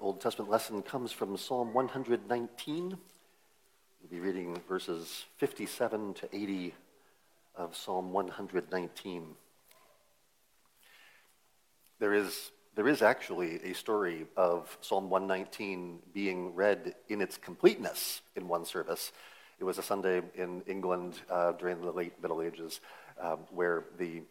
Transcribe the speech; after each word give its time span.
Old 0.00 0.20
Testament 0.20 0.50
lesson 0.50 0.82
comes 0.82 1.10
from 1.10 1.36
Psalm 1.36 1.74
119. 1.74 2.88
We'll 2.88 4.10
be 4.10 4.20
reading 4.20 4.56
verses 4.68 5.24
57 5.38 6.14
to 6.14 6.28
80 6.32 6.74
of 7.56 7.74
Psalm 7.74 8.12
119. 8.12 9.26
There 11.98 12.14
is, 12.14 12.52
there 12.76 12.86
is 12.86 13.02
actually 13.02 13.56
a 13.64 13.74
story 13.74 14.26
of 14.36 14.78
Psalm 14.80 15.10
119 15.10 15.98
being 16.14 16.54
read 16.54 16.94
in 17.08 17.20
its 17.20 17.36
completeness 17.36 18.20
in 18.36 18.46
one 18.46 18.64
service. 18.64 19.10
It 19.58 19.64
was 19.64 19.78
a 19.78 19.82
Sunday 19.82 20.22
in 20.36 20.62
England 20.68 21.14
uh, 21.28 21.52
during 21.52 21.80
the 21.80 21.90
late 21.90 22.12
Middle 22.22 22.40
Ages 22.40 22.80
um, 23.20 23.40
where 23.50 23.84
the, 23.98 24.22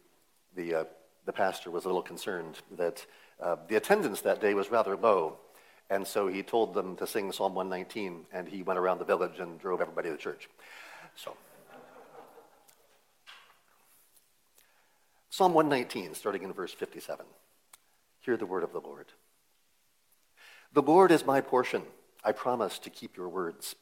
the, 0.56 0.74
uh, 0.74 0.84
the 1.26 1.34
pastor 1.34 1.72
was 1.72 1.84
a 1.84 1.88
little 1.90 2.02
concerned 2.02 2.60
that 2.78 3.06
uh, 3.42 3.58
the 3.68 3.76
attendance 3.76 4.22
that 4.22 4.40
day 4.40 4.54
was 4.54 4.72
rather 4.72 4.96
low, 4.96 5.38
and 5.90 6.06
so 6.06 6.28
he 6.28 6.44
told 6.44 6.74
them 6.74 6.96
to 6.98 7.08
sing 7.08 7.32
Psalm 7.32 7.56
119, 7.56 8.26
and 8.34 8.48
he 8.48 8.64
went 8.64 8.80
around 8.80 9.00
the 9.00 9.06
village 9.06 9.40
and 9.40 9.60
drove 9.60 9.82
everybody 9.82 10.10
to 10.10 10.18
church. 10.18 10.50
So, 11.16 11.36
Psalm 15.30 15.54
119, 15.54 16.16
starting 16.16 16.44
in 16.44 16.52
verse 16.52 16.74
57. 16.74 17.26
Hear 18.22 18.38
the 18.38 18.46
word 18.46 18.64
of 18.64 18.74
the 18.74 18.82
Lord. 18.82 19.06
The 20.74 20.82
Lord 20.82 21.12
is 21.12 21.26
my 21.26 21.42
portion. 21.42 21.84
I 22.24 22.34
promise 22.34 22.80
to 22.80 22.90
keep 22.90 23.16
your 23.16 23.30
words. 23.30 23.76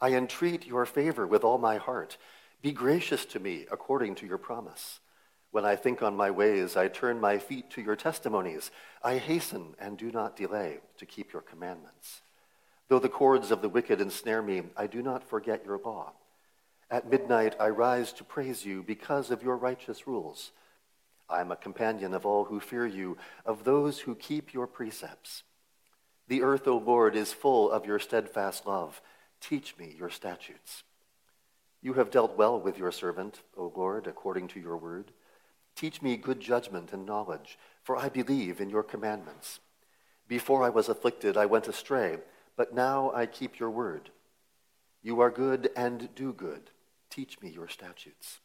I 0.00 0.14
entreat 0.14 0.66
your 0.66 0.86
favor 0.86 1.26
with 1.26 1.44
all 1.44 1.58
my 1.58 1.76
heart. 1.76 2.16
Be 2.62 2.72
gracious 2.72 3.24
to 3.26 3.40
me 3.40 3.66
according 3.70 4.14
to 4.16 4.26
your 4.26 4.38
promise. 4.38 5.00
When 5.52 5.66
I 5.66 5.76
think 5.76 6.02
on 6.02 6.16
my 6.16 6.30
ways, 6.30 6.76
I 6.76 6.88
turn 6.88 7.20
my 7.20 7.38
feet 7.38 7.70
to 7.70 7.82
your 7.82 7.94
testimonies. 7.94 8.70
I 9.02 9.18
hasten 9.18 9.74
and 9.78 9.98
do 9.98 10.10
not 10.10 10.34
delay 10.34 10.78
to 10.96 11.06
keep 11.06 11.32
your 11.32 11.42
commandments. 11.42 12.22
Though 12.88 12.98
the 12.98 13.10
cords 13.10 13.50
of 13.50 13.60
the 13.60 13.68
wicked 13.68 14.00
ensnare 14.00 14.42
me, 14.42 14.62
I 14.76 14.86
do 14.86 15.02
not 15.02 15.28
forget 15.28 15.64
your 15.64 15.78
law. 15.78 16.14
At 16.90 17.10
midnight, 17.10 17.54
I 17.60 17.68
rise 17.68 18.14
to 18.14 18.24
praise 18.24 18.64
you 18.64 18.82
because 18.82 19.30
of 19.30 19.42
your 19.42 19.56
righteous 19.56 20.06
rules. 20.06 20.52
I 21.28 21.42
am 21.42 21.52
a 21.52 21.56
companion 21.56 22.14
of 22.14 22.24
all 22.24 22.44
who 22.44 22.58
fear 22.58 22.86
you, 22.86 23.18
of 23.44 23.64
those 23.64 24.00
who 24.00 24.14
keep 24.14 24.54
your 24.54 24.66
precepts. 24.66 25.42
The 26.28 26.42
earth, 26.42 26.66
O 26.66 26.78
Lord, 26.78 27.14
is 27.14 27.32
full 27.32 27.70
of 27.70 27.84
your 27.84 27.98
steadfast 27.98 28.66
love. 28.66 29.02
Teach 29.40 29.76
me 29.76 29.94
your 29.98 30.10
statutes. 30.10 30.82
You 31.82 31.94
have 31.94 32.10
dealt 32.10 32.38
well 32.38 32.58
with 32.58 32.78
your 32.78 32.92
servant, 32.92 33.40
O 33.54 33.70
Lord, 33.76 34.06
according 34.06 34.48
to 34.48 34.60
your 34.60 34.76
word. 34.78 35.12
Teach 35.74 36.02
me 36.02 36.16
good 36.16 36.40
judgment 36.40 36.92
and 36.92 37.06
knowledge, 37.06 37.58
for 37.82 37.96
I 37.96 38.08
believe 38.08 38.60
in 38.60 38.70
your 38.70 38.82
commandments. 38.82 39.60
Before 40.28 40.62
I 40.62 40.70
was 40.70 40.88
afflicted, 40.88 41.36
I 41.36 41.46
went 41.46 41.68
astray, 41.68 42.18
but 42.56 42.74
now 42.74 43.10
I 43.14 43.26
keep 43.26 43.58
your 43.58 43.70
word. 43.70 44.10
You 45.02 45.20
are 45.20 45.30
good 45.30 45.70
and 45.76 46.14
do 46.14 46.32
good. 46.32 46.70
Teach 47.10 47.40
me 47.40 47.50
your 47.50 47.68
statutes. 47.68 48.40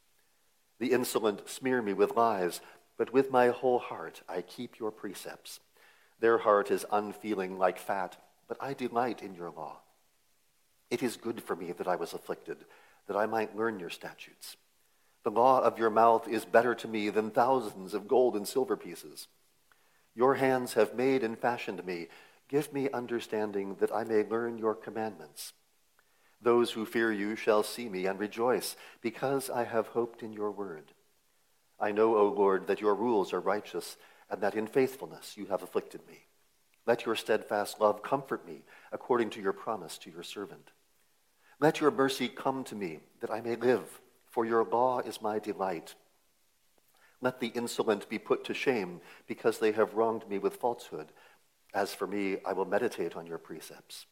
The 0.79 0.91
insolent 0.91 1.47
smear 1.49 1.81
me 1.81 1.93
with 1.93 2.15
lies, 2.15 2.61
but 2.97 3.13
with 3.13 3.31
my 3.31 3.49
whole 3.49 3.79
heart 3.79 4.21
I 4.27 4.41
keep 4.41 4.79
your 4.79 4.91
precepts. 4.91 5.59
Their 6.19 6.39
heart 6.39 6.71
is 6.71 6.85
unfeeling 6.91 7.57
like 7.57 7.77
fat, 7.77 8.17
but 8.47 8.57
I 8.59 8.73
delight 8.73 9.21
in 9.21 9.35
your 9.35 9.51
law. 9.51 9.81
It 10.89 11.03
is 11.03 11.17
good 11.17 11.43
for 11.43 11.55
me 11.55 11.73
that 11.73 11.87
I 11.87 11.95
was 11.95 12.13
afflicted, 12.13 12.57
that 13.07 13.17
I 13.17 13.25
might 13.25 13.55
learn 13.55 13.79
your 13.79 13.89
statutes. 13.89 14.55
The 15.27 15.31
law 15.31 15.59
of 15.59 15.77
your 15.77 15.89
mouth 15.89 16.25
is 16.29 16.45
better 16.45 16.73
to 16.75 16.87
me 16.87 17.09
than 17.09 17.31
thousands 17.31 17.93
of 17.93 18.07
gold 18.07 18.37
and 18.37 18.47
silver 18.47 18.77
pieces. 18.77 19.27
Your 20.15 20.35
hands 20.35 20.75
have 20.75 20.95
made 20.95 21.21
and 21.21 21.37
fashioned 21.37 21.85
me. 21.85 22.07
Give 22.47 22.71
me 22.71 22.89
understanding 22.93 23.75
that 23.81 23.93
I 23.93 24.05
may 24.05 24.23
learn 24.23 24.57
your 24.57 24.73
commandments. 24.73 25.51
Those 26.41 26.71
who 26.71 26.85
fear 26.85 27.11
you 27.11 27.35
shall 27.35 27.61
see 27.61 27.89
me 27.89 28.05
and 28.05 28.17
rejoice, 28.17 28.77
because 29.01 29.49
I 29.49 29.65
have 29.65 29.87
hoped 29.87 30.23
in 30.23 30.31
your 30.31 30.49
word. 30.49 30.93
I 31.77 31.91
know, 31.91 32.15
O 32.15 32.29
Lord, 32.29 32.67
that 32.67 32.79
your 32.79 32.95
rules 32.95 33.33
are 33.33 33.41
righteous, 33.41 33.97
and 34.29 34.39
that 34.39 34.55
in 34.55 34.65
faithfulness 34.65 35.35
you 35.35 35.47
have 35.47 35.61
afflicted 35.61 36.07
me. 36.07 36.19
Let 36.85 37.05
your 37.05 37.17
steadfast 37.17 37.81
love 37.81 38.01
comfort 38.01 38.47
me, 38.47 38.61
according 38.93 39.31
to 39.31 39.41
your 39.41 39.51
promise 39.51 39.97
to 39.97 40.09
your 40.09 40.23
servant. 40.23 40.71
Let 41.59 41.81
your 41.81 41.91
mercy 41.91 42.29
come 42.29 42.63
to 42.63 42.75
me, 42.75 42.99
that 43.19 43.29
I 43.29 43.41
may 43.41 43.57
live 43.57 43.99
for 44.37 44.45
your 44.45 44.65
law 44.65 44.99
is 44.99 45.19
my 45.19 45.39
delight. 45.39 45.95
Let 47.21 47.39
the 47.39 47.47
insolent 47.47 48.07
be 48.07 48.19
put 48.19 48.43
to 48.43 48.53
shame, 48.53 49.01
because 49.25 49.57
they 49.57 49.71
have 49.71 49.95
wronged 49.95 50.29
me 50.29 50.37
with 50.37 50.57
falsehood. 50.57 51.11
As 51.73 51.95
for 51.95 52.05
me, 52.05 52.37
I 52.45 52.53
will 52.53 52.65
meditate 52.65 53.15
on 53.15 53.25
your 53.25 53.39
precepts. 53.39 54.05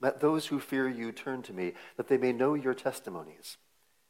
Let 0.00 0.18
those 0.18 0.46
who 0.46 0.58
fear 0.58 0.88
you 0.88 1.12
turn 1.12 1.42
to 1.42 1.52
me, 1.52 1.74
that 1.96 2.08
they 2.08 2.18
may 2.18 2.32
know 2.32 2.54
your 2.54 2.74
testimonies. 2.74 3.56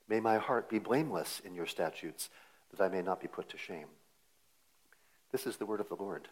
May 0.09 0.19
my 0.19 0.39
heart 0.39 0.71
be 0.71 0.79
blameless 0.79 1.43
in 1.45 1.55
your 1.55 1.67
statutes, 1.67 2.31
that 2.71 2.83
I 2.83 2.89
may 2.89 3.03
not 3.03 3.21
be 3.21 3.29
put 3.29 3.51
to 3.51 3.59
shame. 3.59 3.89
This 5.31 5.47
is 5.47 5.59
the 5.59 5.67
word 5.67 5.81
of 5.81 5.91
the 5.91 6.03
Lord. 6.03 6.29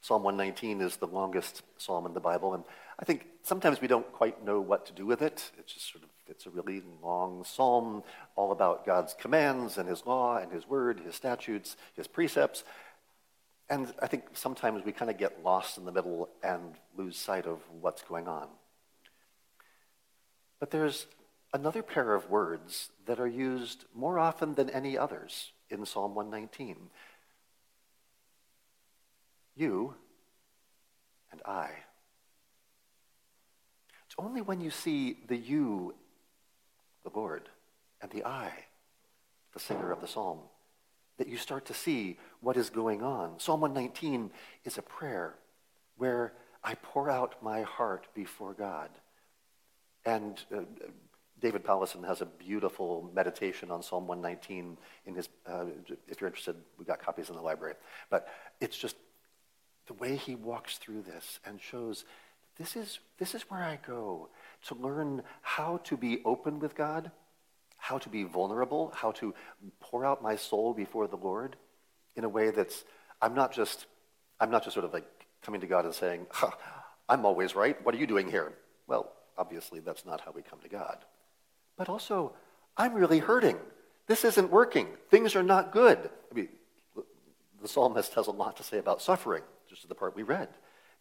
Psalm 0.00 0.22
119 0.22 0.80
is 0.80 0.96
the 0.96 1.06
longest 1.06 1.62
psalm 1.76 2.06
in 2.06 2.14
the 2.14 2.20
Bible, 2.20 2.54
and 2.54 2.64
I 2.98 3.04
think 3.04 3.26
sometimes 3.42 3.80
we 3.80 3.88
don't 3.88 4.10
quite 4.12 4.44
know 4.44 4.60
what 4.60 4.86
to 4.86 4.92
do 4.92 5.04
with 5.06 5.22
it. 5.22 5.50
It's 5.58 5.74
just 5.74 5.92
sort 5.92 6.04
of 6.04 6.10
it's 6.30 6.46
a 6.46 6.50
really 6.50 6.82
long 7.02 7.44
psalm 7.44 8.04
all 8.36 8.52
about 8.52 8.86
God's 8.86 9.14
commands 9.14 9.78
and 9.78 9.88
his 9.88 10.06
law 10.06 10.38
and 10.38 10.52
his 10.52 10.66
word, 10.66 11.00
his 11.00 11.16
statutes, 11.16 11.76
his 11.96 12.06
precepts. 12.06 12.62
And 13.68 13.92
I 14.00 14.06
think 14.06 14.24
sometimes 14.34 14.84
we 14.84 14.92
kind 14.92 15.10
of 15.10 15.18
get 15.18 15.42
lost 15.44 15.76
in 15.76 15.84
the 15.84 15.92
middle 15.92 16.28
and 16.42 16.74
lose 16.96 17.16
sight 17.16 17.46
of 17.46 17.58
what's 17.80 18.02
going 18.02 18.28
on. 18.28 18.46
But 20.60 20.70
there's 20.70 21.06
another 21.52 21.82
pair 21.82 22.14
of 22.14 22.30
words 22.30 22.90
that 23.06 23.18
are 23.18 23.26
used 23.26 23.84
more 23.94 24.18
often 24.18 24.54
than 24.54 24.70
any 24.70 24.96
others 24.96 25.52
in 25.68 25.84
Psalm 25.84 26.14
119. 26.14 26.90
You 29.56 29.94
and 31.32 31.40
I. 31.44 31.70
It's 34.06 34.14
only 34.18 34.40
when 34.40 34.60
you 34.60 34.70
see 34.70 35.18
the 35.28 35.36
you, 35.36 35.94
the 37.04 37.10
Lord, 37.14 37.48
and 38.02 38.10
the 38.10 38.24
I, 38.24 38.50
the 39.52 39.60
singer 39.60 39.92
of 39.92 40.00
the 40.00 40.08
psalm, 40.08 40.40
that 41.18 41.28
you 41.28 41.36
start 41.36 41.66
to 41.66 41.74
see 41.74 42.18
what 42.40 42.56
is 42.56 42.70
going 42.70 43.02
on. 43.02 43.38
Psalm 43.38 43.60
119 43.60 44.30
is 44.64 44.78
a 44.78 44.82
prayer 44.82 45.34
where 45.96 46.32
I 46.64 46.74
pour 46.74 47.10
out 47.10 47.42
my 47.42 47.62
heart 47.62 48.06
before 48.14 48.54
God. 48.54 48.90
And 50.04 50.42
uh, 50.54 50.62
David 51.40 51.64
Powlison 51.64 52.06
has 52.06 52.20
a 52.20 52.26
beautiful 52.26 53.10
meditation 53.14 53.70
on 53.70 53.82
Psalm 53.82 54.06
119 54.06 54.76
in 55.06 55.14
his, 55.14 55.28
uh, 55.46 55.66
if 56.08 56.20
you're 56.20 56.28
interested, 56.28 56.56
we've 56.78 56.88
got 56.88 57.00
copies 57.00 57.28
in 57.28 57.36
the 57.36 57.42
library. 57.42 57.74
But 58.10 58.28
it's 58.60 58.76
just 58.76 58.96
the 59.90 59.94
way 59.94 60.14
he 60.14 60.36
walks 60.36 60.78
through 60.78 61.02
this 61.02 61.40
and 61.44 61.60
shows 61.60 62.04
this 62.58 62.76
is, 62.76 63.00
this 63.18 63.34
is 63.34 63.42
where 63.50 63.64
I 63.64 63.76
go 63.84 64.28
to 64.68 64.76
learn 64.76 65.22
how 65.42 65.78
to 65.78 65.96
be 65.96 66.20
open 66.24 66.60
with 66.60 66.76
God, 66.76 67.10
how 67.76 67.98
to 67.98 68.08
be 68.08 68.22
vulnerable, 68.22 68.92
how 68.94 69.10
to 69.12 69.34
pour 69.80 70.04
out 70.04 70.22
my 70.22 70.36
soul 70.36 70.74
before 70.74 71.08
the 71.08 71.16
Lord 71.16 71.56
in 72.14 72.22
a 72.22 72.28
way 72.28 72.50
that's, 72.50 72.84
I'm 73.20 73.34
not 73.34 73.52
just, 73.52 73.86
I'm 74.38 74.52
not 74.52 74.62
just 74.62 74.74
sort 74.74 74.84
of 74.84 74.92
like 74.92 75.08
coming 75.42 75.60
to 75.60 75.66
God 75.66 75.84
and 75.84 75.92
saying, 75.92 76.28
I'm 77.08 77.26
always 77.26 77.56
right. 77.56 77.84
What 77.84 77.92
are 77.92 77.98
you 77.98 78.06
doing 78.06 78.30
here? 78.30 78.52
Well, 78.86 79.10
obviously 79.36 79.80
that's 79.80 80.06
not 80.06 80.20
how 80.20 80.30
we 80.30 80.42
come 80.42 80.60
to 80.60 80.68
God. 80.68 80.98
But 81.76 81.88
also, 81.88 82.34
I'm 82.76 82.94
really 82.94 83.18
hurting. 83.18 83.56
This 84.06 84.24
isn't 84.24 84.52
working. 84.52 84.86
Things 85.10 85.34
are 85.34 85.42
not 85.42 85.72
good. 85.72 85.98
I 86.30 86.34
mean, 86.34 86.48
the 87.60 87.66
psalmist 87.66 88.14
has 88.14 88.28
a 88.28 88.32
lot 88.32 88.56
to 88.58 88.62
say 88.62 88.78
about 88.78 89.02
suffering, 89.02 89.42
just 89.70 89.82
to 89.82 89.88
the 89.88 89.94
part 89.94 90.16
we 90.16 90.24
read. 90.24 90.48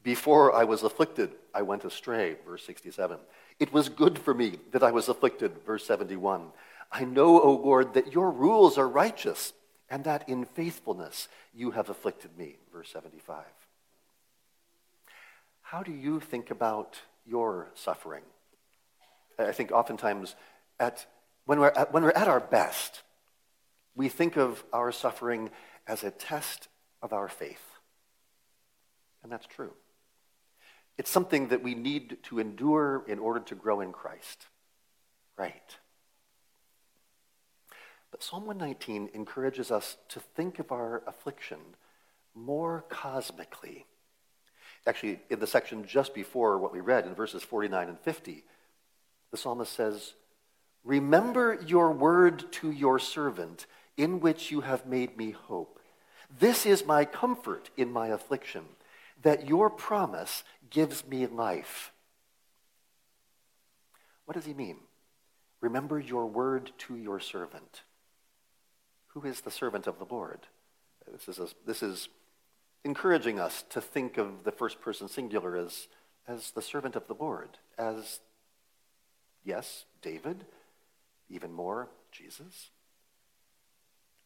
Before 0.03 0.55
I 0.55 0.63
was 0.63 0.83
afflicted, 0.83 1.31
I 1.53 1.63
went 1.63 1.83
astray, 1.83 2.37
verse 2.45 2.63
67. 2.65 3.17
It 3.59 3.73
was 3.73 3.89
good 3.89 4.17
for 4.17 4.33
me 4.33 4.59
that 4.71 4.83
I 4.83 4.91
was 4.91 5.09
afflicted, 5.09 5.51
verse 5.65 5.85
71. 5.85 6.51
I 6.91 7.03
know, 7.03 7.41
O 7.41 7.51
Lord, 7.51 7.95
that 7.95 8.13
your 8.13 8.31
rules 8.31 8.77
are 8.77 8.87
righteous, 8.87 9.53
and 9.89 10.03
that 10.03 10.29
in 10.29 10.45
faithfulness 10.45 11.27
you 11.53 11.71
have 11.71 11.89
afflicted 11.89 12.37
me, 12.37 12.57
verse 12.71 12.89
75. 12.91 13.43
How 15.61 15.83
do 15.83 15.91
you 15.91 16.19
think 16.19 16.51
about 16.51 16.99
your 17.25 17.69
suffering? 17.73 18.23
I 19.37 19.51
think 19.51 19.71
oftentimes 19.71 20.35
at, 20.79 21.05
when, 21.45 21.59
we're 21.59 21.73
at, 21.75 21.91
when 21.91 22.03
we're 22.03 22.11
at 22.11 22.27
our 22.27 22.39
best, 22.39 23.01
we 23.95 24.09
think 24.09 24.37
of 24.37 24.63
our 24.71 24.91
suffering 24.91 25.49
as 25.87 26.03
a 26.03 26.11
test 26.11 26.67
of 27.01 27.13
our 27.13 27.27
faith. 27.27 27.68
And 29.23 29.31
that's 29.31 29.47
true. 29.47 29.73
It's 30.97 31.09
something 31.09 31.47
that 31.49 31.63
we 31.63 31.75
need 31.75 32.17
to 32.23 32.39
endure 32.39 33.03
in 33.07 33.19
order 33.19 33.39
to 33.39 33.55
grow 33.55 33.81
in 33.81 33.91
Christ. 33.91 34.47
Right. 35.37 35.77
But 38.11 38.23
Psalm 38.23 38.45
119 38.45 39.11
encourages 39.13 39.71
us 39.71 39.97
to 40.09 40.19
think 40.19 40.59
of 40.59 40.71
our 40.71 41.03
affliction 41.07 41.59
more 42.35 42.83
cosmically. 42.89 43.85
Actually, 44.87 45.19
in 45.29 45.39
the 45.39 45.47
section 45.47 45.85
just 45.85 46.13
before 46.13 46.57
what 46.57 46.73
we 46.73 46.79
read 46.79 47.05
in 47.05 47.13
verses 47.13 47.43
49 47.43 47.89
and 47.89 47.99
50, 47.99 48.43
the 49.31 49.37
psalmist 49.37 49.73
says, 49.73 50.13
Remember 50.83 51.59
your 51.65 51.91
word 51.91 52.51
to 52.53 52.71
your 52.71 52.99
servant, 52.99 53.65
in 53.97 54.19
which 54.21 54.49
you 54.51 54.61
have 54.61 54.85
made 54.85 55.17
me 55.17 55.31
hope. 55.31 55.79
This 56.39 56.65
is 56.65 56.85
my 56.85 57.05
comfort 57.05 57.69
in 57.75 57.91
my 57.91 58.07
affliction, 58.07 58.63
that 59.21 59.47
your 59.47 59.69
promise 59.69 60.43
gives 60.69 61.05
me 61.05 61.27
life. 61.27 61.91
What 64.25 64.35
does 64.35 64.45
he 64.45 64.53
mean? 64.53 64.77
Remember 65.61 65.99
your 65.99 66.25
word 66.25 66.71
to 66.79 66.95
your 66.95 67.19
servant. 67.19 67.81
Who 69.07 69.23
is 69.23 69.41
the 69.41 69.51
servant 69.51 69.87
of 69.87 69.99
the 69.99 70.05
Lord? 70.05 70.47
This 71.11 71.27
is, 71.27 71.39
a, 71.39 71.47
this 71.65 71.81
is 71.81 72.09
encouraging 72.85 73.39
us 73.39 73.63
to 73.71 73.81
think 73.81 74.17
of 74.17 74.43
the 74.43 74.51
first 74.51 74.79
person 74.79 75.07
singular 75.07 75.57
as, 75.57 75.87
as 76.27 76.51
the 76.51 76.61
servant 76.61 76.95
of 76.95 77.07
the 77.07 77.15
Lord, 77.15 77.57
as, 77.77 78.19
yes, 79.43 79.85
David, 80.01 80.45
even 81.29 81.51
more, 81.51 81.89
Jesus. 82.11 82.69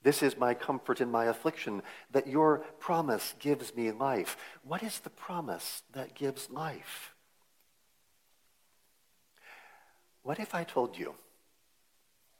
This 0.04 0.22
is 0.22 0.38
my 0.38 0.54
comfort 0.54 1.00
in 1.00 1.10
my 1.10 1.26
affliction, 1.26 1.82
that 2.12 2.28
your 2.28 2.60
promise 2.80 3.34
gives 3.40 3.74
me 3.76 3.92
life. 3.92 4.38
What 4.64 4.84
is 4.84 5.00
the 5.00 5.10
promise 5.10 5.82
that 5.94 6.14
gives 6.14 6.50
life? 6.50 7.14
What 10.22 10.40
if 10.40 10.54
I 10.54 10.64
told 10.66 10.98
you 10.98 11.16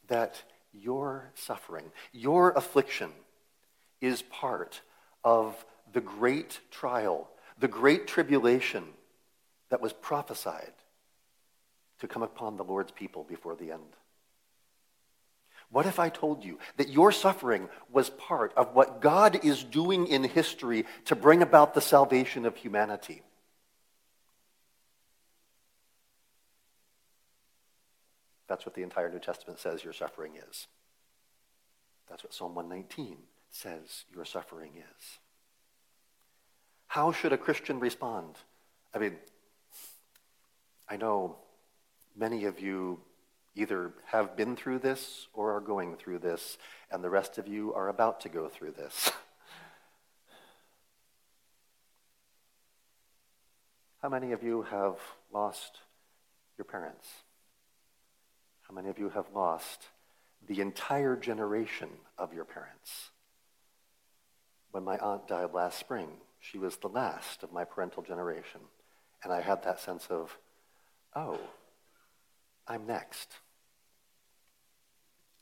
that 0.08 0.44
your 0.74 1.32
suffering, 1.36 1.86
your 2.12 2.52
affliction, 2.52 3.12
is 4.02 4.22
part 4.24 4.82
of 5.24 5.66
the 5.94 6.02
great 6.02 6.60
trial, 6.70 7.30
the 7.58 7.68
great 7.68 8.08
tribulation 8.08 8.84
that 9.70 9.82
was 9.82 9.94
prophesied 9.94 10.74
to 12.00 12.08
come 12.08 12.24
upon 12.24 12.58
the 12.58 12.64
Lord's 12.64 12.92
people 12.92 13.24
before 13.24 13.56
the 13.56 13.72
end? 13.72 13.96
What 15.74 15.88
if 15.88 15.98
I 15.98 16.10
told 16.10 16.46
you 16.46 16.60
that 16.78 16.90
your 16.90 17.12
suffering 17.12 17.68
was 17.92 18.12
part 18.12 18.54
of 18.56 18.76
what 18.76 19.02
God 19.02 19.44
is 19.44 19.64
doing 19.64 20.06
in 20.06 20.24
history 20.24 20.86
to 21.06 21.16
bring 21.16 21.42
about 21.42 21.74
the 21.74 21.82
salvation 21.82 22.46
of 22.46 22.56
humanity? 22.56 23.24
That's 28.48 28.68
what 28.68 28.76
the 28.76 28.84
entire 28.84 29.12
New 29.12 29.18
Testament 29.18 29.60
says 29.60 29.84
your 29.84 29.94
suffering 29.94 30.34
is. 30.48 30.68
That's 32.08 32.24
what 32.24 32.36
Psalm 32.36 32.54
119 32.54 33.18
says 33.50 34.06
your 34.14 34.26
suffering 34.26 34.74
is. 34.78 35.18
How 36.86 37.12
should 37.12 37.34
a 37.34 37.38
Christian 37.38 37.80
respond? 37.80 38.36
I 38.94 39.00
mean, 39.00 39.16
I 40.88 40.98
know 40.98 41.38
many 42.16 42.46
of 42.46 42.60
you 42.60 43.00
either 43.56 43.94
have 44.06 44.36
been 44.36 44.56
through 44.56 44.80
this 44.80 45.28
or 45.34 45.56
are 45.56 45.62
going 45.62 45.96
through 45.96 46.20
this, 46.20 46.58
and 46.92 47.04
the 47.04 47.10
rest 47.10 47.38
of 47.38 47.48
you 47.48 47.74
are 47.74 47.90
about 47.90 48.22
to 48.22 48.30
go 48.30 48.48
through 48.48 48.72
this. 48.72 49.12
How 54.02 54.10
many 54.10 54.32
of 54.32 54.44
you 54.44 54.64
have 54.64 54.98
lost 55.32 55.80
your 56.58 56.66
parents? 56.66 57.08
How 58.64 58.74
many 58.76 58.90
of 58.90 59.00
you 59.00 59.10
have 59.10 59.28
lost 59.34 59.88
the 60.46 60.60
entire 60.62 61.16
generation 61.16 61.90
of 62.18 62.34
your 62.34 62.46
parents? 62.46 63.12
When 64.72 64.84
my 64.84 64.98
aunt 64.98 65.28
died 65.28 65.54
last 65.54 65.80
spring, 65.80 66.10
she 66.40 66.58
was 66.58 66.76
the 66.78 66.90
last 66.90 67.44
of 67.44 67.54
my 67.54 67.64
parental 67.64 68.04
generation. 68.04 68.62
And 69.24 69.32
I 69.32 69.40
had 69.40 69.64
that 69.64 69.80
sense 69.80 70.08
of, 70.10 70.38
oh, 71.16 71.40
I'm 72.68 72.86
next. 72.86 73.30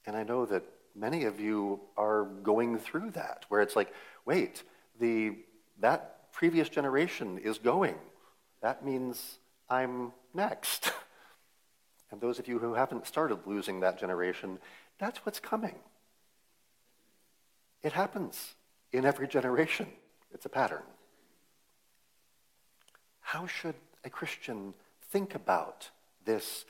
And 0.05 0.15
I 0.15 0.23
know 0.23 0.45
that 0.45 0.63
many 0.95 1.25
of 1.25 1.39
you 1.39 1.79
are 1.97 2.25
going 2.25 2.77
through 2.77 3.11
that, 3.11 3.45
where 3.49 3.61
it's 3.61 3.75
like, 3.75 3.93
wait, 4.25 4.63
the, 4.99 5.37
that 5.79 6.31
previous 6.31 6.69
generation 6.69 7.37
is 7.37 7.57
going. 7.57 7.95
That 8.61 8.85
means 8.85 9.37
I'm 9.69 10.11
next. 10.33 10.91
And 12.11 12.19
those 12.19 12.39
of 12.39 12.47
you 12.49 12.59
who 12.59 12.73
haven't 12.73 13.07
started 13.07 13.39
losing 13.47 13.79
that 13.79 13.97
generation, 13.97 14.59
that's 14.99 15.25
what's 15.25 15.39
coming. 15.39 15.75
It 17.81 17.93
happens 17.93 18.55
in 18.91 19.05
every 19.05 19.27
generation. 19.27 19.87
It's 20.33 20.45
a 20.45 20.49
pattern. 20.49 20.83
How 23.21 23.47
should 23.47 23.75
a 24.03 24.09
Christian 24.09 24.73
think 25.09 25.35
about 25.35 25.89
this 26.25 26.65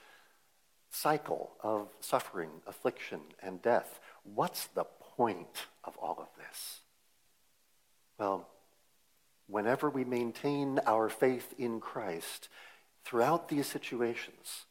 cycle 0.92 1.52
of 1.64 1.88
suffering, 2.02 2.50
affliction, 2.68 3.22
and 3.42 3.62
death. 3.62 4.00
What's 4.24 4.68
the 4.68 4.84
point 5.16 5.66
of 5.84 5.98
all 5.98 6.18
of 6.20 6.28
this? 6.38 6.82
Well, 8.20 8.48
whenever 9.48 9.90
we 9.90 10.04
maintain 10.04 10.80
our 10.86 11.10
faith 11.10 11.54
in 11.58 11.80
Christ 11.80 12.50
throughout 13.04 13.50
these 13.50 13.68
situations, 13.68 14.66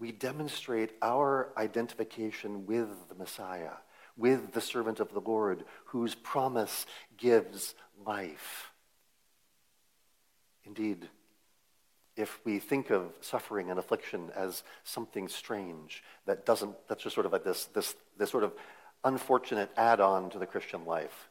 we 0.00 0.10
demonstrate 0.10 0.92
our 1.02 1.52
identification 1.56 2.66
with 2.66 2.88
the 3.08 3.14
Messiah, 3.14 3.76
with 4.16 4.52
the 4.52 4.60
servant 4.60 5.00
of 5.00 5.12
the 5.12 5.20
Lord, 5.20 5.64
whose 5.86 6.14
promise 6.14 6.86
gives 7.16 7.74
life. 8.04 8.72
Indeed, 10.64 11.08
if 12.18 12.40
we 12.44 12.58
think 12.58 12.90
of 12.90 13.12
suffering 13.20 13.70
and 13.70 13.78
affliction 13.78 14.30
as 14.34 14.64
something 14.82 15.28
strange 15.28 16.02
that 16.26 16.44
doesn't, 16.44 16.74
that's 16.88 17.04
just 17.04 17.14
sort 17.14 17.26
of 17.26 17.32
like 17.32 17.44
this, 17.44 17.66
this, 17.66 17.94
this 18.18 18.30
sort 18.30 18.42
of 18.42 18.52
unfortunate 19.04 19.70
add-on 19.76 20.28
to 20.30 20.38
the 20.38 20.46
Christian 20.46 20.84
life, 20.84 21.28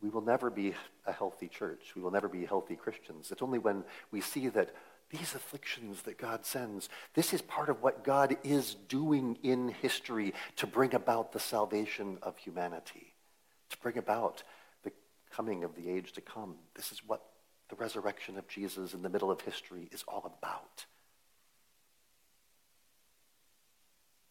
we 0.00 0.08
will 0.08 0.20
never 0.20 0.48
be 0.48 0.74
a 1.06 1.12
healthy 1.12 1.48
church. 1.48 1.92
We 1.96 2.02
will 2.02 2.12
never 2.12 2.28
be 2.28 2.46
healthy 2.46 2.76
Christians. 2.76 3.32
It's 3.32 3.42
only 3.42 3.58
when 3.58 3.82
we 4.12 4.20
see 4.20 4.46
that 4.48 4.72
these 5.10 5.34
afflictions 5.34 6.02
that 6.02 6.18
God 6.18 6.46
sends, 6.46 6.88
this 7.14 7.34
is 7.34 7.42
part 7.42 7.68
of 7.68 7.82
what 7.82 8.04
God 8.04 8.36
is 8.44 8.76
doing 8.88 9.38
in 9.42 9.70
history 9.70 10.34
to 10.56 10.68
bring 10.68 10.94
about 10.94 11.32
the 11.32 11.40
salvation 11.40 12.18
of 12.22 12.36
humanity, 12.36 13.14
to 13.70 13.76
bring 13.78 13.98
about 13.98 14.44
the 14.84 14.92
coming 15.32 15.64
of 15.64 15.74
the 15.74 15.90
age 15.90 16.12
to 16.12 16.20
come. 16.20 16.54
This 16.76 16.92
is 16.92 17.00
what 17.04 17.22
the 17.68 17.76
resurrection 17.76 18.38
of 18.38 18.48
Jesus 18.48 18.94
in 18.94 19.02
the 19.02 19.08
middle 19.08 19.30
of 19.30 19.40
history 19.42 19.88
is 19.92 20.04
all 20.08 20.38
about. 20.38 20.86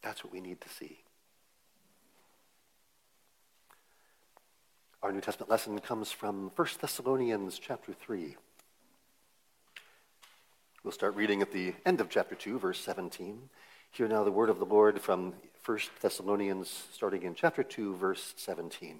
That's 0.02 0.24
what 0.24 0.34
we 0.34 0.42
need 0.42 0.62
to 0.62 0.70
see. 0.70 1.00
Our 5.04 5.12
New 5.12 5.22
Testament 5.22 5.50
lesson 5.50 5.80
comes 5.80 6.12
from 6.12 6.52
1 6.56 6.68
Thessalonians 6.82 7.60
chapter 7.60 7.94
3. 7.94 8.36
We'll 10.84 10.92
start 10.92 11.16
reading 11.16 11.42
at 11.42 11.52
the 11.52 11.76
end 11.86 12.02
of 12.02 12.10
chapter 12.10 12.34
2, 12.34 12.58
verse 12.60 12.80
17. 12.80 13.50
Hear 13.92 14.08
now 14.08 14.24
the 14.24 14.32
word 14.32 14.50
of 14.50 14.60
the 14.60 14.66
Lord 14.66 15.00
from 15.00 15.34
1 15.66 15.80
Thessalonians, 16.02 16.88
starting 16.94 17.24
in 17.24 17.36
chapter 17.36 17.62
2, 17.62 17.96
verse 17.96 18.34
17. 18.38 19.00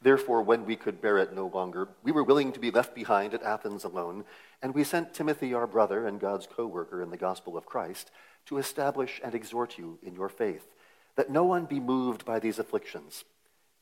Therefore, 0.00 0.42
when 0.42 0.64
we 0.64 0.76
could 0.76 1.00
bear 1.00 1.18
it 1.18 1.34
no 1.34 1.48
longer, 1.48 1.88
we 2.04 2.12
were 2.12 2.22
willing 2.22 2.52
to 2.52 2.60
be 2.60 2.70
left 2.70 2.94
behind 2.94 3.34
at 3.34 3.42
Athens 3.42 3.82
alone, 3.82 4.24
and 4.62 4.72
we 4.72 4.84
sent 4.84 5.12
Timothy, 5.12 5.52
our 5.52 5.66
brother 5.66 6.06
and 6.06 6.20
God's 6.20 6.46
co 6.46 6.66
worker 6.66 7.02
in 7.02 7.10
the 7.10 7.16
gospel 7.16 7.56
of 7.56 7.66
Christ, 7.66 8.12
to 8.46 8.58
establish 8.58 9.20
and 9.24 9.34
exhort 9.34 9.76
you 9.76 9.98
in 10.02 10.14
your 10.14 10.28
faith, 10.28 10.68
that 11.16 11.30
no 11.30 11.42
one 11.44 11.64
be 11.64 11.80
moved 11.80 12.24
by 12.24 12.38
these 12.38 12.60
afflictions. 12.60 13.24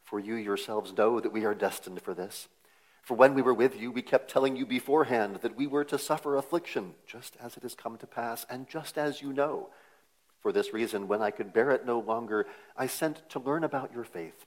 For 0.04 0.18
you 0.18 0.36
yourselves 0.36 0.96
know 0.96 1.20
that 1.20 1.32
we 1.32 1.44
are 1.44 1.54
destined 1.54 2.00
for 2.00 2.14
this. 2.14 2.48
For 3.02 3.14
when 3.14 3.34
we 3.34 3.42
were 3.42 3.54
with 3.54 3.78
you, 3.78 3.92
we 3.92 4.02
kept 4.02 4.30
telling 4.30 4.56
you 4.56 4.64
beforehand 4.64 5.40
that 5.42 5.56
we 5.56 5.66
were 5.66 5.84
to 5.84 5.98
suffer 5.98 6.36
affliction, 6.36 6.94
just 7.06 7.36
as 7.40 7.56
it 7.56 7.62
has 7.62 7.74
come 7.74 7.98
to 7.98 8.06
pass, 8.06 8.46
and 8.48 8.68
just 8.68 8.96
as 8.96 9.20
you 9.20 9.34
know. 9.34 9.68
For 10.40 10.50
this 10.50 10.72
reason, 10.72 11.08
when 11.08 11.20
I 11.20 11.30
could 11.30 11.52
bear 11.52 11.72
it 11.72 11.84
no 11.84 11.98
longer, 11.98 12.46
I 12.76 12.86
sent 12.86 13.28
to 13.30 13.38
learn 13.38 13.64
about 13.64 13.92
your 13.92 14.04
faith 14.04 14.46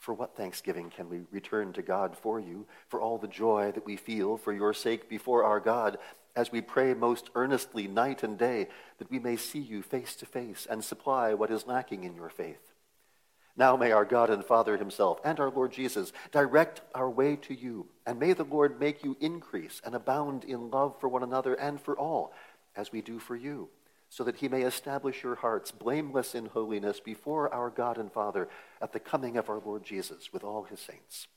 For 0.00 0.14
what 0.14 0.34
thanksgiving 0.34 0.90
can 0.90 1.08
we 1.08 1.20
return 1.30 1.72
to 1.74 1.82
God 1.82 2.16
for 2.16 2.40
you, 2.40 2.66
for 2.88 3.00
all 3.00 3.18
the 3.18 3.28
joy 3.28 3.70
that 3.72 3.84
we 3.86 3.96
feel 3.96 4.36
for 4.38 4.52
your 4.52 4.74
sake 4.74 5.08
before 5.08 5.44
our 5.44 5.60
God? 5.60 5.98
as 6.36 6.52
we 6.52 6.60
pray 6.60 6.94
most 6.94 7.28
earnestly 7.34 7.88
night 7.88 8.22
and 8.22 8.38
day 8.38 8.68
that 8.98 9.10
we 9.10 9.18
may 9.18 9.36
see 9.36 9.58
you 9.58 9.82
face 9.82 10.14
to 10.14 10.24
face 10.24 10.66
and 10.70 10.82
supply 10.82 11.34
what 11.34 11.50
is 11.50 11.66
lacking 11.66 12.04
in 12.04 12.14
your 12.14 12.28
faith. 12.28 12.72
Now 13.56 13.76
may 13.76 13.90
our 13.90 14.04
God 14.04 14.30
and 14.30 14.44
Father 14.44 14.76
himself 14.76 15.18
and 15.24 15.38
our 15.40 15.50
Lord 15.50 15.72
Jesus 15.72 16.12
direct 16.30 16.80
our 16.94 17.10
way 17.10 17.36
to 17.36 17.54
you, 17.54 17.88
and 18.06 18.18
may 18.18 18.32
the 18.32 18.44
Lord 18.44 18.80
make 18.80 19.04
you 19.04 19.16
increase 19.20 19.82
and 19.84 19.94
abound 19.94 20.44
in 20.44 20.70
love 20.70 20.94
for 21.00 21.08
one 21.08 21.22
another 21.22 21.54
and 21.54 21.80
for 21.80 21.98
all, 21.98 22.32
as 22.76 22.92
we 22.92 23.02
do 23.02 23.18
for 23.18 23.36
you, 23.36 23.68
so 24.10 24.24
that 24.24 24.36
he 24.36 24.48
may 24.48 24.62
establish 24.62 25.22
your 25.22 25.36
hearts 25.36 25.70
blameless 25.70 26.34
in 26.34 26.46
holiness 26.46 26.98
before 26.98 27.52
our 27.54 27.70
God 27.70 27.96
and 27.96 28.12
Father 28.12 28.48
at 28.82 28.92
the 28.92 28.98
coming 28.98 29.36
of 29.36 29.48
our 29.48 29.60
Lord 29.64 29.84
Jesus 29.84 30.32
with 30.32 30.42
all 30.42 30.64
his 30.64 30.80
saints. 30.80 31.28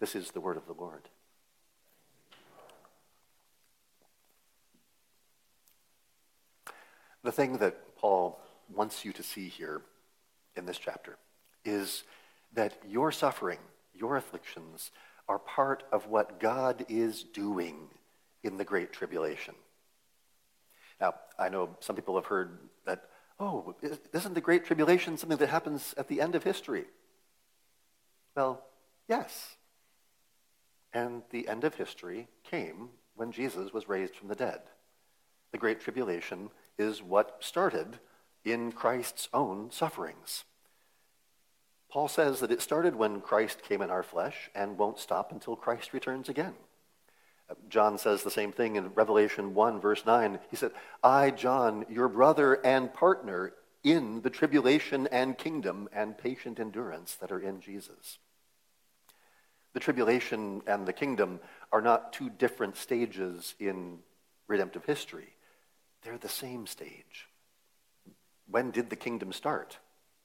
This 0.00 0.16
is 0.16 0.32
the 0.32 0.40
word 0.40 0.56
of 0.56 0.66
the 0.66 0.74
Lord. 0.74 1.08
The 7.22 7.32
thing 7.32 7.58
that 7.58 7.96
Paul 7.96 8.40
wants 8.74 9.04
you 9.04 9.12
to 9.12 9.22
see 9.22 9.48
here 9.48 9.80
in 10.56 10.66
this 10.66 10.78
chapter 10.78 11.16
is 11.64 12.02
that 12.54 12.74
your 12.86 13.12
suffering, 13.12 13.60
your 13.94 14.16
afflictions, 14.16 14.90
are 15.28 15.38
part 15.38 15.84
of 15.92 16.08
what 16.08 16.40
God 16.40 16.84
is 16.88 17.22
doing 17.22 17.88
in 18.42 18.58
the 18.58 18.64
Great 18.64 18.92
Tribulation. 18.92 19.54
Now, 21.04 21.16
I 21.38 21.50
know 21.50 21.68
some 21.80 21.96
people 21.96 22.14
have 22.14 22.24
heard 22.24 22.56
that, 22.86 23.02
oh, 23.38 23.74
isn't 24.14 24.32
the 24.34 24.40
Great 24.40 24.64
Tribulation 24.64 25.18
something 25.18 25.36
that 25.36 25.50
happens 25.50 25.94
at 25.98 26.08
the 26.08 26.18
end 26.18 26.34
of 26.34 26.44
history? 26.44 26.86
Well, 28.34 28.64
yes. 29.06 29.56
And 30.94 31.20
the 31.28 31.46
end 31.46 31.64
of 31.64 31.74
history 31.74 32.28
came 32.42 32.88
when 33.16 33.32
Jesus 33.32 33.70
was 33.70 33.86
raised 33.86 34.16
from 34.16 34.28
the 34.28 34.34
dead. 34.34 34.60
The 35.52 35.58
Great 35.58 35.78
Tribulation 35.78 36.48
is 36.78 37.02
what 37.02 37.36
started 37.40 37.98
in 38.42 38.72
Christ's 38.72 39.28
own 39.34 39.70
sufferings. 39.70 40.44
Paul 41.90 42.08
says 42.08 42.40
that 42.40 42.50
it 42.50 42.62
started 42.62 42.96
when 42.96 43.20
Christ 43.20 43.62
came 43.62 43.82
in 43.82 43.90
our 43.90 44.02
flesh 44.02 44.50
and 44.54 44.78
won't 44.78 44.98
stop 44.98 45.32
until 45.32 45.54
Christ 45.54 45.92
returns 45.92 46.30
again. 46.30 46.54
John 47.68 47.98
says 47.98 48.22
the 48.22 48.30
same 48.30 48.52
thing 48.52 48.76
in 48.76 48.94
Revelation 48.94 49.54
1, 49.54 49.80
verse 49.80 50.04
9. 50.06 50.38
He 50.50 50.56
said, 50.56 50.72
I, 51.02 51.30
John, 51.30 51.84
your 51.88 52.08
brother 52.08 52.54
and 52.64 52.92
partner 52.92 53.52
in 53.82 54.22
the 54.22 54.30
tribulation 54.30 55.06
and 55.08 55.36
kingdom 55.36 55.88
and 55.92 56.16
patient 56.16 56.58
endurance 56.58 57.14
that 57.16 57.30
are 57.30 57.40
in 57.40 57.60
Jesus. 57.60 58.18
The 59.74 59.80
tribulation 59.80 60.62
and 60.66 60.86
the 60.86 60.92
kingdom 60.92 61.40
are 61.70 61.82
not 61.82 62.12
two 62.12 62.30
different 62.30 62.76
stages 62.76 63.54
in 63.58 63.98
redemptive 64.46 64.84
history. 64.84 65.34
They're 66.02 66.18
the 66.18 66.28
same 66.28 66.66
stage. 66.66 67.28
When 68.48 68.70
did 68.70 68.88
the 68.88 68.96
kingdom 68.96 69.32
start? 69.32 69.78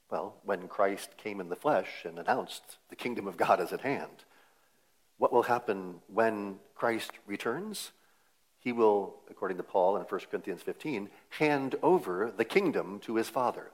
Well, 0.09 0.35
when 0.43 0.67
Christ 0.67 1.17
came 1.17 1.39
in 1.39 1.49
the 1.49 1.55
flesh 1.55 2.05
and 2.05 2.17
announced 2.17 2.77
the 2.89 2.95
kingdom 2.95 3.27
of 3.27 3.38
God 3.38 3.59
is 3.59 3.73
at 3.73 3.81
hand. 3.81 4.23
What 5.19 5.33
will 5.33 5.43
happen 5.43 5.99
when 6.07 6.59
Christ 6.75 7.11
returns? 7.27 7.91
He 8.57 8.71
will, 8.71 9.17
according 9.29 9.57
to 9.57 9.63
Paul 9.63 9.97
in 9.97 10.03
1 10.03 10.21
Corinthians 10.31 10.61
15, 10.63 11.09
hand 11.31 11.75
over 11.83 12.33
the 12.35 12.45
kingdom 12.45 12.99
to 13.01 13.15
his 13.15 13.29
Father. 13.29 13.71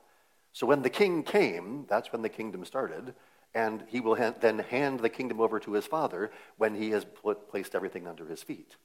So 0.54 0.66
when 0.66 0.82
the 0.82 0.90
king 0.90 1.22
came, 1.22 1.86
that's 1.88 2.12
when 2.12 2.24
the 2.24 2.30
kingdom 2.30 2.66
started, 2.66 3.14
and 3.54 3.84
he 3.88 4.00
will 4.00 4.16
then 4.42 4.60
hand 4.60 5.00
the 5.00 5.10
kingdom 5.10 5.40
over 5.40 5.60
to 5.60 5.74
his 5.74 5.86
Father 5.86 6.32
when 6.58 6.74
he 6.76 6.90
has 6.90 7.06
put, 7.06 7.48
placed 7.48 7.76
everything 7.76 8.08
under 8.08 8.26
his 8.26 8.42
feet. 8.42 8.76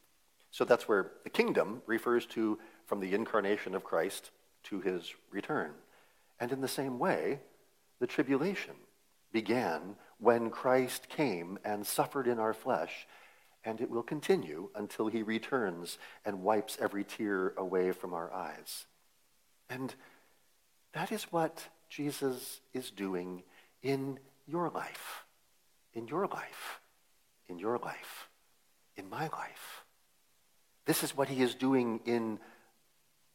So 0.51 0.65
that's 0.65 0.87
where 0.87 1.13
the 1.25 1.31
kingdom 1.31 1.81
refers 1.87 2.27
to 2.27 2.59
from 2.85 3.01
the 3.01 3.15
incarnation 3.15 3.75
of 3.75 3.85
Christ 3.85 4.33
to 4.65 4.81
his 4.81 5.15
return. 5.31 5.73
And 6.39 6.53
in 6.53 6.61
the 6.61 6.69
same 6.69 6.99
way, 6.99 7.41
the 8.01 8.07
tribulation 8.07 8.75
began 9.33 9.97
when 10.19 10.51
Christ 10.51 11.09
came 11.09 11.59
and 11.65 11.87
suffered 11.87 12.27
in 12.27 12.39
our 12.39 12.53
flesh, 12.53 13.07
and 13.65 13.81
it 13.81 13.91
will 13.91 14.03
continue 14.03 14.71
until 14.75 15.09
he 15.09 15.23
returns 15.23 15.99
and 16.25 16.43
wipes 16.43 16.79
every 16.81 17.05
tear 17.05 17.55
away 17.57 17.93
from 17.93 18.15
our 18.15 18.33
eyes. 18.33 18.87
And 19.69 19.95
that 20.93 21.13
is 21.13 21.25
what 21.25 21.69
Jesus 21.89 22.61
is 22.73 22.91
doing 22.91 23.43
in 23.83 24.19
your 24.47 24.69
life, 24.71 25.25
in 25.95 26.09
your 26.09 26.27
life, 26.27 26.81
in 27.49 27.59
your 27.59 27.79
life, 27.79 28.29
in 28.97 29.09
my 29.09 29.29
life. 29.29 29.85
This 30.87 31.03
is 31.03 31.17
what 31.17 31.29
he 31.29 31.43
is 31.43 31.55
doing 31.55 32.01
in 32.05 32.39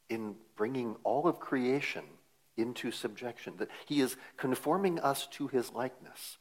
in 0.09 0.35
bringing 0.55 0.95
all 1.03 1.27
of 1.27 1.39
creation 1.39 2.03
into 2.57 2.91
subjection, 2.91 3.55
that 3.57 3.69
he 3.85 4.01
is 4.01 4.15
conforming 4.37 4.99
us 4.99 5.27
to 5.27 5.47
his 5.47 5.71
likeness. 5.71 6.37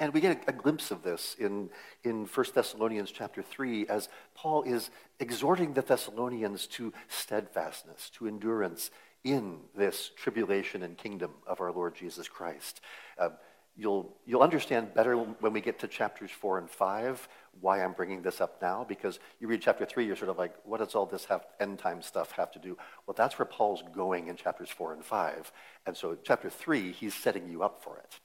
And 0.00 0.12
we 0.12 0.20
get 0.20 0.44
a, 0.46 0.50
a, 0.50 0.52
glimpse 0.52 0.90
of 0.90 1.04
this 1.04 1.36
in, 1.38 1.70
in 2.02 2.26
1 2.26 2.46
Thessalonians 2.54 3.12
chapter 3.12 3.40
3 3.40 3.86
as 3.86 4.08
Paul 4.34 4.64
is 4.64 4.90
exhorting 5.20 5.74
the 5.74 5.82
Thessalonians 5.82 6.66
to 6.68 6.92
steadfastness, 7.06 8.10
to 8.14 8.26
endurance 8.26 8.90
in 9.22 9.58
this 9.76 10.10
tribulation 10.16 10.82
and 10.82 10.96
kingdom 10.96 11.30
of 11.46 11.60
our 11.60 11.70
Lord 11.70 11.94
Jesus 11.94 12.26
Christ. 12.26 12.80
Uh, 13.16 13.30
you'll, 13.76 14.16
you'll 14.26 14.42
understand 14.42 14.94
better 14.94 15.16
when 15.16 15.52
we 15.52 15.60
get 15.60 15.78
to 15.80 15.88
chapters 15.88 16.30
4 16.30 16.58
and 16.58 16.70
5 16.70 17.28
why 17.60 17.82
I'm 17.82 17.92
bringing 17.92 18.22
this 18.22 18.40
up 18.40 18.60
now, 18.62 18.84
because 18.88 19.18
you 19.38 19.46
read 19.46 19.60
chapter 19.60 19.84
3, 19.84 20.06
you're 20.06 20.16
sort 20.16 20.30
of 20.30 20.38
like, 20.38 20.54
what 20.64 20.78
does 20.78 20.94
all 20.94 21.06
this 21.06 21.26
have, 21.26 21.44
end 21.60 21.78
time 21.78 22.02
stuff 22.02 22.32
have 22.32 22.50
to 22.52 22.58
do? 22.58 22.78
Well, 23.06 23.14
that's 23.16 23.38
where 23.38 23.46
Paul's 23.46 23.82
going 23.94 24.28
in 24.28 24.36
chapters 24.36 24.70
4 24.70 24.94
and 24.94 25.04
5. 25.04 25.52
And 25.86 25.96
so 25.96 26.16
chapter 26.22 26.48
3, 26.48 26.92
he's 26.92 27.14
setting 27.14 27.48
you 27.48 27.62
up 27.62 27.82
for 27.82 27.98
it. 27.98 28.20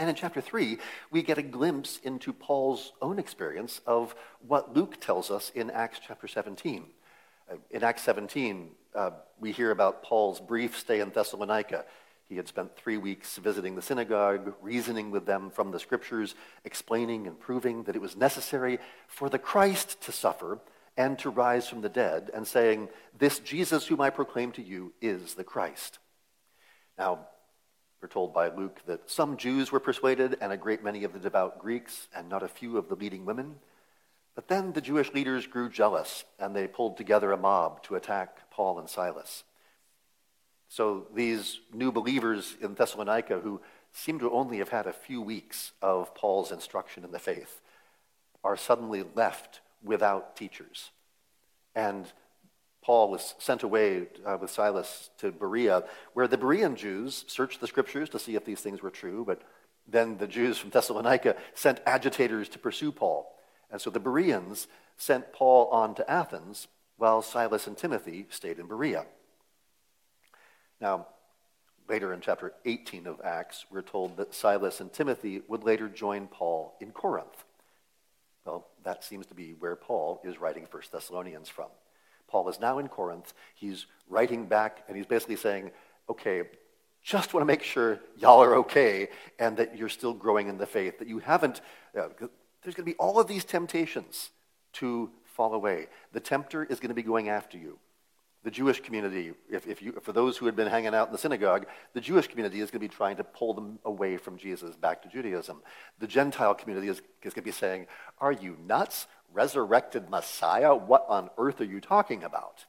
And 0.00 0.08
in 0.08 0.16
chapter 0.16 0.40
3, 0.40 0.78
we 1.10 1.22
get 1.22 1.38
a 1.38 1.42
glimpse 1.42 1.98
into 2.02 2.32
Paul's 2.32 2.92
own 3.00 3.18
experience 3.18 3.80
of 3.86 4.14
what 4.40 4.74
Luke 4.74 5.00
tells 5.00 5.30
us 5.30 5.52
in 5.54 5.70
Acts 5.70 6.00
chapter 6.04 6.26
17. 6.26 6.84
Uh, 7.50 7.56
in 7.70 7.84
Acts 7.84 8.02
17, 8.02 8.70
uh, 8.94 9.10
we 9.38 9.52
hear 9.52 9.70
about 9.70 10.02
Paul's 10.02 10.40
brief 10.40 10.76
stay 10.76 11.00
in 11.00 11.10
Thessalonica. 11.10 11.84
He 12.28 12.36
had 12.36 12.48
spent 12.48 12.76
three 12.76 12.96
weeks 12.96 13.36
visiting 13.36 13.74
the 13.74 13.82
synagogue, 13.82 14.54
reasoning 14.62 15.10
with 15.10 15.26
them 15.26 15.50
from 15.50 15.70
the 15.70 15.78
scriptures, 15.78 16.34
explaining 16.64 17.26
and 17.26 17.38
proving 17.38 17.84
that 17.84 17.96
it 17.96 18.02
was 18.02 18.16
necessary 18.16 18.78
for 19.06 19.28
the 19.28 19.38
Christ 19.38 20.00
to 20.02 20.12
suffer 20.12 20.58
and 20.96 21.18
to 21.18 21.30
rise 21.30 21.68
from 21.68 21.80
the 21.80 21.88
dead, 21.88 22.30
and 22.32 22.46
saying, 22.46 22.88
This 23.18 23.40
Jesus 23.40 23.86
whom 23.86 24.00
I 24.00 24.10
proclaim 24.10 24.52
to 24.52 24.62
you 24.62 24.92
is 25.02 25.34
the 25.34 25.44
Christ. 25.44 25.98
Now, 26.96 27.26
we're 28.00 28.08
told 28.08 28.32
by 28.32 28.48
Luke 28.48 28.80
that 28.86 29.10
some 29.10 29.36
Jews 29.36 29.72
were 29.72 29.80
persuaded, 29.80 30.36
and 30.40 30.52
a 30.52 30.56
great 30.56 30.84
many 30.84 31.04
of 31.04 31.12
the 31.12 31.18
devout 31.18 31.58
Greeks, 31.58 32.08
and 32.14 32.28
not 32.28 32.42
a 32.42 32.48
few 32.48 32.78
of 32.78 32.88
the 32.88 32.94
leading 32.94 33.24
women. 33.24 33.56
But 34.34 34.48
then 34.48 34.72
the 34.72 34.80
Jewish 34.80 35.12
leaders 35.12 35.46
grew 35.46 35.68
jealous, 35.68 36.24
and 36.38 36.54
they 36.54 36.66
pulled 36.66 36.96
together 36.96 37.32
a 37.32 37.36
mob 37.36 37.82
to 37.84 37.96
attack 37.96 38.50
Paul 38.50 38.78
and 38.78 38.88
Silas. 38.88 39.42
So 40.74 41.06
these 41.14 41.60
new 41.72 41.92
believers 41.92 42.56
in 42.60 42.74
Thessalonica 42.74 43.38
who 43.38 43.60
seem 43.92 44.18
to 44.18 44.32
only 44.32 44.58
have 44.58 44.70
had 44.70 44.88
a 44.88 44.92
few 44.92 45.22
weeks 45.22 45.70
of 45.80 46.12
Paul's 46.16 46.50
instruction 46.50 47.04
in 47.04 47.12
the 47.12 47.20
faith 47.20 47.60
are 48.42 48.56
suddenly 48.56 49.04
left 49.14 49.60
without 49.84 50.34
teachers. 50.34 50.90
And 51.76 52.12
Paul 52.82 53.12
was 53.12 53.36
sent 53.38 53.62
away 53.62 54.08
uh, 54.26 54.36
with 54.40 54.50
Silas 54.50 55.10
to 55.18 55.30
Berea, 55.30 55.84
where 56.12 56.26
the 56.26 56.36
Berean 56.36 56.74
Jews 56.74 57.24
searched 57.28 57.60
the 57.60 57.68
scriptures 57.68 58.08
to 58.08 58.18
see 58.18 58.34
if 58.34 58.44
these 58.44 58.60
things 58.60 58.82
were 58.82 58.90
true, 58.90 59.22
but 59.24 59.42
then 59.86 60.18
the 60.18 60.26
Jews 60.26 60.58
from 60.58 60.70
Thessalonica 60.70 61.36
sent 61.54 61.82
agitators 61.86 62.48
to 62.48 62.58
pursue 62.58 62.90
Paul. 62.90 63.32
And 63.70 63.80
so 63.80 63.90
the 63.90 64.00
Bereans 64.00 64.66
sent 64.96 65.32
Paul 65.32 65.68
on 65.68 65.94
to 65.94 66.10
Athens, 66.10 66.66
while 66.96 67.22
Silas 67.22 67.68
and 67.68 67.76
Timothy 67.76 68.26
stayed 68.28 68.58
in 68.58 68.66
Berea. 68.66 69.06
Now, 70.80 71.06
later 71.88 72.12
in 72.12 72.20
chapter 72.20 72.52
18 72.64 73.06
of 73.06 73.20
Acts, 73.22 73.66
we're 73.70 73.82
told 73.82 74.16
that 74.16 74.34
Silas 74.34 74.80
and 74.80 74.92
Timothy 74.92 75.42
would 75.48 75.64
later 75.64 75.88
join 75.88 76.26
Paul 76.26 76.74
in 76.80 76.90
Corinth. 76.92 77.44
Well, 78.44 78.66
that 78.84 79.04
seems 79.04 79.26
to 79.26 79.34
be 79.34 79.52
where 79.58 79.76
Paul 79.76 80.20
is 80.24 80.38
writing 80.38 80.66
1 80.70 80.82
Thessalonians 80.92 81.48
from. 81.48 81.68
Paul 82.28 82.48
is 82.48 82.60
now 82.60 82.78
in 82.78 82.88
Corinth. 82.88 83.32
He's 83.54 83.86
writing 84.08 84.46
back, 84.46 84.84
and 84.88 84.96
he's 84.96 85.06
basically 85.06 85.36
saying, 85.36 85.70
okay, 86.08 86.42
just 87.02 87.34
want 87.34 87.42
to 87.42 87.46
make 87.46 87.62
sure 87.62 88.00
y'all 88.16 88.42
are 88.42 88.56
okay 88.56 89.08
and 89.38 89.56
that 89.58 89.76
you're 89.76 89.88
still 89.88 90.14
growing 90.14 90.48
in 90.48 90.56
the 90.56 90.66
faith, 90.66 90.98
that 90.98 91.08
you 91.08 91.18
haven't, 91.18 91.60
uh, 91.96 92.08
there's 92.62 92.74
going 92.74 92.86
to 92.86 92.92
be 92.92 92.94
all 92.94 93.20
of 93.20 93.26
these 93.26 93.44
temptations 93.44 94.30
to 94.72 95.10
fall 95.24 95.52
away. 95.54 95.86
The 96.12 96.20
tempter 96.20 96.64
is 96.64 96.80
going 96.80 96.88
to 96.88 96.94
be 96.94 97.02
going 97.02 97.28
after 97.28 97.58
you. 97.58 97.78
The 98.44 98.50
Jewish 98.50 98.80
community, 98.80 99.32
if, 99.50 99.66
if 99.66 99.80
you, 99.80 99.98
for 100.02 100.12
those 100.12 100.36
who 100.36 100.44
had 100.44 100.54
been 100.54 100.68
hanging 100.68 100.94
out 100.94 101.08
in 101.08 101.12
the 101.12 101.18
synagogue, 101.18 101.66
the 101.94 102.00
Jewish 102.00 102.28
community 102.28 102.60
is 102.60 102.70
going 102.70 102.80
to 102.82 102.88
be 102.88 102.94
trying 102.94 103.16
to 103.16 103.24
pull 103.24 103.54
them 103.54 103.78
away 103.86 104.18
from 104.18 104.36
Jesus 104.36 104.76
back 104.76 105.02
to 105.02 105.08
Judaism. 105.08 105.62
The 105.98 106.06
Gentile 106.06 106.54
community 106.54 106.88
is, 106.88 106.98
is 107.22 107.32
going 107.32 107.42
to 107.42 107.42
be 107.42 107.50
saying, 107.50 107.86
Are 108.18 108.32
you 108.32 108.56
nuts? 108.66 109.06
Resurrected 109.32 110.10
Messiah? 110.10 110.74
What 110.74 111.06
on 111.08 111.30
earth 111.38 111.60
are 111.60 111.64
you 111.64 111.80
talking 111.80 112.22
about? 112.22 112.66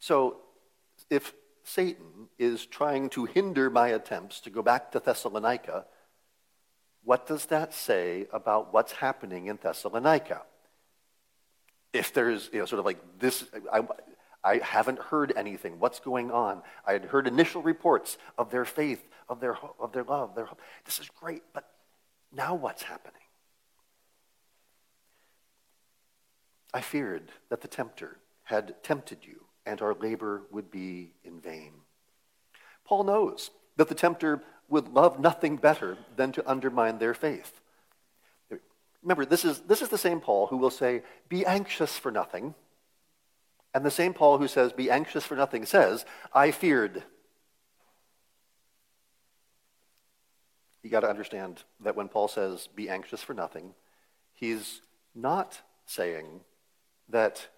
So, 0.00 0.38
if 1.08 1.32
Satan 1.62 2.28
is 2.38 2.66
trying 2.66 3.08
to 3.10 3.24
hinder 3.24 3.70
my 3.70 3.88
attempts 3.88 4.40
to 4.40 4.50
go 4.50 4.62
back 4.62 4.90
to 4.92 5.00
Thessalonica, 5.00 5.86
what 7.04 7.26
does 7.26 7.46
that 7.46 7.72
say 7.72 8.26
about 8.32 8.72
what's 8.72 8.92
happening 8.92 9.46
in 9.46 9.58
Thessalonica? 9.62 10.42
If 11.92 12.12
there's, 12.12 12.48
you 12.52 12.60
know, 12.60 12.66
sort 12.66 12.78
of 12.80 12.86
like 12.86 12.98
this, 13.18 13.44
I, 13.72 13.82
I 14.42 14.58
haven't 14.58 14.98
heard 14.98 15.32
anything. 15.36 15.78
What's 15.78 16.00
going 16.00 16.30
on? 16.30 16.62
I 16.86 16.92
had 16.92 17.04
heard 17.04 17.26
initial 17.26 17.62
reports 17.62 18.18
of 18.38 18.50
their 18.50 18.64
faith, 18.64 19.06
of 19.28 19.40
their, 19.40 19.56
of 19.78 19.92
their 19.92 20.04
love. 20.04 20.34
Their, 20.34 20.46
hope 20.46 20.60
this 20.84 20.98
is 20.98 21.08
great, 21.20 21.42
but 21.52 21.68
now 22.34 22.54
what's 22.54 22.82
happening? 22.82 23.20
I 26.74 26.80
feared 26.80 27.30
that 27.50 27.60
the 27.60 27.68
tempter 27.68 28.18
had 28.44 28.82
tempted 28.82 29.18
you, 29.22 29.44
and 29.66 29.80
our 29.82 29.94
labor 29.94 30.42
would 30.50 30.70
be 30.70 31.12
in 31.22 31.40
vain. 31.40 31.72
Paul 32.84 33.04
knows 33.04 33.50
that 33.76 33.88
the 33.88 33.94
tempter 33.94 34.42
would 34.68 34.88
love 34.88 35.20
nothing 35.20 35.56
better 35.56 35.98
than 36.16 36.32
to 36.32 36.50
undermine 36.50 36.98
their 36.98 37.14
faith. 37.14 37.60
Remember, 39.02 39.24
this 39.24 39.44
is, 39.44 39.60
this 39.60 39.82
is 39.82 39.88
the 39.88 39.98
same 39.98 40.20
Paul 40.20 40.46
who 40.46 40.56
will 40.56 40.70
say, 40.70 41.02
Be 41.28 41.44
anxious 41.44 41.98
for 41.98 42.10
nothing. 42.10 42.54
And 43.74 43.84
the 43.84 43.90
same 43.90 44.14
Paul 44.14 44.38
who 44.38 44.48
says, 44.48 44.72
Be 44.72 44.90
anxious 44.90 45.24
for 45.24 45.36
nothing 45.36 45.66
says, 45.66 46.04
I 46.32 46.50
feared. 46.50 47.02
You 50.82 50.90
got 50.90 51.00
to 51.00 51.10
understand 51.10 51.62
that 51.80 51.96
when 51.96 52.08
Paul 52.08 52.28
says, 52.28 52.68
Be 52.74 52.88
anxious 52.88 53.22
for 53.22 53.34
nothing, 53.34 53.74
he's 54.34 54.82
not 55.14 55.60
saying 55.86 56.40
that, 57.08 57.48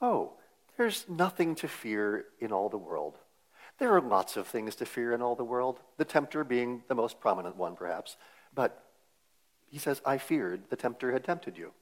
oh, 0.00 0.32
there's 0.76 1.04
nothing 1.08 1.54
to 1.56 1.68
fear 1.68 2.26
in 2.40 2.50
all 2.52 2.68
the 2.68 2.78
world. 2.78 3.18
There 3.78 3.94
are 3.94 4.00
lots 4.00 4.36
of 4.36 4.46
things 4.46 4.74
to 4.76 4.86
fear 4.86 5.12
in 5.12 5.22
all 5.22 5.34
the 5.34 5.44
world, 5.44 5.80
the 5.96 6.04
tempter 6.04 6.44
being 6.44 6.82
the 6.88 6.94
most 6.94 7.20
prominent 7.20 7.56
one, 7.56 7.74
perhaps. 7.74 8.16
But 8.54 8.82
he 9.72 9.78
says, 9.78 10.02
I 10.04 10.18
feared 10.18 10.68
the 10.68 10.76
tempter 10.76 11.12
had 11.12 11.24
tempted 11.24 11.56
you. 11.56 11.72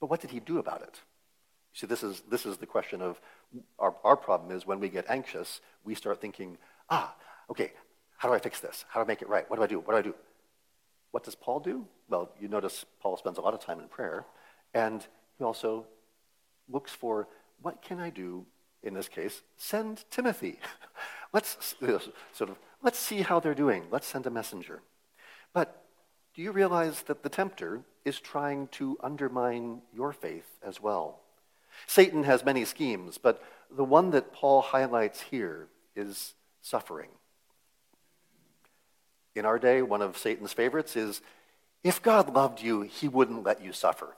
But 0.00 0.08
what 0.08 0.20
did 0.20 0.30
he 0.30 0.40
do 0.40 0.58
about 0.58 0.82
it? 0.82 1.00
You 1.74 1.80
see, 1.80 1.86
this 1.86 2.02
is, 2.02 2.22
this 2.30 2.46
is 2.46 2.56
the 2.56 2.66
question 2.66 3.02
of 3.02 3.20
our, 3.78 3.94
our 4.02 4.16
problem 4.16 4.50
is 4.50 4.66
when 4.66 4.80
we 4.80 4.88
get 4.88 5.04
anxious, 5.08 5.60
we 5.84 5.94
start 5.94 6.20
thinking, 6.20 6.56
ah, 6.88 7.14
okay, 7.50 7.72
how 8.16 8.28
do 8.28 8.34
I 8.34 8.38
fix 8.38 8.58
this? 8.58 8.86
How 8.88 9.00
do 9.00 9.04
I 9.04 9.06
make 9.06 9.22
it 9.22 9.28
right? 9.28 9.48
What 9.50 9.56
do 9.56 9.62
I 9.62 9.66
do? 9.66 9.80
What 9.80 9.92
do 9.92 9.98
I 9.98 10.02
do? 10.02 10.14
What 11.10 11.24
does 11.24 11.34
Paul 11.34 11.60
do? 11.60 11.86
Well, 12.08 12.30
you 12.40 12.48
notice 12.48 12.86
Paul 13.00 13.16
spends 13.16 13.38
a 13.38 13.42
lot 13.42 13.54
of 13.54 13.60
time 13.60 13.78
in 13.78 13.88
prayer, 13.88 14.24
and 14.72 15.06
he 15.38 15.44
also 15.44 15.84
looks 16.68 16.92
for 16.92 17.28
what 17.60 17.82
can 17.82 18.00
I 18.00 18.10
do 18.10 18.46
in 18.82 18.94
this 18.94 19.08
case, 19.08 19.42
send 19.56 20.04
Timothy. 20.10 20.58
let's 21.32 21.74
sort 22.32 22.50
of 22.50 22.58
let's 22.82 22.98
see 22.98 23.22
how 23.22 23.40
they're 23.40 23.54
doing. 23.54 23.84
Let's 23.90 24.06
send 24.06 24.26
a 24.26 24.30
messenger. 24.30 24.82
But 25.52 25.83
do 26.34 26.42
you 26.42 26.50
realize 26.50 27.02
that 27.02 27.22
the 27.22 27.28
tempter 27.28 27.82
is 28.04 28.18
trying 28.18 28.68
to 28.68 28.98
undermine 29.00 29.82
your 29.94 30.12
faith 30.12 30.48
as 30.62 30.80
well? 30.80 31.20
Satan 31.86 32.24
has 32.24 32.44
many 32.44 32.64
schemes, 32.64 33.18
but 33.18 33.42
the 33.70 33.84
one 33.84 34.10
that 34.10 34.32
Paul 34.32 34.60
highlights 34.60 35.20
here 35.22 35.68
is 35.94 36.34
suffering. 36.60 37.10
In 39.34 39.44
our 39.44 39.58
day, 39.58 39.82
one 39.82 40.02
of 40.02 40.16
Satan's 40.16 40.52
favorites 40.52 40.96
is 40.96 41.20
if 41.82 42.02
God 42.02 42.34
loved 42.34 42.62
you, 42.62 42.82
he 42.82 43.08
wouldn't 43.08 43.44
let 43.44 43.62
you 43.62 43.72
suffer. 43.72 44.16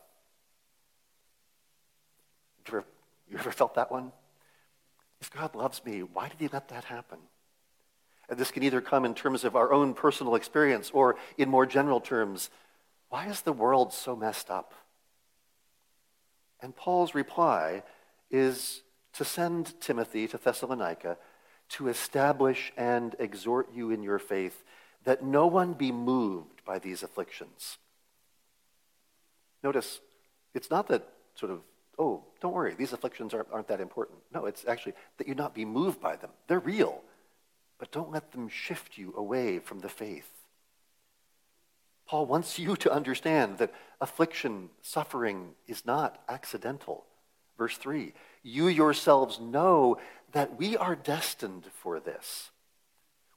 You 2.59 2.65
ever, 2.69 2.85
you 3.31 3.39
ever 3.39 3.51
felt 3.51 3.75
that 3.75 3.91
one? 3.91 4.13
If 5.21 5.31
God 5.31 5.55
loves 5.55 5.85
me, 5.85 6.01
why 6.01 6.29
did 6.29 6.39
he 6.39 6.49
let 6.49 6.69
that 6.69 6.85
happen? 6.85 7.19
And 8.29 8.39
this 8.39 8.51
can 8.51 8.63
either 8.63 8.81
come 8.81 9.05
in 9.05 9.15
terms 9.15 9.45
of 9.45 9.55
our 9.55 9.73
own 9.73 9.95
personal 9.95 10.35
experience 10.35 10.91
or 10.93 11.17
in 11.39 11.49
more 11.49 11.67
general 11.67 12.01
terms. 12.01 12.51
Why 13.09 13.27
is 13.29 13.43
the 13.43 13.53
world 13.53 13.93
so 13.93 14.17
messed 14.17 14.51
up? 14.51 14.75
And 16.61 16.75
Paul's 16.75 17.15
reply 17.15 17.83
is 18.31 18.83
to 19.13 19.25
send 19.25 19.81
Timothy 19.81 20.27
to 20.29 20.39
Thessalonica 20.39 21.17
to 21.69 21.89
establish 21.89 22.73
and 22.77 23.15
exhort 23.19 23.73
you 23.73 23.91
in 23.91 24.03
your 24.03 24.19
faith 24.19 24.65
that 25.05 25.23
no 25.25 25.47
one 25.47 25.73
be 25.73 25.93
moved 25.93 26.65
by 26.65 26.79
these 26.79 27.03
afflictions. 27.03 27.79
Notice, 29.63 30.01
it's 30.55 30.71
not 30.71 30.89
that 30.89 31.09
sort 31.35 31.53
of 31.53 31.61
oh, 31.99 32.23
don't 32.41 32.53
worry, 32.53 32.75
these 32.75 32.93
afflictions 32.93 33.33
aren't, 33.35 33.49
aren't 33.53 33.69
that 33.69 33.81
important. 33.81 34.19
No, 34.33 34.47
it's 34.47 34.65
actually 34.67 34.95
that 35.19 35.27
you 35.27 35.35
not 35.35 35.55
be 35.55 35.65
moved 35.65 36.01
by 36.01 36.17
them. 36.17 36.31
They're 36.47 36.59
real, 36.61 37.03
but 37.79 37.93
don't 37.93 38.11
let 38.11 38.33
them 38.33 38.49
shift 38.49 38.97
you 38.97 39.13
away 39.17 39.59
from 39.59 39.81
the 39.81 39.89
faith. 39.89 40.31
Paul 42.07 42.27
wants 42.27 42.59
you 42.59 42.77
to 42.77 42.93
understand 42.93 43.59
that 43.59 43.75
affliction, 44.01 44.71
suffering 44.81 45.51
is 45.67 45.85
not 45.85 46.23
accidental. 46.29 47.05
Verse 47.59 47.77
3 47.77 48.13
You 48.43 48.69
yourselves 48.69 49.41
know 49.41 49.99
that 50.33 50.59
we 50.59 50.77
are 50.77 50.95
destined 50.95 51.67
for 51.75 51.99
this. 51.99 52.51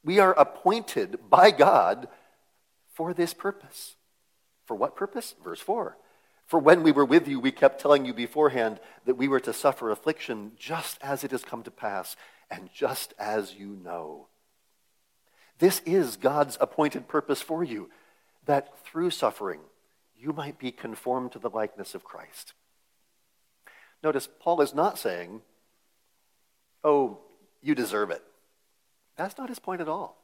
We 0.03 0.19
are 0.19 0.33
appointed 0.33 1.29
by 1.29 1.51
God 1.51 2.07
for 2.93 3.13
this 3.13 3.33
purpose. 3.33 3.95
For 4.65 4.75
what 4.75 4.95
purpose? 4.95 5.35
Verse 5.43 5.59
4 5.59 5.97
for 6.49 6.57
when 6.57 6.81
we 6.81 6.91
were 6.91 7.05
with 7.05 7.27
you, 7.27 7.39
we 7.39 7.51
kept 7.51 7.79
telling 7.79 8.05
you 8.05 8.13
beforehand 8.13 8.79
that 9.05 9.17
we 9.17 9.27
were 9.27 9.39
to 9.41 9.53
suffer 9.53 9.91
affliction 9.91 10.53
just 10.57 10.97
as 10.99 11.23
it 11.23 11.29
has 11.29 11.43
come 11.43 11.61
to 11.61 11.69
pass 11.69 12.15
and 12.49 12.69
just 12.73 13.13
as 13.19 13.55
you 13.55 13.77
know. 13.83 14.27
This 15.59 15.81
is 15.85 16.15
God's 16.15 16.57
appointed 16.61 17.07
purpose 17.07 17.41
for 17.41 17.63
you, 17.63 17.89
that 18.45 18.85
through 18.85 19.11
suffering 19.11 19.59
you 20.17 20.33
might 20.33 20.59
be 20.59 20.71
conformed 20.71 21.31
to 21.33 21.39
the 21.39 21.49
likeness 21.49 21.95
of 21.95 22.03
Christ. 22.03 22.53
Notice, 24.03 24.27
Paul 24.39 24.61
is 24.61 24.73
not 24.73 24.97
saying, 24.97 25.41
oh, 26.83 27.19
you 27.61 27.75
deserve 27.75 28.11
it. 28.11 28.23
That's 29.15 29.37
not 29.37 29.49
his 29.49 29.59
point 29.59 29.81
at 29.81 29.89
all. 29.89 30.17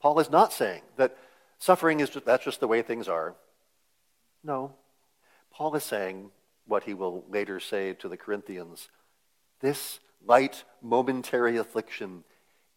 Paul 0.00 0.18
is 0.20 0.30
not 0.30 0.52
saying 0.52 0.82
that 0.96 1.16
suffering 1.58 2.00
is 2.00 2.10
just, 2.10 2.24
that's 2.24 2.44
just 2.44 2.60
the 2.60 2.68
way 2.68 2.82
things 2.82 3.08
are. 3.08 3.34
No. 4.42 4.74
Paul 5.52 5.74
is 5.76 5.84
saying 5.84 6.30
what 6.66 6.84
he 6.84 6.94
will 6.94 7.24
later 7.28 7.60
say 7.60 7.92
to 7.94 8.08
the 8.08 8.16
Corinthians 8.16 8.88
this 9.60 10.00
light, 10.26 10.64
momentary 10.80 11.56
affliction 11.56 12.24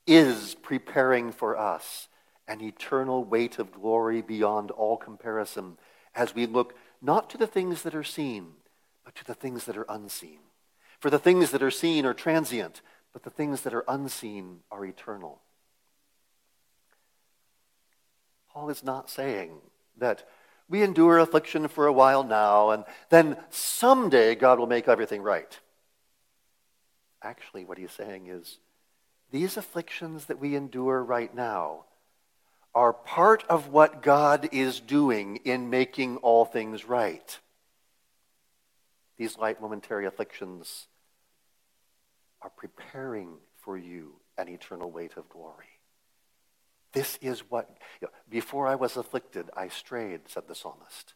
is 0.08 0.56
preparing 0.62 1.32
for 1.32 1.58
us 1.58 2.08
an 2.48 2.62
eternal 2.62 3.24
weight 3.24 3.58
of 3.58 3.72
glory 3.72 4.22
beyond 4.22 4.72
all 4.72 4.98
comparison 4.98 5.78
as 6.14 6.36
we 6.36 6.46
look 6.46 6.76
not 7.02 7.30
to 7.30 7.38
the 7.38 7.48
things 7.48 7.82
that 7.82 7.96
are 7.96 8.04
seen, 8.04 8.54
but 9.04 9.16
to 9.16 9.26
the 9.26 9.34
things 9.34 9.66
that 9.66 9.78
are 9.78 9.86
unseen. 9.90 10.40
For 11.00 11.10
the 11.10 11.20
things 11.20 11.52
that 11.52 11.64
are 11.64 11.72
seen 11.72 12.06
are 12.06 12.14
transient, 12.14 12.82
but 13.14 13.24
the 13.24 13.30
things 13.30 13.62
that 13.62 13.74
are 13.74 13.86
unseen 13.88 14.60
are 14.72 14.86
eternal. 14.86 15.42
Paul 18.52 18.70
is 18.70 18.84
not 18.84 19.10
saying 19.10 19.58
that 19.98 20.28
we 20.70 20.82
endure 20.82 21.20
affliction 21.20 21.68
for 21.68 21.86
a 21.86 21.94
while 21.94 22.24
now, 22.24 22.70
and 22.72 22.86
then 23.10 23.38
someday 23.50 24.34
God 24.36 24.60
will 24.60 24.68
make 24.68 24.88
everything 24.88 25.22
right. 25.22 25.60
Actually, 27.26 27.66
what 27.66 27.80
he's 27.80 27.92
saying 27.92 28.28
is 28.28 28.60
these 29.32 29.58
afflictions 29.58 30.26
that 30.26 30.40
we 30.40 30.56
endure 30.56 31.04
right 31.04 31.34
now 31.34 31.86
are 32.76 32.94
part 32.94 33.44
of 33.50 33.70
what 33.70 34.04
God 34.04 34.50
is 34.52 34.80
doing 34.80 35.38
in 35.38 35.72
making 35.72 36.18
all 36.18 36.46
things 36.46 36.86
right. 36.86 37.40
These 39.18 39.40
light 39.40 39.60
momentary 39.60 40.06
afflictions 40.06 40.88
are 42.44 42.52
preparing 42.52 43.38
for 43.58 43.76
you 43.76 44.18
an 44.38 44.48
eternal 44.48 44.92
weight 44.92 45.18
of 45.18 45.28
glory. 45.30 45.80
This 46.92 47.18
is 47.22 47.40
what, 47.50 47.70
you 48.02 48.08
know, 48.08 48.14
before 48.30 48.68
I 48.68 48.76
was 48.76 48.98
afflicted, 48.98 49.50
I 49.58 49.70
strayed, 49.70 50.30
said 50.30 50.44
the 50.48 50.54
psalmist. 50.54 51.16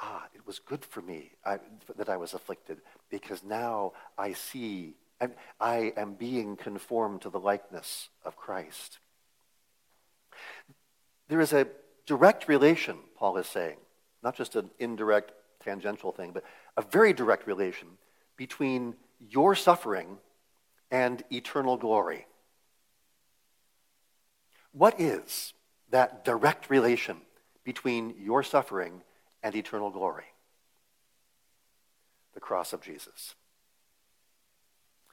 Ah, 0.00 0.24
it 0.34 0.46
was 0.46 0.58
good 0.58 0.84
for 0.84 1.02
me 1.02 1.32
I, 1.44 1.58
that 1.96 2.08
I 2.08 2.16
was 2.16 2.34
afflicted 2.34 2.78
because 3.10 3.44
now 3.44 3.92
I 4.16 4.32
see, 4.32 4.94
and 5.20 5.34
I 5.60 5.92
am 5.96 6.14
being 6.14 6.56
conformed 6.56 7.22
to 7.22 7.30
the 7.30 7.40
likeness 7.40 8.08
of 8.24 8.36
Christ. 8.36 8.98
There 11.28 11.40
is 11.40 11.52
a 11.52 11.68
direct 12.06 12.48
relation, 12.48 12.96
Paul 13.16 13.36
is 13.36 13.46
saying, 13.46 13.76
not 14.22 14.36
just 14.36 14.56
an 14.56 14.70
indirect, 14.78 15.32
tangential 15.62 16.12
thing, 16.12 16.32
but 16.32 16.44
a 16.76 16.82
very 16.82 17.12
direct 17.12 17.46
relation 17.46 17.88
between 18.36 18.94
your 19.18 19.54
suffering 19.54 20.18
and 20.90 21.22
eternal 21.30 21.76
glory. 21.76 22.26
What 24.72 25.00
is 25.00 25.52
that 25.90 26.24
direct 26.24 26.70
relation 26.70 27.18
between 27.64 28.14
your 28.18 28.42
suffering 28.42 29.02
and 29.42 29.54
eternal 29.54 29.90
glory? 29.90 30.24
The 32.34 32.40
cross 32.40 32.72
of 32.72 32.80
Jesus. 32.80 33.34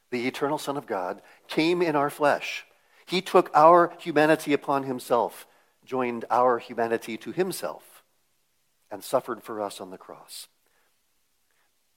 The 0.09 0.27
eternal 0.27 0.57
Son 0.57 0.77
of 0.77 0.87
God 0.87 1.21
came 1.47 1.81
in 1.81 1.95
our 1.95 2.09
flesh. 2.09 2.65
He 3.05 3.21
took 3.21 3.49
our 3.53 3.93
humanity 3.99 4.53
upon 4.53 4.83
himself, 4.83 5.47
joined 5.85 6.25
our 6.29 6.59
humanity 6.59 7.17
to 7.17 7.31
himself, 7.31 8.03
and 8.91 9.03
suffered 9.03 9.43
for 9.43 9.61
us 9.61 9.81
on 9.81 9.91
the 9.91 9.97
cross. 9.97 10.47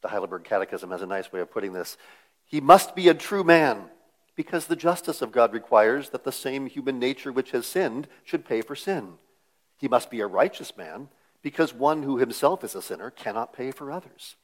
The 0.02 0.08
Heidelberg 0.08 0.44
Catechism 0.44 0.90
has 0.90 1.02
a 1.02 1.06
nice 1.06 1.30
way 1.32 1.40
of 1.40 1.50
putting 1.50 1.72
this. 1.72 1.96
He 2.46 2.60
must 2.60 2.96
be 2.96 3.08
a 3.08 3.14
true 3.14 3.44
man, 3.44 3.90
because 4.34 4.66
the 4.66 4.76
justice 4.76 5.20
of 5.20 5.32
God 5.32 5.52
requires 5.52 6.10
that 6.10 6.24
the 6.24 6.32
same 6.32 6.66
human 6.66 6.98
nature 6.98 7.30
which 7.30 7.50
has 7.50 7.66
sinned 7.66 8.08
should 8.24 8.44
pay 8.44 8.62
for 8.62 8.74
sin. 8.74 9.14
He 9.76 9.88
must 9.88 10.10
be 10.10 10.20
a 10.20 10.26
righteous 10.26 10.76
man, 10.76 11.08
because 11.42 11.72
one 11.72 12.03
who 12.03 12.18
himself 12.18 12.64
is 12.64 12.74
a 12.74 12.83
sinner 12.83 13.11
cannot 13.11 13.53
pay 13.53 13.70
for 13.70 13.90
others. 13.90 14.37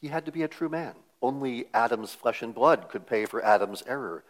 He 0.00 0.08
had 0.08 0.26
to 0.26 0.32
be 0.32 0.42
a 0.42 0.48
true 0.48 0.68
man. 0.68 0.94
Only 1.20 1.66
Adam's 1.72 2.14
flesh 2.14 2.42
and 2.42 2.54
blood 2.54 2.88
could 2.88 3.06
pay 3.06 3.26
for 3.26 3.44
Adam's 3.44 3.82
error. 3.86 4.24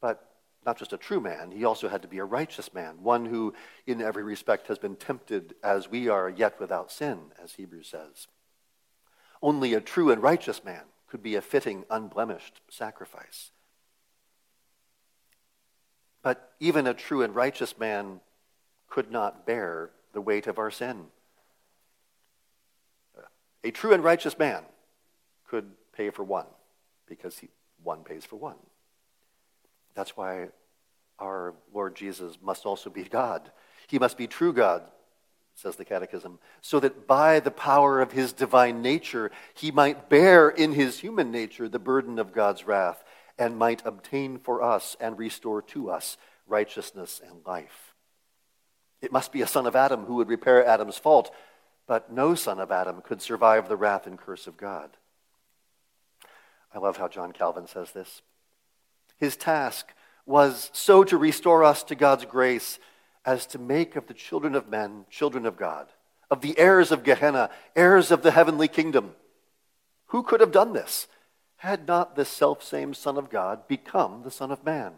But 0.00 0.28
not 0.66 0.78
just 0.78 0.92
a 0.92 0.98
true 0.98 1.20
man, 1.20 1.52
he 1.52 1.64
also 1.64 1.88
had 1.88 2.02
to 2.02 2.08
be 2.08 2.18
a 2.18 2.24
righteous 2.24 2.74
man, 2.74 3.02
one 3.02 3.26
who, 3.26 3.54
in 3.86 4.02
every 4.02 4.24
respect, 4.24 4.66
has 4.66 4.78
been 4.78 4.96
tempted 4.96 5.54
as 5.62 5.88
we 5.88 6.08
are, 6.08 6.28
yet 6.28 6.58
without 6.58 6.90
sin, 6.90 7.18
as 7.42 7.54
Hebrews 7.54 7.88
says. 7.88 8.26
Only 9.40 9.74
a 9.74 9.80
true 9.80 10.10
and 10.10 10.20
righteous 10.22 10.64
man 10.64 10.82
could 11.06 11.22
be 11.22 11.36
a 11.36 11.40
fitting, 11.40 11.84
unblemished 11.88 12.60
sacrifice. 12.68 13.52
But 16.22 16.52
even 16.58 16.86
a 16.86 16.94
true 16.94 17.22
and 17.22 17.34
righteous 17.34 17.78
man 17.78 18.20
could 18.88 19.10
not 19.10 19.46
bear 19.46 19.90
the 20.12 20.20
weight 20.20 20.46
of 20.46 20.58
our 20.58 20.70
sin. 20.70 21.06
A 23.64 23.70
true 23.70 23.92
and 23.92 24.04
righteous 24.04 24.38
man 24.38 24.62
could 25.46 25.70
pay 25.92 26.10
for 26.10 26.22
one 26.22 26.46
because 27.06 27.38
he, 27.38 27.48
one 27.82 28.04
pays 28.04 28.24
for 28.24 28.36
one. 28.36 28.56
That's 29.94 30.16
why 30.16 30.48
our 31.18 31.54
Lord 31.74 31.96
Jesus 31.96 32.38
must 32.40 32.66
also 32.66 32.90
be 32.90 33.04
God. 33.04 33.50
He 33.88 33.98
must 33.98 34.16
be 34.16 34.26
true 34.26 34.52
God 34.52 34.82
says 35.58 35.74
the 35.74 35.84
Catechism, 35.84 36.38
so 36.60 36.78
that 36.78 37.08
by 37.08 37.40
the 37.40 37.50
power 37.50 38.00
of 38.00 38.12
his 38.12 38.32
divine 38.32 38.80
nature 38.80 39.32
he 39.54 39.72
might 39.72 40.08
bear 40.08 40.48
in 40.48 40.72
his 40.72 41.00
human 41.00 41.32
nature 41.32 41.68
the 41.68 41.80
burden 41.80 42.20
of 42.20 42.32
God's 42.32 42.64
wrath 42.64 43.02
and 43.36 43.58
might 43.58 43.84
obtain 43.84 44.38
for 44.38 44.62
us 44.62 44.96
and 45.00 45.18
restore 45.18 45.60
to 45.62 45.90
us 45.90 46.16
righteousness 46.46 47.20
and 47.28 47.44
life. 47.44 47.87
It 49.00 49.12
must 49.12 49.32
be 49.32 49.42
a 49.42 49.46
son 49.46 49.66
of 49.66 49.76
Adam 49.76 50.04
who 50.04 50.16
would 50.16 50.28
repair 50.28 50.64
Adam's 50.64 50.98
fault, 50.98 51.32
but 51.86 52.12
no 52.12 52.34
son 52.34 52.58
of 52.58 52.72
Adam 52.72 53.00
could 53.00 53.22
survive 53.22 53.68
the 53.68 53.76
wrath 53.76 54.06
and 54.06 54.18
curse 54.18 54.46
of 54.46 54.56
God. 54.56 54.90
I 56.74 56.78
love 56.78 56.96
how 56.96 57.08
John 57.08 57.32
Calvin 57.32 57.66
says 57.66 57.92
this. 57.92 58.22
His 59.16 59.36
task 59.36 59.94
was 60.26 60.70
so 60.74 61.04
to 61.04 61.16
restore 61.16 61.64
us 61.64 61.82
to 61.84 61.94
God's 61.94 62.24
grace 62.24 62.78
as 63.24 63.46
to 63.46 63.58
make 63.58 63.96
of 63.96 64.06
the 64.06 64.14
children 64.14 64.54
of 64.54 64.68
men 64.68 65.06
children 65.10 65.46
of 65.46 65.56
God, 65.56 65.88
of 66.30 66.40
the 66.40 66.58
heirs 66.58 66.92
of 66.92 67.04
Gehenna, 67.04 67.50
heirs 67.74 68.10
of 68.10 68.22
the 68.22 68.30
heavenly 68.30 68.68
kingdom. 68.68 69.14
Who 70.06 70.22
could 70.22 70.40
have 70.40 70.52
done 70.52 70.72
this 70.72 71.08
had 71.56 71.88
not 71.88 72.14
the 72.14 72.24
selfsame 72.24 72.94
Son 72.94 73.16
of 73.16 73.30
God 73.30 73.66
become 73.66 74.22
the 74.22 74.30
Son 74.30 74.50
of 74.50 74.64
Man, 74.64 74.92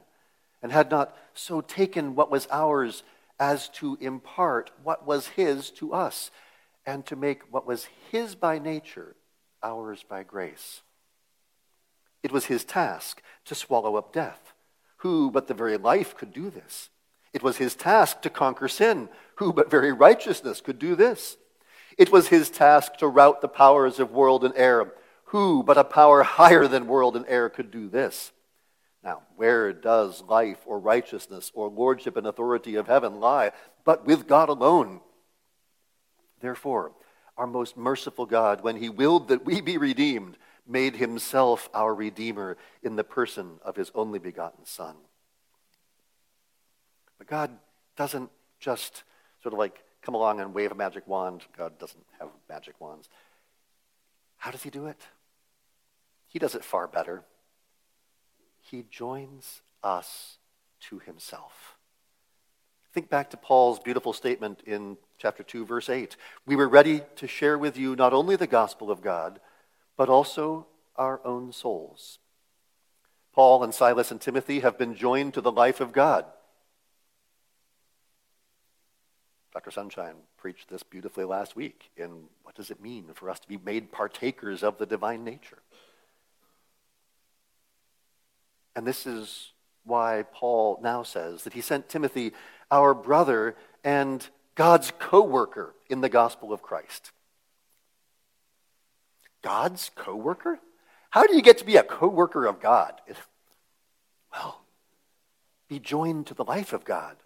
and 0.62 0.72
had 0.72 0.90
not 0.90 1.16
so 1.32 1.60
taken 1.60 2.14
what 2.14 2.30
was 2.30 2.46
ours 2.50 3.02
as 3.40 3.70
to 3.70 3.96
impart 4.00 4.70
what 4.84 5.06
was 5.06 5.28
his 5.28 5.70
to 5.70 5.94
us, 5.94 6.30
and 6.86 7.04
to 7.06 7.16
make 7.16 7.42
what 7.50 7.66
was 7.66 7.88
his 8.12 8.34
by 8.34 8.58
nature 8.58 9.16
ours 9.62 10.04
by 10.08 10.22
grace? 10.22 10.82
It 12.22 12.30
was 12.30 12.46
his 12.46 12.64
task 12.64 13.22
to 13.46 13.54
swallow 13.54 13.96
up 13.96 14.12
death. 14.12 14.52
Who 14.98 15.30
but 15.30 15.48
the 15.48 15.54
very 15.54 15.78
life 15.78 16.14
could 16.14 16.32
do 16.32 16.50
this? 16.50 16.90
It 17.32 17.42
was 17.42 17.56
his 17.56 17.74
task 17.74 18.20
to 18.22 18.30
conquer 18.30 18.68
sin. 18.68 19.08
Who 19.36 19.52
but 19.52 19.70
very 19.70 19.92
righteousness 19.92 20.60
could 20.60 20.78
do 20.78 20.94
this? 20.94 21.38
It 21.96 22.12
was 22.12 22.28
his 22.28 22.50
task 22.50 22.96
to 22.98 23.08
rout 23.08 23.40
the 23.40 23.48
powers 23.48 23.98
of 23.98 24.12
world 24.12 24.44
and 24.44 24.54
air. 24.56 24.92
Who 25.26 25.62
but 25.62 25.78
a 25.78 25.84
power 25.84 26.22
higher 26.22 26.66
than 26.66 26.86
world 26.86 27.16
and 27.16 27.24
air 27.28 27.48
could 27.48 27.70
do 27.70 27.88
this? 27.88 28.32
Now, 29.02 29.22
where 29.36 29.72
does 29.72 30.22
life 30.22 30.58
or 30.66 30.78
righteousness 30.78 31.50
or 31.54 31.68
lordship 31.68 32.16
and 32.16 32.26
authority 32.26 32.74
of 32.74 32.86
heaven 32.86 33.20
lie 33.20 33.52
but 33.84 34.06
with 34.06 34.26
God 34.26 34.48
alone? 34.48 35.00
Therefore, 36.40 36.92
our 37.36 37.46
most 37.46 37.76
merciful 37.76 38.26
God, 38.26 38.62
when 38.62 38.76
he 38.76 38.88
willed 38.88 39.28
that 39.28 39.46
we 39.46 39.60
be 39.60 39.78
redeemed, 39.78 40.36
made 40.66 40.96
himself 40.96 41.68
our 41.74 41.94
Redeemer 41.94 42.56
in 42.82 42.96
the 42.96 43.04
person 43.04 43.58
of 43.64 43.76
his 43.76 43.90
only 43.94 44.18
begotten 44.18 44.64
Son. 44.64 44.94
But 47.18 47.26
God 47.26 47.50
doesn't 47.96 48.30
just 48.60 49.02
sort 49.42 49.52
of 49.52 49.58
like 49.58 49.82
come 50.02 50.14
along 50.14 50.40
and 50.40 50.54
wave 50.54 50.72
a 50.72 50.74
magic 50.74 51.06
wand. 51.06 51.42
God 51.56 51.78
doesn't 51.78 52.04
have 52.18 52.28
magic 52.48 52.80
wands. 52.80 53.08
How 54.36 54.50
does 54.50 54.62
he 54.62 54.70
do 54.70 54.86
it? 54.86 55.00
He 56.28 56.38
does 56.38 56.54
it 56.54 56.64
far 56.64 56.86
better. 56.86 57.24
He 58.70 58.84
joins 58.90 59.62
us 59.82 60.38
to 60.88 61.00
himself. 61.00 61.76
Think 62.92 63.08
back 63.08 63.30
to 63.30 63.36
Paul's 63.36 63.80
beautiful 63.80 64.12
statement 64.12 64.62
in 64.66 64.96
chapter 65.18 65.42
2, 65.42 65.64
verse 65.64 65.88
8. 65.88 66.16
We 66.46 66.56
were 66.56 66.68
ready 66.68 67.02
to 67.16 67.26
share 67.26 67.58
with 67.58 67.76
you 67.76 67.96
not 67.96 68.12
only 68.12 68.36
the 68.36 68.46
gospel 68.46 68.90
of 68.90 69.02
God, 69.02 69.40
but 69.96 70.08
also 70.08 70.66
our 70.96 71.20
own 71.24 71.52
souls. 71.52 72.18
Paul 73.32 73.62
and 73.62 73.74
Silas 73.74 74.10
and 74.10 74.20
Timothy 74.20 74.60
have 74.60 74.78
been 74.78 74.94
joined 74.94 75.34
to 75.34 75.40
the 75.40 75.52
life 75.52 75.80
of 75.80 75.92
God. 75.92 76.24
Dr. 79.52 79.70
Sunshine 79.70 80.14
preached 80.36 80.68
this 80.68 80.82
beautifully 80.82 81.24
last 81.24 81.56
week 81.56 81.90
in 81.96 82.24
what 82.44 82.54
does 82.54 82.70
it 82.70 82.80
mean 82.80 83.06
for 83.14 83.30
us 83.30 83.40
to 83.40 83.48
be 83.48 83.58
made 83.64 83.90
partakers 83.90 84.62
of 84.62 84.78
the 84.78 84.86
divine 84.86 85.24
nature? 85.24 85.58
And 88.74 88.86
this 88.86 89.06
is 89.06 89.52
why 89.84 90.24
Paul 90.32 90.78
now 90.82 91.02
says 91.02 91.44
that 91.44 91.52
he 91.52 91.60
sent 91.60 91.88
Timothy, 91.88 92.32
our 92.70 92.94
brother 92.94 93.56
and 93.82 94.26
God's 94.54 94.92
co 94.98 95.22
worker 95.22 95.74
in 95.88 96.00
the 96.00 96.08
gospel 96.08 96.52
of 96.52 96.62
Christ. 96.62 97.12
God's 99.42 99.90
co 99.94 100.14
worker? 100.14 100.60
How 101.10 101.26
do 101.26 101.34
you 101.34 101.42
get 101.42 101.58
to 101.58 101.64
be 101.64 101.76
a 101.76 101.82
co 101.82 102.08
worker 102.08 102.46
of 102.46 102.60
God? 102.60 103.00
Well, 104.32 104.62
be 105.68 105.80
joined 105.80 106.28
to 106.28 106.34
the 106.34 106.44
life 106.44 106.72
of 106.72 106.84
God 106.84 107.16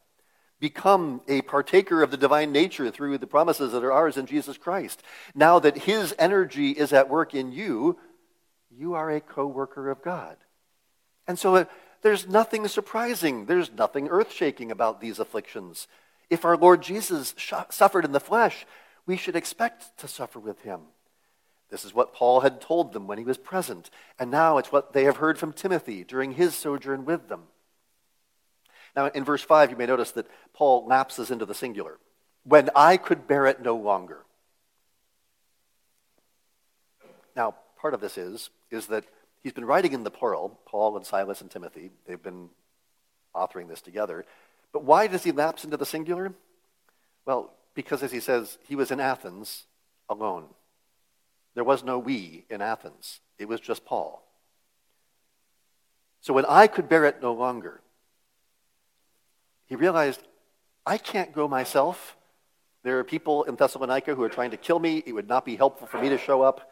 become 0.64 1.20
a 1.28 1.42
partaker 1.42 2.02
of 2.02 2.10
the 2.10 2.16
divine 2.16 2.50
nature 2.50 2.90
through 2.90 3.18
the 3.18 3.26
promises 3.26 3.72
that 3.72 3.84
are 3.84 3.92
ours 3.92 4.16
in 4.16 4.24
Jesus 4.24 4.56
Christ. 4.56 5.02
Now 5.34 5.58
that 5.58 5.76
his 5.76 6.14
energy 6.18 6.70
is 6.70 6.90
at 6.94 7.10
work 7.10 7.34
in 7.34 7.52
you, 7.52 7.98
you 8.70 8.94
are 8.94 9.10
a 9.10 9.20
co 9.20 9.46
worker 9.46 9.90
of 9.90 10.02
God. 10.02 10.38
And 11.26 11.38
so 11.38 11.66
there's 12.02 12.28
nothing 12.28 12.68
surprising, 12.68 13.46
there's 13.46 13.72
nothing 13.72 14.08
earth 14.08 14.32
shaking 14.32 14.70
about 14.70 15.00
these 15.00 15.18
afflictions. 15.18 15.88
If 16.30 16.44
our 16.44 16.56
Lord 16.56 16.82
Jesus 16.82 17.34
sh- 17.36 17.52
suffered 17.70 18.04
in 18.04 18.12
the 18.12 18.20
flesh, 18.20 18.66
we 19.06 19.16
should 19.16 19.36
expect 19.36 19.96
to 19.98 20.08
suffer 20.08 20.38
with 20.38 20.62
him. 20.62 20.80
This 21.70 21.84
is 21.84 21.94
what 21.94 22.12
Paul 22.14 22.40
had 22.40 22.60
told 22.60 22.92
them 22.92 23.06
when 23.06 23.18
he 23.18 23.24
was 23.24 23.38
present, 23.38 23.90
and 24.18 24.30
now 24.30 24.58
it's 24.58 24.70
what 24.70 24.92
they 24.92 25.04
have 25.04 25.16
heard 25.16 25.38
from 25.38 25.52
Timothy 25.52 26.04
during 26.04 26.32
his 26.32 26.54
sojourn 26.54 27.04
with 27.04 27.28
them. 27.28 27.44
Now, 28.94 29.06
in 29.06 29.24
verse 29.24 29.42
5, 29.42 29.70
you 29.70 29.76
may 29.76 29.86
notice 29.86 30.12
that 30.12 30.30
Paul 30.52 30.86
lapses 30.86 31.30
into 31.30 31.46
the 31.46 31.54
singular. 31.54 31.98
When 32.44 32.70
I 32.76 32.96
could 32.96 33.26
bear 33.26 33.46
it 33.46 33.62
no 33.62 33.74
longer. 33.74 34.24
Now, 37.34 37.56
part 37.76 37.94
of 37.94 38.00
this 38.00 38.16
is, 38.16 38.50
is 38.70 38.86
that 38.86 39.04
he's 39.44 39.52
been 39.52 39.64
writing 39.64 39.92
in 39.92 40.02
the 40.02 40.10
plural, 40.10 40.58
Paul 40.66 40.96
and 40.96 41.06
Silas 41.06 41.40
and 41.40 41.50
Timothy. 41.50 41.90
They've 42.06 42.20
been 42.20 42.48
authoring 43.36 43.68
this 43.68 43.80
together. 43.80 44.24
But 44.72 44.82
why 44.82 45.06
does 45.06 45.22
he 45.22 45.30
lapse 45.30 45.62
into 45.62 45.76
the 45.76 45.86
singular? 45.86 46.32
Well, 47.24 47.52
because, 47.74 48.02
as 48.02 48.10
he 48.10 48.20
says, 48.20 48.58
he 48.66 48.74
was 48.74 48.90
in 48.90 48.98
Athens 48.98 49.64
alone. 50.08 50.46
There 51.54 51.62
was 51.62 51.84
no 51.84 51.98
we 51.98 52.44
in 52.50 52.60
Athens, 52.60 53.20
it 53.38 53.46
was 53.46 53.60
just 53.60 53.84
Paul. 53.84 54.22
So 56.20 56.32
when 56.32 56.46
I 56.46 56.66
could 56.66 56.88
bear 56.88 57.04
it 57.04 57.20
no 57.20 57.34
longer, 57.34 57.80
he 59.66 59.76
realized 59.76 60.20
I 60.86 60.98
can't 60.98 61.32
go 61.32 61.46
myself. 61.46 62.16
There 62.82 62.98
are 62.98 63.04
people 63.04 63.44
in 63.44 63.56
Thessalonica 63.56 64.14
who 64.14 64.22
are 64.22 64.28
trying 64.28 64.50
to 64.50 64.56
kill 64.56 64.78
me. 64.78 65.02
It 65.06 65.12
would 65.12 65.28
not 65.28 65.44
be 65.44 65.56
helpful 65.56 65.86
for 65.86 66.00
me 66.00 66.08
to 66.08 66.18
show 66.18 66.42
up. 66.42 66.70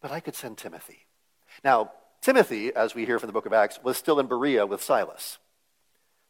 But 0.00 0.10
I 0.10 0.20
could 0.20 0.34
send 0.34 0.58
Timothy. 0.58 1.03
Now, 1.62 1.92
Timothy, 2.20 2.74
as 2.74 2.94
we 2.94 3.04
hear 3.04 3.18
from 3.18 3.26
the 3.28 3.32
book 3.32 3.46
of 3.46 3.52
Acts, 3.52 3.78
was 3.82 3.96
still 3.96 4.18
in 4.18 4.26
Berea 4.26 4.66
with 4.66 4.82
Silas. 4.82 5.38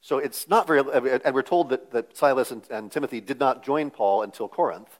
So 0.01 0.19
it's 0.19 0.49
not 0.49 0.67
very, 0.67 0.81
and 0.81 1.35
we're 1.35 1.43
told 1.43 1.71
that, 1.71 1.93
that 1.93 2.17
Silas 2.17 2.51
and, 2.51 2.63
and 2.71 2.93
Timothy 2.93 3.21
did 3.21 3.41
not 3.41 3.65
join 3.65 3.91
Paul 3.91 4.23
until 4.23 4.49
Corinth. 4.49 4.99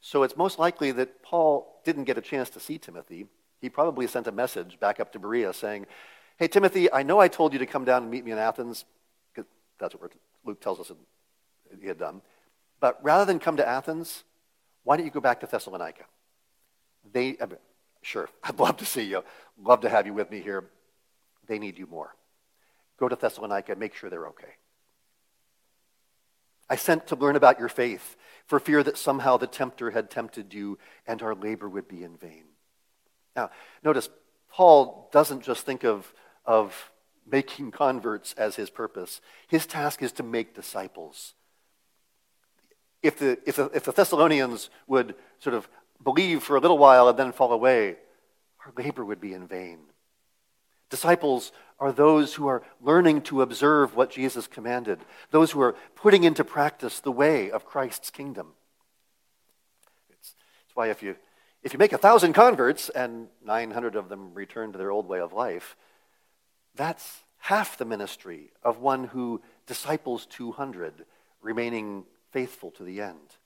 So 0.00 0.22
it's 0.22 0.36
most 0.36 0.58
likely 0.58 0.92
that 0.92 1.22
Paul 1.22 1.80
didn't 1.84 2.04
get 2.04 2.16
a 2.16 2.22
chance 2.22 2.48
to 2.50 2.60
see 2.60 2.78
Timothy. 2.78 3.26
He 3.60 3.68
probably 3.68 4.06
sent 4.06 4.26
a 4.26 4.32
message 4.32 4.80
back 4.80 4.98
up 4.98 5.12
to 5.12 5.18
Berea 5.18 5.52
saying, 5.52 5.86
Hey, 6.38 6.48
Timothy, 6.48 6.90
I 6.90 7.02
know 7.02 7.20
I 7.20 7.28
told 7.28 7.52
you 7.52 7.58
to 7.58 7.66
come 7.66 7.84
down 7.84 8.02
and 8.02 8.10
meet 8.10 8.24
me 8.24 8.32
in 8.32 8.38
Athens, 8.38 8.86
because 9.34 9.50
that's 9.78 9.94
what 9.94 10.12
Luke 10.46 10.60
tells 10.62 10.80
us 10.80 10.90
he 11.78 11.86
had 11.86 11.98
done. 11.98 12.22
But 12.80 12.98
rather 13.04 13.26
than 13.26 13.40
come 13.40 13.58
to 13.58 13.68
Athens, 13.68 14.24
why 14.84 14.96
don't 14.96 15.04
you 15.04 15.12
go 15.12 15.20
back 15.20 15.40
to 15.40 15.46
Thessalonica? 15.46 16.04
They, 17.12 17.36
sure, 18.02 18.28
I'd 18.42 18.58
love 18.58 18.76
to 18.78 18.86
see 18.86 19.02
you. 19.02 19.22
Love 19.62 19.80
to 19.80 19.88
have 19.88 20.06
you 20.06 20.14
with 20.14 20.30
me 20.30 20.40
here. 20.40 20.64
They 21.46 21.58
need 21.58 21.78
you 21.78 21.86
more. 21.86 22.14
Go 22.98 23.08
to 23.08 23.16
Thessalonica, 23.16 23.76
make 23.76 23.94
sure 23.94 24.10
they're 24.10 24.28
okay. 24.28 24.54
I 26.68 26.76
sent 26.76 27.08
to 27.08 27.16
learn 27.16 27.34
about 27.34 27.58
your 27.58 27.68
faith, 27.68 28.16
for 28.50 28.58
fear 28.58 28.82
that 28.82 28.98
somehow 28.98 29.36
the 29.36 29.46
tempter 29.46 29.92
had 29.92 30.10
tempted 30.10 30.52
you 30.52 30.76
and 31.06 31.22
our 31.22 31.36
labor 31.36 31.68
would 31.68 31.86
be 31.86 32.02
in 32.02 32.16
vain. 32.16 32.42
Now, 33.36 33.50
notice, 33.84 34.08
Paul 34.50 35.08
doesn't 35.12 35.44
just 35.44 35.64
think 35.64 35.84
of, 35.84 36.12
of 36.44 36.90
making 37.24 37.70
converts 37.70 38.34
as 38.36 38.56
his 38.56 38.68
purpose. 38.68 39.20
His 39.46 39.66
task 39.66 40.02
is 40.02 40.10
to 40.12 40.24
make 40.24 40.54
disciples. 40.54 41.34
If 43.04 43.18
the, 43.18 43.38
if 43.46 43.54
the, 43.54 43.70
if 43.72 43.84
the 43.84 43.92
Thessalonians 43.92 44.68
would 44.88 45.14
sort 45.38 45.54
of 45.54 45.68
believe 46.02 46.42
for 46.42 46.56
a 46.56 46.60
little 46.60 46.78
while 46.78 47.08
and 47.08 47.18
then 47.18 47.32
fall 47.32 47.52
away, 47.52 47.96
our 48.64 48.72
labor 48.76 49.04
would 49.04 49.20
be 49.20 49.32
in 49.34 49.46
vain. 49.46 49.78
Disciples 50.90 51.52
are 51.78 51.92
those 51.92 52.34
who 52.34 52.46
are 52.46 52.62
learning 52.80 53.22
to 53.22 53.42
observe 53.42 53.94
what 53.94 54.10
Jesus 54.10 54.46
commanded, 54.46 55.00
those 55.30 55.52
who 55.52 55.60
are 55.60 55.76
putting 55.94 56.24
into 56.24 56.44
practice 56.44 57.00
the 57.00 57.12
way 57.12 57.50
of 57.50 57.64
Christ's 57.64 58.10
kingdom. 58.10 58.48
It's, 60.10 60.34
it's 60.66 60.76
why 60.76 60.88
if 60.88 61.02
you, 61.02 61.16
if 61.62 61.72
you 61.72 61.78
make 61.78 61.92
a 61.92 61.98
thousand 61.98 62.32
converts 62.32 62.88
and 62.90 63.28
900 63.44 63.96
of 63.96 64.08
them 64.08 64.34
return 64.34 64.72
to 64.72 64.78
their 64.78 64.90
old 64.90 65.06
way 65.06 65.20
of 65.20 65.32
life, 65.32 65.76
that's 66.74 67.22
half 67.38 67.78
the 67.78 67.84
ministry 67.84 68.52
of 68.62 68.78
one 68.78 69.04
who 69.04 69.40
disciples 69.66 70.26
200, 70.26 71.06
remaining 71.40 72.04
faithful 72.32 72.70
to 72.72 72.82
the 72.82 73.00
end. 73.00 73.36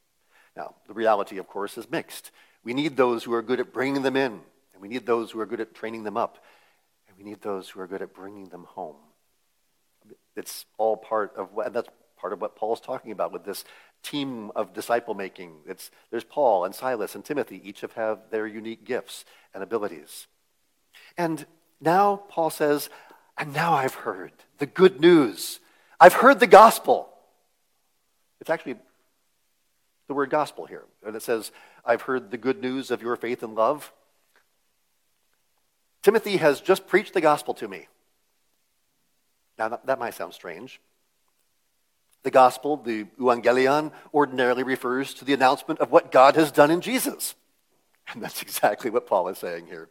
Now, 0.56 0.74
the 0.86 0.94
reality, 0.94 1.38
of 1.38 1.48
course, 1.48 1.76
is 1.76 1.90
mixed. 1.90 2.30
We 2.62 2.74
need 2.74 2.96
those 2.96 3.24
who 3.24 3.34
are 3.34 3.42
good 3.42 3.60
at 3.60 3.72
bringing 3.72 4.02
them 4.02 4.16
in, 4.16 4.40
and 4.72 4.80
we 4.80 4.88
need 4.88 5.06
those 5.06 5.30
who 5.30 5.40
are 5.40 5.46
good 5.46 5.60
at 5.60 5.74
training 5.74 6.04
them 6.04 6.16
up, 6.16 6.44
and 7.08 7.16
we 7.16 7.24
need 7.24 7.42
those 7.42 7.68
who 7.68 7.80
are 7.80 7.86
good 7.86 8.02
at 8.02 8.14
bringing 8.14 8.48
them 8.48 8.64
home. 8.64 8.96
It's 10.36 10.66
all 10.78 10.96
part 10.96 11.34
of 11.36 11.52
what, 11.52 11.66
and 11.66 11.74
that's 11.74 11.88
part 12.16 12.32
of 12.32 12.40
what 12.40 12.56
Paul's 12.56 12.80
talking 12.80 13.12
about 13.12 13.32
with 13.32 13.44
this 13.44 13.64
team 14.02 14.50
of 14.54 14.72
disciple 14.72 15.14
making. 15.14 15.52
It's, 15.66 15.90
there's 16.10 16.24
Paul 16.24 16.64
and 16.64 16.74
Silas 16.74 17.14
and 17.14 17.24
Timothy, 17.24 17.60
each 17.64 17.80
have, 17.80 17.92
have 17.94 18.18
their 18.30 18.46
unique 18.46 18.84
gifts 18.84 19.24
and 19.52 19.62
abilities. 19.62 20.26
And 21.18 21.44
now 21.80 22.22
Paul 22.28 22.50
says, 22.50 22.88
and 23.36 23.52
now 23.52 23.74
I've 23.74 23.94
heard 23.94 24.32
the 24.58 24.66
good 24.66 25.00
news. 25.00 25.60
I've 25.98 26.14
heard 26.14 26.40
the 26.40 26.46
gospel. 26.46 27.08
It's 28.40 28.50
actually 28.50 28.76
the 30.06 30.14
word 30.14 30.30
gospel 30.30 30.66
here. 30.66 30.84
And 31.06 31.16
it 31.16 31.22
says, 31.22 31.52
I've 31.84 32.02
heard 32.02 32.30
the 32.30 32.36
good 32.36 32.60
news 32.60 32.90
of 32.90 33.02
your 33.02 33.16
faith 33.16 33.42
and 33.42 33.54
love. 33.54 33.92
Timothy 36.02 36.36
has 36.36 36.60
just 36.60 36.86
preached 36.86 37.14
the 37.14 37.20
gospel 37.20 37.54
to 37.54 37.68
me. 37.68 37.88
Now, 39.58 39.80
that 39.84 39.98
might 39.98 40.14
sound 40.14 40.34
strange. 40.34 40.80
The 42.24 42.30
gospel, 42.30 42.76
the 42.76 43.04
euangelion, 43.20 43.92
ordinarily 44.12 44.62
refers 44.62 45.14
to 45.14 45.24
the 45.24 45.34
announcement 45.34 45.80
of 45.80 45.92
what 45.92 46.10
God 46.10 46.36
has 46.36 46.50
done 46.50 46.70
in 46.70 46.80
Jesus. 46.80 47.34
And 48.12 48.22
that's 48.22 48.42
exactly 48.42 48.90
what 48.90 49.06
Paul 49.06 49.28
is 49.28 49.38
saying 49.38 49.66
here. 49.66 49.88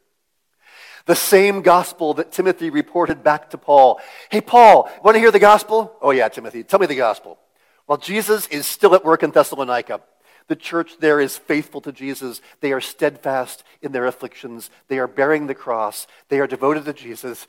The 1.06 1.16
same 1.16 1.62
gospel 1.62 2.14
that 2.16 2.32
Timothy 2.32 2.70
reported 2.70 3.24
back 3.24 3.50
to 3.50 3.58
Paul. 3.58 4.00
Hey, 4.30 4.42
Paul, 4.42 4.90
want 5.04 5.16
to 5.16 5.20
hear 5.20 5.32
the 5.32 5.40
gospel? 5.40 5.96
Oh, 6.02 6.12
yeah, 6.12 6.28
Timothy, 6.30 6.64
tell 6.64 6.80
me 6.80 6.86
the 6.86 6.96
gospel. 6.96 7.40
Well, 7.88 7.98
Jesus 7.98 8.48
is 8.48 8.66
still 8.66 8.96
at 8.96 9.06
work 9.06 9.24
in 9.24 9.32
Thessalonica. 9.32 10.02
The 10.48 10.56
church 10.56 10.98
there 11.00 11.20
is 11.20 11.38
faithful 11.38 11.82
to 11.82 11.92
Jesus. 11.92 12.42
They 12.60 12.74
are 12.74 12.82
steadfast 12.82 13.64
in 13.82 13.92
their 13.92 14.06
afflictions. 14.06 14.70
They 14.88 15.00
are 15.00 15.08
bearing 15.08 15.48
the 15.48 15.56
cross. 15.56 16.08
They 16.30 16.40
are 16.40 16.48
devoted 16.48 16.86
to 16.86 16.94
Jesus. 16.94 17.48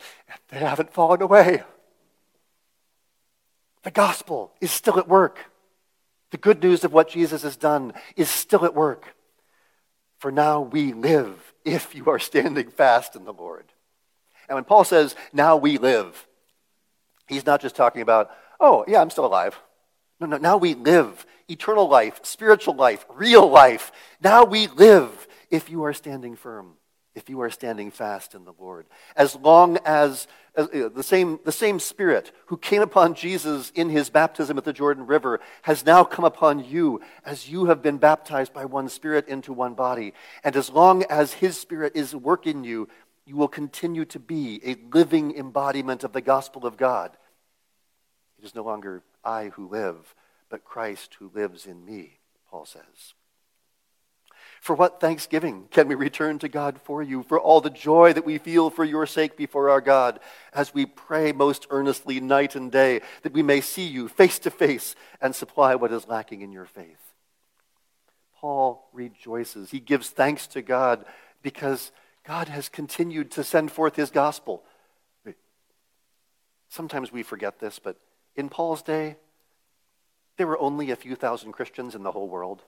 They 0.49 0.59
haven't 0.59 0.93
fallen 0.93 1.21
away. 1.21 1.63
The 3.83 3.91
gospel 3.91 4.53
is 4.61 4.71
still 4.71 4.99
at 4.99 5.09
work. 5.09 5.39
The 6.31 6.39
good 6.39 6.63
news 6.63 6.85
of 6.85 6.93
what 6.93 7.11
Jesus 7.11 7.43
has 7.43 7.57
done 7.57 7.93
is 8.17 8.29
still 8.29 8.65
at 8.65 8.75
work. 8.75 9.15
For 10.19 10.33
now 10.33 10.61
we 10.61 10.93
live 10.93 11.53
if 11.65 11.95
you 11.95 12.09
are 12.09 12.19
standing 12.19 12.71
fast 12.71 13.15
in 13.15 13.25
the 13.25 13.33
Lord. 13.33 13.67
And 14.49 14.57
when 14.57 14.65
Paul 14.65 14.85
says, 14.85 15.17
now 15.33 15.57
we 15.57 15.79
live, 15.79 16.27
he's 17.27 17.47
not 17.47 17.61
just 17.61 17.77
talking 17.77 18.03
about, 18.03 18.31
oh, 18.61 18.85
yeah, 18.89 19.01
I'm 19.01 19.11
still 19.11 19.27
alive. 19.27 19.59
No, 20.21 20.27
no, 20.27 20.37
now 20.37 20.57
we 20.57 20.75
live 20.75 21.27
eternal 21.49 21.89
life, 21.89 22.21
spiritual 22.23 22.75
life, 22.75 23.05
real 23.09 23.49
life. 23.49 23.93
Now 24.23 24.45
we 24.45 24.69
live 24.69 25.27
if 25.51 25.71
you 25.71 25.85
are 25.85 25.93
standing 25.93 26.37
firm, 26.37 26.75
if 27.15 27.29
you 27.29 27.41
are 27.43 27.51
standing 27.51 27.91
fast 27.91 28.35
in 28.35 28.45
the 28.45 28.55
Lord. 28.59 28.87
As 29.17 29.37
long 29.37 29.79
as, 29.85 30.27
as 30.57 30.69
the, 30.69 31.03
same, 31.03 31.39
the 31.45 31.53
same 31.53 31.79
Spirit 31.81 32.33
who 32.47 32.57
came 32.57 32.83
upon 32.83 33.15
Jesus 33.15 33.71
in 33.71 33.89
his 33.89 34.09
baptism 34.09 34.57
at 34.57 34.65
the 34.65 34.73
Jordan 34.73 35.07
River 35.07 35.41
has 35.63 35.85
now 35.85 36.05
come 36.05 36.25
upon 36.25 36.65
you 36.65 37.01
as 37.25 37.49
you 37.49 37.67
have 37.67 37.83
been 37.83 37.99
baptized 37.99 38.53
by 38.53 38.65
one 38.65 38.89
Spirit 38.89 39.29
into 39.29 39.53
one 39.53 39.75
body. 39.75 40.15
And 40.43 40.57
as 40.57 40.71
long 40.71 41.03
as 41.05 41.35
his 41.35 41.59
Spirit 41.59 41.93
is 41.95 42.15
working 42.15 42.65
you, 42.65 42.89
you 43.27 43.37
will 43.37 43.49
continue 43.49 44.05
to 44.07 44.19
be 44.19 44.61
a 44.65 44.77
living 44.95 45.37
embodiment 45.37 46.05
of 46.05 46.13
the 46.13 46.21
gospel 46.21 46.67
of 46.67 46.77
God. 46.77 47.17
Is 48.45 48.55
no 48.55 48.63
longer 48.63 49.03
I 49.25 49.47
who 49.49 49.67
live, 49.67 50.15
but 50.51 50.65
Christ 50.65 51.17
who 51.19 51.31
lives 51.35 51.65
in 51.65 51.83
me, 51.83 52.19
Paul 52.51 52.67
says. 52.67 53.15
For 54.61 54.77
what 54.77 55.01
thanksgiving 55.01 55.69
can 55.71 55.89
we 55.89 55.95
return 55.95 56.39
to 56.41 56.49
God 56.49 56.79
for 56.85 57.03
you, 57.03 57.23
for 57.23 57.41
all 57.41 57.63
the 57.63 57.71
joy 57.71 58.13
that 58.13 58.27
we 58.27 58.37
feel 58.37 58.69
for 58.69 58.85
your 58.85 59.07
sake 59.07 59.39
before 59.39 59.71
our 59.71 59.81
God, 59.81 60.21
as 60.53 60.75
we 60.75 60.85
pray 60.85 61.33
most 61.33 61.67
earnestly 61.71 62.21
night 62.21 62.55
and 62.55 62.71
day 62.71 63.01
that 63.23 63.33
we 63.33 63.43
may 63.43 63.63
see 63.63 63.87
you 63.87 64.09
face 64.09 64.39
to 64.41 64.51
face 64.51 64.95
and 65.23 65.35
supply 65.35 65.75
what 65.75 65.93
is 65.93 66.07
lacking 66.07 66.43
in 66.43 66.53
your 66.53 66.67
faith? 66.67 67.15
Paul 68.37 68.89
rejoices. 68.93 69.71
He 69.71 69.81
gives 69.81 70.11
thanks 70.11 70.47
to 70.49 70.61
God 70.61 71.07
because 71.43 71.93
God 72.25 72.49
has 72.49 72.69
continued 72.69 73.31
to 73.33 73.43
send 73.43 73.73
forth 73.73 73.97
his 73.97 74.11
gospel. 74.11 74.65
Sometimes 76.69 77.11
we 77.11 77.23
forget 77.23 77.59
this, 77.59 77.79
but 77.79 77.97
in 78.37 78.49
Paul's 78.49 78.83
day, 78.83 79.17
there 80.37 80.47
were 80.47 80.59
only 80.59 80.91
a 80.91 80.97
few 80.97 81.15
thousand 81.15 81.53
Christians 81.53 81.95
in 81.95 82.03
the 82.03 82.13
whole 82.13 82.29
world. 82.29 82.63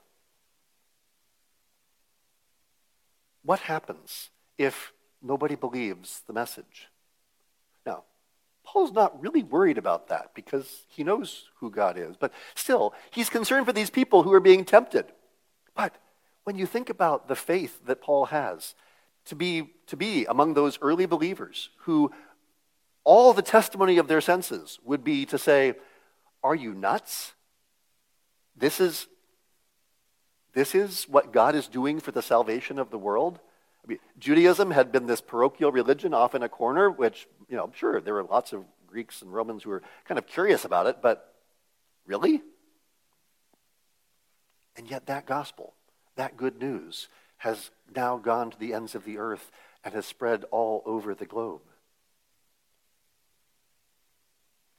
What 3.42 3.61
happens 3.61 4.31
if 4.59 4.92
nobody 5.22 5.55
believes 5.55 6.22
the 6.26 6.33
message? 6.33 6.88
Now, 7.85 8.05
Paul's 8.64 8.92
not 8.92 9.20
really 9.22 9.42
worried 9.42 9.79
about 9.79 10.09
that 10.09 10.33
because 10.35 10.83
he 10.88 11.05
knows 11.05 11.44
who 11.61 11.70
God 11.70 11.96
is, 11.96 12.16
but 12.16 12.33
still, 12.55 12.94
he's 13.11 13.31
concerned 13.31 13.66
for 13.66 13.72
these 13.72 13.90
people 13.90 14.22
who 14.22 14.33
are 14.33 14.40
being 14.40 14.64
tempted. 14.64 15.07
But 15.74 15.96
when 16.44 16.57
you 16.57 16.66
think 16.66 16.90
about 16.90 17.29
the 17.29 17.37
faith 17.37 17.87
that 17.87 18.00
Paul 18.00 18.26
has, 18.26 18.74
to 19.26 19.35
be, 19.35 19.74
to 19.88 19.96
be 19.96 20.24
among 20.26 20.55
those 20.55 20.79
early 20.81 21.07
believers 21.07 21.70
who 21.79 22.11
all 23.07 23.33
the 23.33 23.40
testimony 23.40 23.99
of 23.99 24.09
their 24.09 24.21
senses 24.21 24.81
would 24.85 25.05
be 25.05 25.25
to 25.27 25.38
say, 25.38 25.75
Are 26.42 26.57
you 26.57 26.75
nuts? 26.75 27.33
This 28.57 28.81
is, 28.81 29.07
this 30.55 30.75
is 30.75 31.05
what 31.05 31.33
God 31.33 31.55
is 31.55 31.69
doing 31.69 32.01
for 32.01 32.11
the 32.11 32.21
salvation 32.21 32.79
of 32.79 32.90
the 32.90 32.99
world? 32.99 33.38
I 33.85 33.88
mean, 33.88 33.99
Judaism 34.19 34.73
had 34.73 34.90
been 34.90 35.07
this 35.07 35.21
parochial 35.21 35.71
religion 35.71 36.12
off 36.12 36.35
in 36.35 36.42
a 36.42 36.49
corner, 36.49 36.90
which, 36.90 37.29
you 37.49 37.57
know, 37.57 37.71
sure, 37.77 38.01
there 38.01 38.14
were 38.14 38.25
lots 38.25 38.53
of 38.53 38.64
Greeks 38.88 39.23
and 39.23 39.33
Romans 39.33 39.62
who 39.62 39.71
were 39.71 39.83
kind 40.07 40.19
of 40.19 40.27
curious 40.27 40.64
about 40.64 40.87
it, 40.87 40.97
but 41.01 41.33
really? 42.07 42.42
And 44.77 44.90
yet, 44.90 45.07
that 45.07 45.27
gospel, 45.27 45.75
that 46.16 46.37
good 46.37 46.59
news, 46.61 47.07
has 47.38 47.71
now 47.95 48.16
gone 48.16 48.51
to 48.51 48.59
the 48.59 48.75
ends 48.75 48.97
of 48.97 49.05
the 49.05 49.19
earth 49.19 49.53
and 49.85 49.95
has 49.95 50.07
spread 50.07 50.45
all 50.51 50.83
over 50.85 51.14
the 51.14 51.27
globe. 51.27 51.61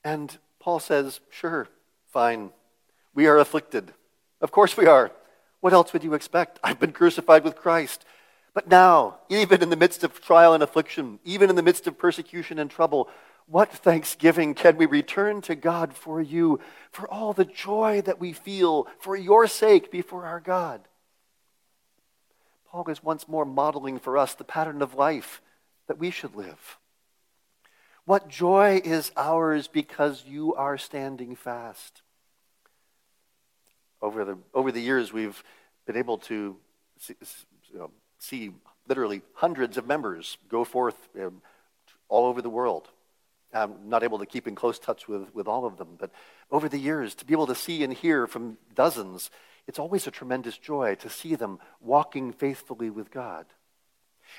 And 0.08 0.38
Paul 0.62 0.80
says, 0.80 1.20
sure, 1.30 1.67
fine. 2.13 2.52
We 3.13 3.28
are 3.28 3.38
afflicted. 3.39 3.91
Of 4.39 4.52
course 4.52 4.78
we 4.78 4.86
are. 4.86 5.12
What 5.60 5.74
else 5.74 5.91
would 5.91 6.02
you 6.02 6.13
expect? 6.13 6.62
I've 6.63 6.80
been 6.80 6.93
crucified 6.93 7.43
with 7.43 7.58
Christ. 7.58 8.06
But 8.54 8.70
now, 8.70 9.17
even 9.28 9.62
in 9.62 9.70
the 9.70 9.76
midst 9.76 10.06
of 10.06 10.22
trial 10.22 10.54
and 10.54 10.63
affliction, 10.63 11.20
even 11.26 11.50
in 11.50 11.58
the 11.58 11.62
midst 11.62 11.88
of 11.88 11.98
persecution 11.98 12.58
and 12.58 12.72
trouble, 12.72 13.10
what 13.48 13.70
thanksgiving 13.70 14.54
can 14.54 14.78
we 14.78 14.86
return 14.86 15.41
to 15.41 15.56
God 15.56 15.93
for 15.93 16.22
you, 16.22 16.62
for 16.89 17.06
all 17.10 17.34
the 17.34 17.43
joy 17.43 18.02
that 18.06 18.17
we 18.17 18.32
feel 18.32 18.88
for 19.00 19.17
your 19.17 19.46
sake 19.46 19.91
before 19.91 20.26
our 20.26 20.39
God? 20.39 20.88
Paul 22.72 22.86
is 22.88 23.04
once 23.04 23.28
more 23.28 23.43
modeling 23.43 24.00
for 24.00 24.17
us 24.17 24.36
the 24.36 24.46
pattern 24.46 24.82
of 24.82 24.96
life 24.96 25.41
that 25.88 26.00
we 26.00 26.12
should 26.12 26.34
live. 26.34 26.78
What 28.08 28.30
joy 28.30 28.80
is 28.86 29.12
ours 29.17 29.67
because 29.67 30.24
you 30.26 30.56
are 30.56 30.78
standing 30.78 31.36
fast? 31.36 32.04
Over 34.02 34.24
the, 34.24 34.38
over 34.54 34.72
the 34.72 34.80
years, 34.80 35.12
we've 35.12 35.43
been 35.86 35.98
able 35.98 36.17
to 36.20 36.56
see, 36.98 37.15
you 37.70 37.80
know, 37.80 37.91
see 38.17 38.54
literally 38.88 39.24
hundreds 39.34 39.76
of 39.76 39.86
members 39.86 40.38
go 40.48 40.63
forth 40.63 40.96
um, 41.22 41.41
all 42.08 42.28
over 42.28 42.41
the 42.41 42.50
world. 42.50 42.88
I'm 43.54 43.74
not 43.89 44.04
able 44.04 44.20
to 44.20 44.26
keep 44.26 44.48
in 44.48 44.56
close 44.56 44.80
touch 44.80 45.10
with, 45.10 45.36
with 45.36 45.50
all 45.50 45.65
of 45.65 45.76
them, 45.76 45.98
but 46.00 46.10
over 46.50 46.70
the 46.70 46.80
years, 46.80 47.13
to 47.15 47.26
be 47.26 47.34
able 47.34 47.48
to 47.48 47.56
see 47.56 47.84
and 47.84 47.91
hear 47.91 48.26
from 48.26 48.58
dozens, 48.74 49.30
it's 49.67 49.80
always 49.80 50.08
a 50.08 50.12
tremendous 50.12 50.58
joy 50.58 50.96
to 50.96 51.10
see 51.10 51.36
them 51.36 51.60
walking 51.82 52.32
faithfully 52.32 52.89
with 52.89 53.12
God. 53.12 53.48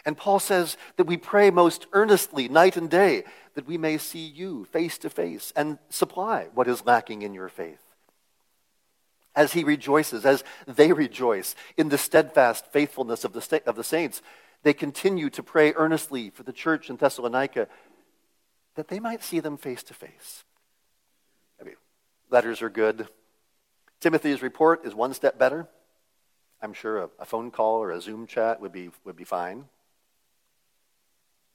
And 0.04 0.16
Paul 0.16 0.38
says 0.38 0.76
that 0.96 1.06
we 1.06 1.16
pray 1.16 1.50
most 1.50 1.86
earnestly, 1.92 2.48
night 2.48 2.76
and 2.76 2.88
day, 2.88 3.24
that 3.54 3.66
we 3.66 3.78
may 3.78 3.98
see 3.98 4.26
you 4.26 4.64
face 4.66 4.98
to 4.98 5.10
face 5.10 5.52
and 5.56 5.78
supply 5.90 6.48
what 6.54 6.68
is 6.68 6.86
lacking 6.86 7.22
in 7.22 7.34
your 7.34 7.48
faith 7.48 7.88
as 9.38 9.52
he 9.52 9.62
rejoices, 9.62 10.26
as 10.26 10.42
they 10.66 10.92
rejoice 10.92 11.54
in 11.76 11.90
the 11.90 11.96
steadfast 11.96 12.66
faithfulness 12.72 13.22
of 13.22 13.32
the, 13.32 13.62
of 13.66 13.76
the 13.76 13.84
saints, 13.84 14.20
they 14.64 14.74
continue 14.74 15.30
to 15.30 15.44
pray 15.44 15.72
earnestly 15.76 16.28
for 16.30 16.42
the 16.42 16.52
church 16.52 16.90
in 16.90 16.96
Thessalonica 16.96 17.68
that 18.74 18.88
they 18.88 18.98
might 18.98 19.22
see 19.22 19.38
them 19.38 19.56
face 19.56 19.84
to 19.84 19.94
face. 19.94 20.42
I 21.60 21.64
mean, 21.64 21.76
letters 22.30 22.62
are 22.62 22.68
good. 22.68 23.06
Timothy's 24.00 24.42
report 24.42 24.84
is 24.84 24.92
one 24.92 25.14
step 25.14 25.38
better. 25.38 25.68
I'm 26.60 26.72
sure 26.72 27.04
a, 27.04 27.08
a 27.20 27.24
phone 27.24 27.52
call 27.52 27.80
or 27.80 27.92
a 27.92 28.00
Zoom 28.00 28.26
chat 28.26 28.60
would 28.60 28.72
be, 28.72 28.90
would 29.04 29.16
be 29.16 29.22
fine. 29.22 29.66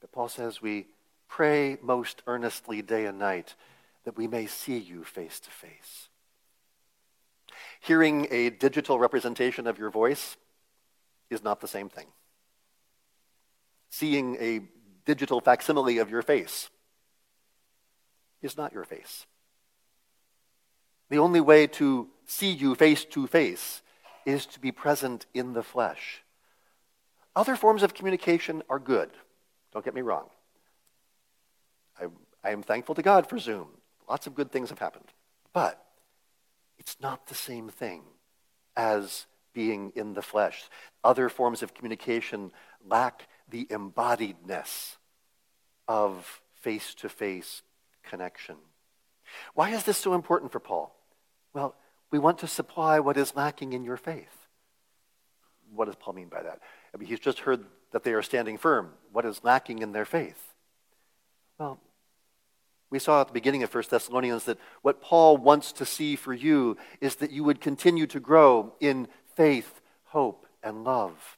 But 0.03 0.11
Paul 0.11 0.27
says 0.27 0.61
we 0.61 0.87
pray 1.29 1.77
most 1.81 2.23
earnestly 2.27 2.81
day 2.81 3.05
and 3.05 3.17
night 3.17 3.55
that 4.03 4.17
we 4.17 4.27
may 4.27 4.47
see 4.47 4.77
you 4.77 5.05
face 5.05 5.39
to 5.39 5.49
face. 5.49 6.09
Hearing 7.79 8.27
a 8.29 8.49
digital 8.49 8.99
representation 8.99 9.65
of 9.65 9.79
your 9.79 9.89
voice 9.89 10.35
is 11.29 11.41
not 11.41 11.61
the 11.61 11.69
same 11.69 11.87
thing. 11.87 12.07
Seeing 13.91 14.35
a 14.41 14.63
digital 15.05 15.39
facsimile 15.39 15.99
of 15.99 16.09
your 16.09 16.21
face 16.21 16.69
is 18.41 18.57
not 18.57 18.73
your 18.73 18.83
face. 18.83 19.25
The 21.11 21.19
only 21.19 21.39
way 21.39 21.65
to 21.67 22.09
see 22.25 22.51
you 22.51 22.75
face 22.75 23.05
to 23.05 23.25
face 23.25 23.81
is 24.25 24.45
to 24.47 24.59
be 24.59 24.73
present 24.73 25.27
in 25.33 25.53
the 25.53 25.63
flesh. 25.63 26.23
Other 27.37 27.55
forms 27.55 27.83
of 27.83 27.93
communication 27.93 28.63
are 28.69 28.79
good. 28.79 29.09
Don't 29.73 29.83
get 29.83 29.95
me 29.95 30.01
wrong. 30.01 30.27
I, 31.99 32.05
I 32.43 32.51
am 32.51 32.63
thankful 32.63 32.95
to 32.95 33.01
God 33.01 33.27
for 33.27 33.39
Zoom. 33.39 33.67
Lots 34.07 34.27
of 34.27 34.35
good 34.35 34.51
things 34.51 34.69
have 34.69 34.79
happened. 34.79 35.07
But 35.51 35.83
it's 36.77 36.97
not 37.01 37.27
the 37.27 37.35
same 37.35 37.69
thing 37.69 38.03
as 38.75 39.25
being 39.53 39.91
in 39.95 40.13
the 40.13 40.21
flesh. 40.21 40.63
Other 41.03 41.29
forms 41.29 41.63
of 41.63 41.73
communication 41.73 42.51
lack 42.85 43.27
the 43.49 43.65
embodiedness 43.65 44.97
of 45.87 46.41
face 46.55 46.93
to 46.95 47.09
face 47.09 47.61
connection. 48.03 48.55
Why 49.53 49.69
is 49.71 49.83
this 49.83 49.97
so 49.97 50.13
important 50.13 50.51
for 50.51 50.59
Paul? 50.59 50.95
Well, 51.53 51.75
we 52.11 52.19
want 52.19 52.39
to 52.39 52.47
supply 52.47 52.99
what 52.99 53.17
is 53.17 53.35
lacking 53.35 53.73
in 53.73 53.83
your 53.83 53.97
faith. 53.97 54.47
What 55.73 55.85
does 55.85 55.95
Paul 55.95 56.13
mean 56.13 56.29
by 56.29 56.43
that? 56.43 56.59
I 56.93 56.97
mean, 56.97 57.07
he's 57.07 57.19
just 57.19 57.39
heard 57.39 57.65
that 57.93 58.03
they 58.03 58.11
are 58.11 58.21
standing 58.21 58.57
firm. 58.57 58.89
What 59.13 59.25
is 59.25 59.43
lacking 59.43 59.79
in 59.79 59.93
their 59.93 60.03
faith? 60.03 60.53
Well, 61.57 61.79
we 62.89 62.99
saw 62.99 63.21
at 63.21 63.27
the 63.27 63.33
beginning 63.33 63.63
of 63.63 63.73
1 63.73 63.85
Thessalonians 63.89 64.43
that 64.45 64.59
what 64.81 65.01
Paul 65.01 65.37
wants 65.37 65.71
to 65.73 65.85
see 65.85 66.15
for 66.15 66.33
you 66.33 66.77
is 66.99 67.15
that 67.15 67.31
you 67.31 67.43
would 67.43 67.61
continue 67.61 68.05
to 68.07 68.19
grow 68.19 68.73
in 68.79 69.07
faith, 69.35 69.81
hope, 70.05 70.45
and 70.61 70.83
love. 70.83 71.37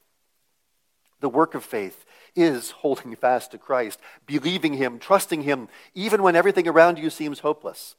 The 1.20 1.28
work 1.28 1.54
of 1.54 1.64
faith 1.64 2.04
is 2.34 2.70
holding 2.82 3.14
fast 3.14 3.52
to 3.52 3.58
Christ, 3.58 4.00
believing 4.26 4.74
Him, 4.74 4.98
trusting 4.98 5.42
Him, 5.42 5.68
even 5.94 6.22
when 6.22 6.36
everything 6.36 6.66
around 6.66 6.98
you 6.98 7.10
seems 7.10 7.40
hopeless. 7.40 7.94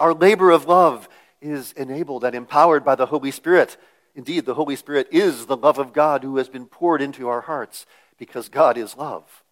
Our 0.00 0.12
labor 0.12 0.50
of 0.50 0.66
love 0.66 1.08
is 1.40 1.72
enabled 1.72 2.24
and 2.24 2.34
empowered 2.34 2.84
by 2.84 2.94
the 2.94 3.06
Holy 3.06 3.30
Spirit. 3.30 3.76
Indeed, 4.18 4.46
the 4.46 4.54
Holy 4.54 4.74
Spirit 4.74 5.06
is 5.12 5.46
the 5.46 5.56
love 5.56 5.78
of 5.78 5.92
God 5.92 6.24
who 6.24 6.38
has 6.38 6.48
been 6.48 6.66
poured 6.66 7.00
into 7.00 7.28
our 7.28 7.42
hearts 7.42 7.86
because 8.18 8.48
God 8.48 8.76
is 8.76 8.96
love. 8.96 9.44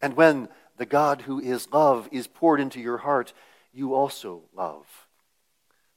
And 0.00 0.14
when 0.14 0.48
the 0.76 0.86
God 0.86 1.22
who 1.22 1.40
is 1.40 1.72
love 1.72 2.08
is 2.12 2.28
poured 2.28 2.60
into 2.60 2.78
your 2.78 2.98
heart, 2.98 3.32
you 3.74 3.94
also 3.94 4.42
love. 4.54 4.86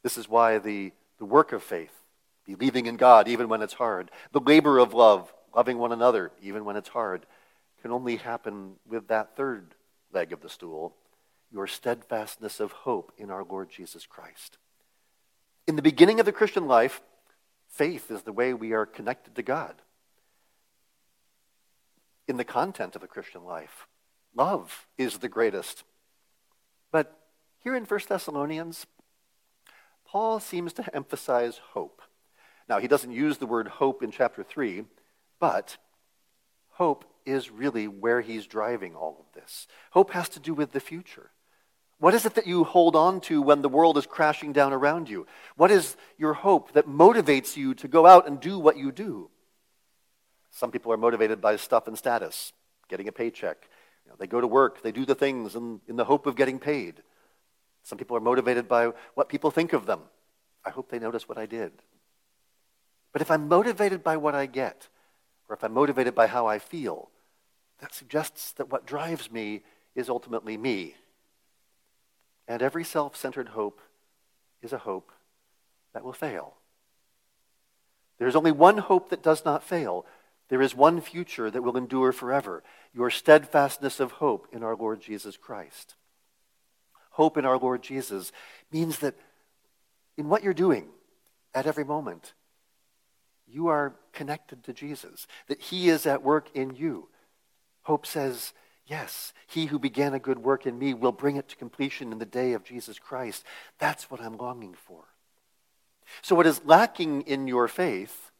This 0.01 0.17
is 0.17 0.27
why 0.27 0.57
the, 0.57 0.91
the 1.19 1.25
work 1.25 1.53
of 1.53 1.61
faith, 1.61 1.93
believing 2.47 2.87
in 2.87 2.97
God 2.97 3.27
even 3.27 3.47
when 3.47 3.61
it's 3.61 3.75
hard, 3.75 4.09
the 4.31 4.39
labor 4.39 4.79
of 4.79 4.95
love, 4.95 5.31
loving 5.55 5.77
one 5.77 5.91
another 5.91 6.31
even 6.41 6.65
when 6.65 6.77
it's 6.77 6.89
hard, 6.89 7.27
can 7.83 7.91
only 7.91 8.15
happen 8.15 8.77
with 8.87 9.07
that 9.09 9.35
third 9.35 9.75
leg 10.11 10.33
of 10.33 10.41
the 10.41 10.49
stool, 10.49 10.95
your 11.51 11.67
steadfastness 11.67 12.59
of 12.59 12.71
hope 12.71 13.11
in 13.19 13.29
our 13.29 13.43
Lord 13.43 13.69
Jesus 13.69 14.07
Christ. 14.07 14.57
In 15.67 15.75
the 15.75 15.83
beginning 15.83 16.19
of 16.19 16.25
the 16.25 16.31
Christian 16.31 16.65
life, 16.65 17.03
faith 17.75 18.09
is 18.09 18.23
the 18.23 18.33
way 18.33 18.53
we 18.53 18.73
are 18.73 18.85
connected 18.85 19.35
to 19.35 19.43
God. 19.43 19.75
In 22.27 22.37
the 22.37 22.43
content 22.43 22.95
of 22.95 23.01
the 23.01 23.07
Christian 23.07 23.43
life, 23.43 23.87
Love 24.35 24.87
is 24.97 25.19
the 25.19 25.29
greatest. 25.29 25.83
But 26.91 27.17
here 27.59 27.75
in 27.75 27.85
1 27.85 27.99
Thessalonians, 28.07 28.85
Paul 30.05 30.39
seems 30.39 30.73
to 30.73 30.95
emphasize 30.95 31.59
hope. 31.71 32.01
Now, 32.67 32.79
he 32.79 32.87
doesn't 32.87 33.11
use 33.11 33.37
the 33.37 33.45
word 33.45 33.67
hope 33.67 34.03
in 34.03 34.11
chapter 34.11 34.43
3, 34.43 34.83
but 35.39 35.77
hope 36.71 37.05
is 37.25 37.49
really 37.49 37.87
where 37.87 38.21
he's 38.21 38.45
driving 38.45 38.95
all 38.95 39.17
of 39.19 39.33
this. 39.33 39.67
Hope 39.91 40.11
has 40.11 40.29
to 40.29 40.39
do 40.39 40.53
with 40.53 40.73
the 40.73 40.79
future. 40.79 41.31
What 41.99 42.13
is 42.13 42.25
it 42.25 42.35
that 42.35 42.47
you 42.47 42.63
hold 42.63 42.95
on 42.95 43.21
to 43.21 43.41
when 43.41 43.61
the 43.61 43.69
world 43.69 43.97
is 43.97 44.05
crashing 44.05 44.51
down 44.51 44.73
around 44.73 45.09
you? 45.09 45.27
What 45.55 45.71
is 45.71 45.95
your 46.17 46.33
hope 46.33 46.73
that 46.73 46.87
motivates 46.87 47.55
you 47.55 47.73
to 47.75 47.87
go 47.87 48.05
out 48.05 48.27
and 48.27 48.39
do 48.39 48.59
what 48.59 48.77
you 48.77 48.91
do? 48.91 49.29
Some 50.51 50.71
people 50.71 50.91
are 50.91 50.97
motivated 50.97 51.41
by 51.41 51.55
stuff 51.55 51.87
and 51.87 51.97
status, 51.97 52.53
getting 52.89 53.07
a 53.07 53.11
paycheck, 53.11 53.69
you 54.05 54.11
know, 54.11 54.15
they 54.19 54.27
go 54.27 54.39
to 54.39 54.47
work, 54.47 54.81
they 54.81 54.91
do 54.91 55.05
the 55.05 55.15
things 55.15 55.55
in, 55.55 55.81
in 55.87 55.95
the 55.95 56.05
hope 56.05 56.27
of 56.27 56.35
getting 56.35 56.59
paid. 56.59 57.01
Some 57.83 57.97
people 57.97 58.15
are 58.15 58.21
motivated 58.21 58.67
by 58.67 58.91
what 59.15 59.29
people 59.29 59.51
think 59.51 59.73
of 59.73 59.85
them. 59.85 60.01
I 60.63 60.69
hope 60.69 60.89
they 60.89 60.99
notice 60.99 61.27
what 61.27 61.37
I 61.37 61.45
did. 61.45 61.71
But 63.11 63.21
if 63.21 63.31
I'm 63.31 63.47
motivated 63.47 64.03
by 64.03 64.17
what 64.17 64.35
I 64.35 64.45
get, 64.45 64.89
or 65.49 65.55
if 65.55 65.63
I'm 65.63 65.73
motivated 65.73 66.15
by 66.15 66.27
how 66.27 66.47
I 66.47 66.59
feel, 66.59 67.09
that 67.79 67.93
suggests 67.93 68.51
that 68.53 68.71
what 68.71 68.85
drives 68.85 69.31
me 69.31 69.61
is 69.95 70.09
ultimately 70.09 70.57
me. 70.57 70.95
And 72.47 72.61
every 72.61 72.83
self 72.83 73.15
centered 73.15 73.49
hope 73.49 73.81
is 74.61 74.73
a 74.73 74.79
hope 74.79 75.11
that 75.93 76.03
will 76.03 76.13
fail. 76.13 76.55
There's 78.17 78.35
only 78.35 78.51
one 78.51 78.77
hope 78.77 79.09
that 79.09 79.23
does 79.23 79.43
not 79.45 79.63
fail, 79.63 80.05
there 80.49 80.61
is 80.61 80.75
one 80.75 81.01
future 81.01 81.49
that 81.49 81.63
will 81.63 81.77
endure 81.77 82.11
forever 82.11 82.63
your 82.93 83.09
steadfastness 83.09 83.99
of 83.99 84.13
hope 84.13 84.47
in 84.51 84.63
our 84.63 84.75
Lord 84.75 85.01
Jesus 85.01 85.37
Christ. 85.37 85.95
Hope 87.11 87.37
in 87.37 87.45
our 87.45 87.57
Lord 87.57 87.81
Jesus 87.81 88.31
means 88.71 88.99
that 88.99 89.15
in 90.17 90.29
what 90.29 90.43
you're 90.43 90.53
doing 90.53 90.89
at 91.53 91.65
every 91.65 91.83
moment, 91.83 92.33
you 93.47 93.67
are 93.67 93.95
connected 94.11 94.63
to 94.63 94.73
Jesus, 94.73 95.27
that 95.47 95.61
He 95.61 95.89
is 95.89 96.05
at 96.05 96.23
work 96.23 96.49
in 96.53 96.75
you. 96.75 97.09
Hope 97.83 98.05
says, 98.05 98.53
Yes, 98.87 99.33
He 99.47 99.67
who 99.67 99.79
began 99.79 100.13
a 100.13 100.19
good 100.19 100.39
work 100.39 100.65
in 100.65 100.77
me 100.77 100.93
will 100.93 101.11
bring 101.11 101.37
it 101.37 101.49
to 101.49 101.55
completion 101.55 102.11
in 102.11 102.19
the 102.19 102.25
day 102.25 102.53
of 102.53 102.63
Jesus 102.63 102.99
Christ. 102.99 103.43
That's 103.79 104.11
what 104.11 104.21
I'm 104.21 104.37
longing 104.37 104.75
for. 104.75 105.05
So, 106.21 106.35
what 106.35 106.45
is 106.45 106.61
lacking 106.65 107.21
in 107.23 107.47
your 107.47 107.67
faith 107.67 108.31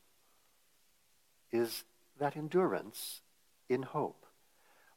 is 1.51 1.83
that 2.19 2.37
endurance 2.37 3.21
in 3.69 3.81
hope. 3.81 4.25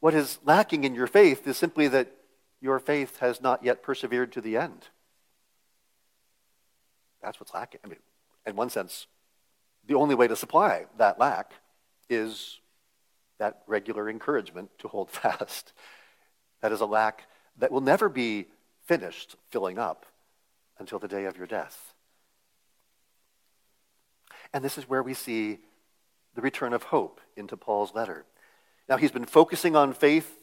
What 0.01 0.15
is 0.15 0.39
lacking 0.45 0.85
in 0.85 0.95
your 0.95 1.07
faith 1.07 1.47
is 1.47 1.57
simply 1.57 1.89
that 1.89 2.13
your 2.61 2.79
faith 2.79 3.19
has 3.19 3.41
not 3.41 3.65
yet 3.65 3.83
persevered 3.83 4.33
to 4.33 4.41
the 4.41 4.57
end. 4.57 4.89
That's 7.23 7.41
what's 7.41 7.55
lacking. 7.55 7.81
I 7.85 7.89
mean, 7.89 7.99
in 8.47 8.57
one 8.57 8.71
sense, 8.71 9.07
the 9.87 9.95
only 9.95 10.15
way 10.15 10.29
to 10.29 10.37
supply 10.37 10.87
that 10.99 11.19
lack 11.19 11.53
is 12.09 12.61
that 13.39 13.63
regular 13.67 14.09
encouragement 14.09 14.71
to 14.79 14.89
hold 14.89 15.11
fast. 15.11 15.73
That 16.61 16.73
is 16.73 16.81
a 16.81 16.87
lack 16.87 17.27
that 17.59 17.73
will 17.73 17.81
never 17.81 18.09
be 18.09 18.47
finished 18.85 19.37
filling 19.51 19.79
up 19.79 20.07
until 20.79 20.99
the 20.99 21.09
day 21.09 21.25
of 21.25 21.37
your 21.37 21.47
death. 21.47 21.95
And 24.53 24.65
this 24.65 24.79
is 24.79 24.89
where 24.89 25.03
we 25.03 25.15
see 25.15 25.59
the 26.35 26.41
return 26.41 26.73
of 26.73 26.85
hope 26.85 27.21
into 27.37 27.57
Paul's 27.57 27.95
letter. 27.95 28.25
Now, 28.89 28.97
he's 28.97 29.11
been 29.11 29.27
focusing 29.27 29.77
on 29.77 29.93
faith. 29.93 30.35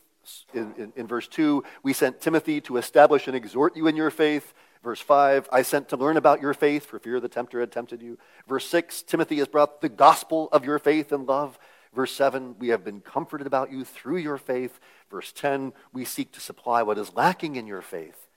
In, 0.53 0.73
in, 0.77 0.93
in, 0.95 1.07
verse 1.07 1.27
2, 1.27 1.63
we 1.83 1.93
sent 1.93 2.19
Timothy 2.19 2.59
to 2.61 2.77
establish 2.77 3.27
and 3.27 3.35
exhort 3.35 3.75
you 3.75 3.85
in 3.85 3.95
your 3.95 4.09
faith. 4.09 4.55
Verse 4.83 4.99
5, 4.99 5.47
I 5.51 5.61
sent 5.61 5.89
to 5.89 5.97
learn 5.97 6.17
about 6.17 6.41
your 6.41 6.55
faith 6.55 6.85
for 6.85 6.97
fear 6.97 7.19
the 7.19 7.29
tempter 7.29 7.59
had 7.59 7.71
tempted 7.71 8.01
you. 8.01 8.17
Verse 8.47 8.67
6, 8.67 9.03
Timothy 9.03 9.37
has 9.37 9.47
brought 9.47 9.81
the 9.81 9.89
gospel 9.89 10.49
of 10.51 10.65
your 10.65 10.79
faith 10.79 11.11
and 11.11 11.27
love. 11.27 11.59
Verse 11.95 12.11
7, 12.11 12.55
we 12.59 12.67
have 12.67 12.83
been 12.83 12.99
comforted 12.99 13.47
about 13.47 13.71
you 13.71 13.85
through 13.85 14.17
your 14.17 14.37
faith. 14.37 14.79
Verse 15.09 15.31
10, 15.31 15.71
we 15.93 16.03
seek 16.03 16.31
to 16.33 16.41
supply 16.41 16.83
what 16.83 16.97
is 16.97 17.15
lacking 17.15 17.55
in 17.55 17.65
your 17.65 17.81
faith. 17.81 18.27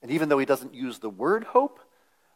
And 0.00 0.10
even 0.10 0.28
though 0.28 0.38
he 0.38 0.46
doesn't 0.46 0.74
use 0.74 0.98
the 0.98 1.10
word 1.10 1.44
hope, 1.44 1.78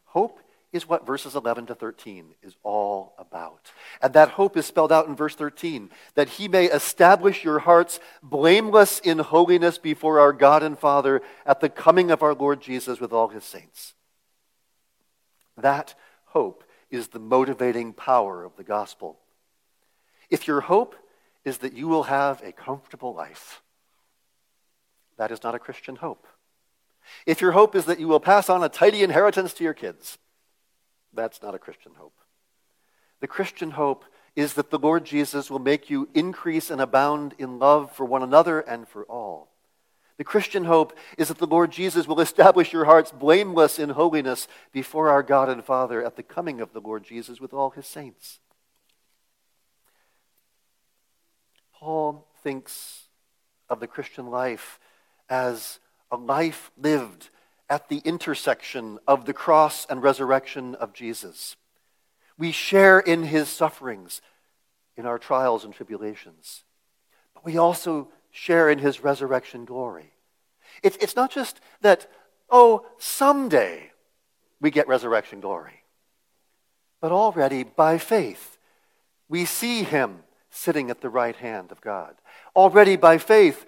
hope 0.05 0.39
is 0.71 0.87
what 0.87 1.07
verses 1.07 1.35
11 1.35 1.65
to 1.67 1.75
13 1.75 2.35
is 2.43 2.55
all 2.61 3.13
about. 3.17 3.71
And 4.01 4.13
that 4.13 4.29
hope 4.29 4.55
is 4.55 4.65
spelled 4.65 4.91
out 4.91 5.07
in 5.07 5.15
verse 5.15 5.35
13 5.35 5.89
that 6.15 6.29
he 6.29 6.47
may 6.47 6.65
establish 6.65 7.43
your 7.43 7.59
hearts 7.59 7.99
blameless 8.21 8.99
in 8.99 9.19
holiness 9.19 9.77
before 9.77 10.19
our 10.19 10.33
God 10.33 10.63
and 10.63 10.77
Father 10.77 11.21
at 11.45 11.61
the 11.61 11.69
coming 11.69 12.11
of 12.11 12.21
our 12.21 12.33
Lord 12.33 12.61
Jesus 12.61 12.99
with 12.99 13.11
all 13.11 13.29
his 13.29 13.43
saints. 13.43 13.95
That 15.57 15.95
hope 16.25 16.63
is 16.91 17.07
the 17.07 17.19
motivating 17.19 17.93
power 17.93 18.43
of 18.43 18.55
the 18.55 18.63
gospel. 18.63 19.19
If 20.29 20.47
your 20.47 20.61
hope 20.61 20.95
is 21.45 21.59
that 21.59 21.73
you 21.73 21.87
will 21.87 22.03
have 22.03 22.41
a 22.43 22.51
comfortable 22.51 23.13
life, 23.13 23.61
that 25.17 25.31
is 25.31 25.43
not 25.43 25.55
a 25.55 25.59
Christian 25.59 25.95
hope. 25.95 26.27
If 27.25 27.41
your 27.41 27.53
hope 27.53 27.75
is 27.75 27.85
that 27.85 27.99
you 27.99 28.07
will 28.07 28.19
pass 28.19 28.49
on 28.49 28.63
a 28.63 28.69
tidy 28.69 29.03
inheritance 29.03 29.53
to 29.53 29.63
your 29.63 29.73
kids, 29.73 30.17
that's 31.13 31.41
not 31.41 31.55
a 31.55 31.59
Christian 31.59 31.93
hope. 31.95 32.13
The 33.19 33.27
Christian 33.27 33.71
hope 33.71 34.05
is 34.35 34.53
that 34.53 34.69
the 34.69 34.77
Lord 34.77 35.05
Jesus 35.05 35.49
will 35.49 35.59
make 35.59 35.89
you 35.89 36.09
increase 36.13 36.69
and 36.69 36.79
abound 36.79 37.33
in 37.39 37.57
love 37.57 37.91
for 37.91 38.05
one 38.05 38.21
another 38.21 38.59
and 38.59 38.87
for 38.87 39.03
all. 39.05 39.49
The 40.17 40.23
Christian 40.23 40.65
hope 40.65 40.97
is 41.17 41.27
that 41.27 41.37
the 41.37 41.47
Lord 41.47 41.71
Jesus 41.71 42.07
will 42.07 42.19
establish 42.19 42.73
your 42.73 42.85
hearts 42.85 43.11
blameless 43.11 43.79
in 43.79 43.89
holiness 43.89 44.47
before 44.71 45.09
our 45.09 45.23
God 45.23 45.49
and 45.49 45.63
Father 45.63 46.03
at 46.03 46.15
the 46.15 46.23
coming 46.23 46.59
of 46.59 46.73
the 46.73 46.81
Lord 46.81 47.03
Jesus 47.03 47.39
with 47.39 47.53
all 47.53 47.71
his 47.71 47.87
saints. 47.87 48.39
Paul 51.79 52.25
thinks 52.41 53.03
of 53.69 53.79
the 53.79 53.87
Christian 53.87 54.27
life 54.31 54.79
as 55.29 55.79
a 56.09 56.17
life 56.17 56.71
lived 56.75 57.29
at 57.69 57.87
the 57.87 57.99
intersection 57.99 58.97
of 59.07 59.25
the 59.25 59.33
cross 59.33 59.85
and 59.87 60.01
resurrection 60.01 60.73
of 60.73 60.93
Jesus. 60.93 61.55
We 62.35 62.51
share 62.51 62.99
in 62.99 63.23
his 63.23 63.47
sufferings, 63.47 64.21
in 64.95 65.05
our 65.05 65.19
trials 65.19 65.63
and 65.63 65.73
tribulations, 65.73 66.63
but 67.35 67.45
we 67.45 67.57
also 67.57 68.07
share 68.31 68.71
in 68.71 68.79
his 68.79 69.03
resurrection 69.03 69.65
glory. 69.65 70.13
It's, 70.81 71.15
not 71.15 71.29
just 71.29 71.59
that, 71.81 72.09
oh, 72.49 72.87
someday 72.97 73.91
we 74.59 74.71
get 74.71 74.87
resurrection 74.87 75.41
glory, 75.41 75.83
but 77.01 77.11
already 77.11 77.63
by 77.63 77.99
faith 77.99 78.57
we 79.29 79.45
see 79.45 79.83
him 79.83 80.23
sitting 80.57 80.89
at 80.89 81.01
the 81.01 81.09
right 81.09 81.35
hand 81.35 81.71
of 81.71 81.81
God. 81.81 82.15
Already 82.55 82.95
by 82.95 83.17
faith, 83.17 83.65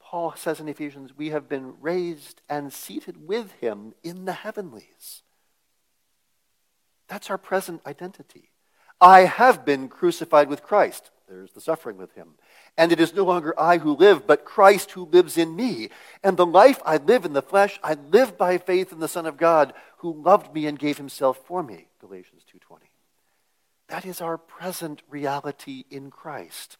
Paul 0.00 0.34
says 0.36 0.60
in 0.60 0.68
Ephesians, 0.68 1.16
we 1.16 1.30
have 1.30 1.48
been 1.48 1.74
raised 1.80 2.42
and 2.48 2.72
seated 2.72 3.26
with 3.26 3.52
him 3.60 3.94
in 4.02 4.24
the 4.24 4.32
heavenlies. 4.32 5.22
That's 7.08 7.30
our 7.30 7.38
present 7.38 7.80
identity. 7.86 8.50
I 9.00 9.20
have 9.20 9.64
been 9.64 9.88
crucified 9.88 10.48
with 10.48 10.62
Christ. 10.62 11.10
There's 11.28 11.52
the 11.52 11.60
suffering 11.60 11.96
with 11.96 12.12
him. 12.12 12.34
And 12.76 12.92
it 12.92 13.00
is 13.00 13.14
no 13.14 13.24
longer 13.24 13.58
I 13.58 13.78
who 13.78 13.96
live, 13.96 14.26
but 14.26 14.44
Christ 14.44 14.92
who 14.92 15.06
lives 15.06 15.38
in 15.38 15.56
me. 15.56 15.88
And 16.22 16.36
the 16.36 16.46
life 16.46 16.80
I 16.84 16.98
live 16.98 17.24
in 17.24 17.32
the 17.32 17.42
flesh, 17.42 17.80
I 17.82 17.94
live 17.94 18.36
by 18.36 18.58
faith 18.58 18.92
in 18.92 19.00
the 19.00 19.08
Son 19.08 19.26
of 19.26 19.36
God, 19.36 19.74
who 19.98 20.22
loved 20.22 20.54
me 20.54 20.66
and 20.66 20.78
gave 20.78 20.98
himself 20.98 21.38
for 21.46 21.62
me. 21.62 21.88
Galatians 22.00 22.44
2:20. 22.44 22.93
That 23.88 24.04
is 24.04 24.20
our 24.20 24.38
present 24.38 25.02
reality 25.08 25.84
in 25.90 26.10
Christ. 26.10 26.78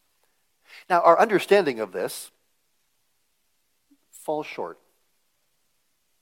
Now, 0.89 1.01
our 1.01 1.19
understanding 1.19 1.79
of 1.79 1.91
this 1.91 2.31
falls 4.11 4.47
short. 4.47 4.79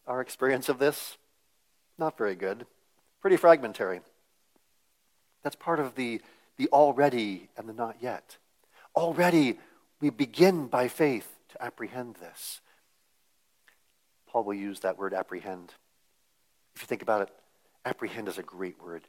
Our 0.05 0.19
experience 0.19 0.67
of 0.67 0.79
this, 0.79 1.17
not 1.97 2.17
very 2.17 2.35
good, 2.35 2.65
pretty 3.21 3.37
fragmentary. 3.37 4.01
That's 5.43 5.55
part 5.55 5.79
of 5.79 5.95
the, 5.95 6.21
the 6.57 6.67
already 6.69 7.49
and 7.57 7.67
the 7.67 7.73
not 7.73 7.97
yet. 8.01 8.37
Already, 8.95 9.59
we 10.01 10.09
begin 10.09 10.67
by 10.67 10.89
faith 10.89 11.27
to 11.49 11.63
apprehend 11.63 12.15
this. 12.15 12.59
Paul 14.27 14.43
will 14.43 14.53
use 14.53 14.81
that 14.81 14.97
word 14.97 15.13
apprehend. 15.13 15.73
If 16.75 16.81
you 16.81 16.87
think 16.87 17.01
about 17.01 17.21
it, 17.21 17.29
apprehend 17.85 18.27
is 18.27 18.37
a 18.37 18.43
great 18.43 18.81
word. 18.81 19.03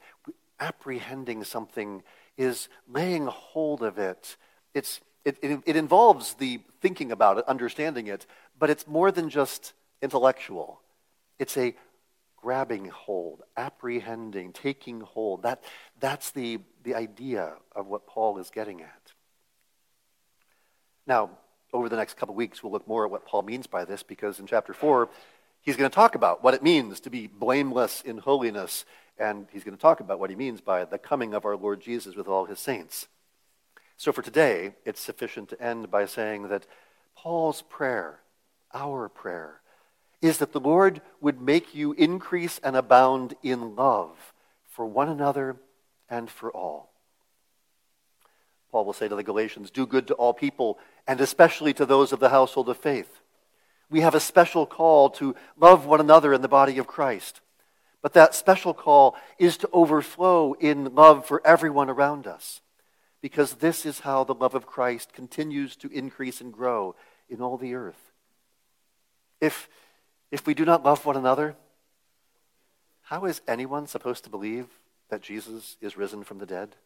Apprehending 0.61 1.45
something 1.45 2.03
is 2.37 2.69
laying 2.89 3.27
hold 3.27 3.83
of 3.83 3.99
it. 3.99 4.37
It's, 4.75 5.01
it, 5.25 5.39
it, 5.43 5.61
it 5.67 5.77
involves 5.77 6.35
the 6.35 6.61
thinking 6.81 7.13
about 7.13 7.39
it, 7.39 7.45
understanding 7.47 8.07
it, 8.07 8.27
but 8.59 8.71
it's 8.71 8.87
more 8.87 9.11
than 9.11 9.31
just 9.31 9.73
intellectual. 10.03 10.81
It's 11.39 11.57
a 11.57 11.75
grabbing 12.37 12.87
hold, 12.87 13.43
apprehending, 13.57 14.53
taking 14.53 15.01
hold. 15.01 15.45
That, 15.45 15.65
that's 15.99 16.31
the, 16.31 16.61
the 16.83 16.95
idea 16.95 17.55
of 17.75 17.87
what 17.87 18.07
Paul 18.07 18.39
is 18.39 18.51
getting 18.51 18.83
at. 18.83 19.13
Now, 21.07 21.31
over 21.73 21.89
the 21.89 21.97
next 21.97 22.19
couple 22.19 22.35
weeks, 22.35 22.63
we'll 22.63 22.73
look 22.73 22.87
more 22.87 23.07
at 23.07 23.11
what 23.11 23.27
Paul 23.27 23.43
means 23.43 23.67
by 23.67 23.85
this 23.85 24.03
because 24.03 24.39
in 24.39 24.47
chapter 24.47 24.75
4, 24.75 25.09
he's 25.63 25.77
going 25.77 25.91
to 25.91 25.95
talk 25.95 26.15
about 26.15 26.45
what 26.45 26.55
it 26.55 26.63
means 26.63 27.01
to 27.01 27.11
be 27.11 27.27
blameless 27.27 28.03
in 28.03 28.19
holiness, 28.19 28.85
and 29.19 29.47
he's 29.53 29.65
going 29.65 29.77
to 29.77 29.81
talk 29.81 30.01
about 30.01 30.19
what 30.19 30.31
he 30.31 30.37
means 30.37 30.61
by 30.61 30.85
the 30.85 30.99
coming 30.99 31.35
of 31.35 31.45
our 31.45 31.57
Lord 31.57 31.81
Jesus 31.81 32.17
with 32.17 32.29
all 32.29 32.47
his 32.47 32.59
saints. 32.59 33.09
So 33.97 34.13
for 34.13 34.23
today, 34.23 34.75
it's 34.85 35.01
sufficient 35.01 35.49
to 35.51 35.63
end 35.63 35.91
by 35.91 36.07
saying 36.07 36.49
that 36.49 36.67
Paul's 37.17 37.63
prayer 37.63 38.21
our 38.75 39.09
prayer 39.09 39.61
is 40.21 40.39
that 40.39 40.53
the 40.53 40.61
Lord 40.61 41.01
would 41.21 41.41
make 41.41 41.75
you 41.75 41.93
increase 41.93 42.59
and 42.63 42.77
abound 42.77 43.35
in 43.43 43.77
love 43.77 44.33
for 44.69 44.85
one 44.85 45.09
another 45.09 45.57
and 46.11 46.29
for 46.29 46.51
all. 46.51 46.91
Paul 48.71 48.85
will 48.85 48.93
say 48.93 49.07
to 49.07 49.15
the 49.15 49.23
Galatians, 49.23 49.71
Do 49.71 49.87
good 49.87 50.09
to 50.09 50.15
all 50.15 50.35
people, 50.35 50.79
and 51.07 51.21
especially 51.21 51.73
to 51.75 51.87
those 51.87 52.13
of 52.13 52.21
the 52.21 52.31
household 52.31 52.69
of 52.69 52.77
faith. 52.77 53.21
We 53.89 54.01
have 54.01 54.15
a 54.15 54.21
special 54.21 54.67
call 54.67 55.11
to 55.11 55.37
love 55.57 55.87
one 55.87 56.01
another 56.01 56.33
in 56.33 56.43
the 56.43 56.49
body 56.49 56.79
of 56.79 56.87
Christ. 56.87 57.41
But 58.05 58.13
that 58.13 58.35
special 58.35 58.75
call 58.75 59.17
is 59.39 59.57
to 59.57 59.71
overflow 59.73 60.53
in 60.61 60.95
love 60.95 61.25
for 61.25 61.41
everyone 61.43 61.89
around 61.89 62.27
us. 62.27 62.61
Because 63.23 63.55
this 63.55 63.87
is 63.87 64.01
how 64.01 64.25
the 64.25 64.35
love 64.35 64.55
of 64.55 64.67
Christ 64.67 65.15
continues 65.15 65.75
to 65.77 65.89
increase 65.89 66.43
and 66.43 66.53
grow 66.53 66.97
in 67.31 67.41
all 67.41 67.57
the 67.57 67.73
earth. 67.73 68.13
If, 69.41 69.71
if 70.31 70.47
we 70.47 70.53
do 70.53 70.67
not 70.67 70.85
love 70.85 71.07
one 71.07 71.17
another, 71.17 71.57
how 73.05 73.25
is 73.25 73.41
anyone 73.49 73.87
supposed 73.87 74.25
to 74.25 74.31
believe 74.31 74.67
that 75.09 75.23
Jesus 75.23 75.79
is 75.81 75.97
risen 75.97 76.25
from 76.25 76.37
the 76.37 76.45
dead? 76.45 76.77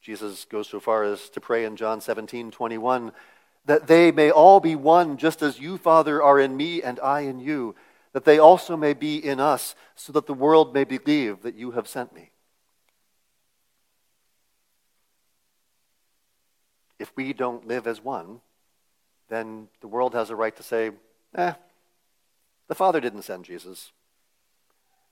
Jesus 0.00 0.44
goes 0.44 0.68
so 0.68 0.78
far 0.78 1.02
as 1.02 1.28
to 1.30 1.40
pray 1.40 1.64
in 1.64 1.74
John 1.74 2.00
17, 2.00 2.52
21, 2.52 3.10
that 3.64 3.88
they 3.88 4.12
may 4.12 4.30
all 4.30 4.60
be 4.60 4.76
one, 4.76 5.16
just 5.16 5.42
as 5.42 5.58
you, 5.58 5.76
Father, 5.76 6.22
are 6.22 6.38
in 6.38 6.56
me 6.56 6.84
and 6.84 7.00
I 7.00 7.22
in 7.22 7.40
you, 7.40 7.74
that 8.12 8.24
they 8.24 8.38
also 8.38 8.76
may 8.76 8.92
be 8.92 9.16
in 9.16 9.40
us, 9.40 9.74
so 9.94 10.12
that 10.12 10.26
the 10.26 10.34
world 10.34 10.74
may 10.74 10.84
believe 10.84 11.42
that 11.42 11.54
you 11.54 11.72
have 11.72 11.88
sent 11.88 12.14
me. 12.14 12.30
If 16.98 17.12
we 17.16 17.32
don't 17.32 17.66
live 17.66 17.86
as 17.86 18.02
one, 18.02 18.40
then 19.28 19.68
the 19.80 19.88
world 19.88 20.14
has 20.14 20.30
a 20.30 20.36
right 20.36 20.54
to 20.56 20.62
say, 20.62 20.90
Eh, 21.34 21.54
the 22.68 22.74
Father 22.74 23.00
didn't 23.00 23.22
send 23.22 23.44
Jesus. 23.44 23.92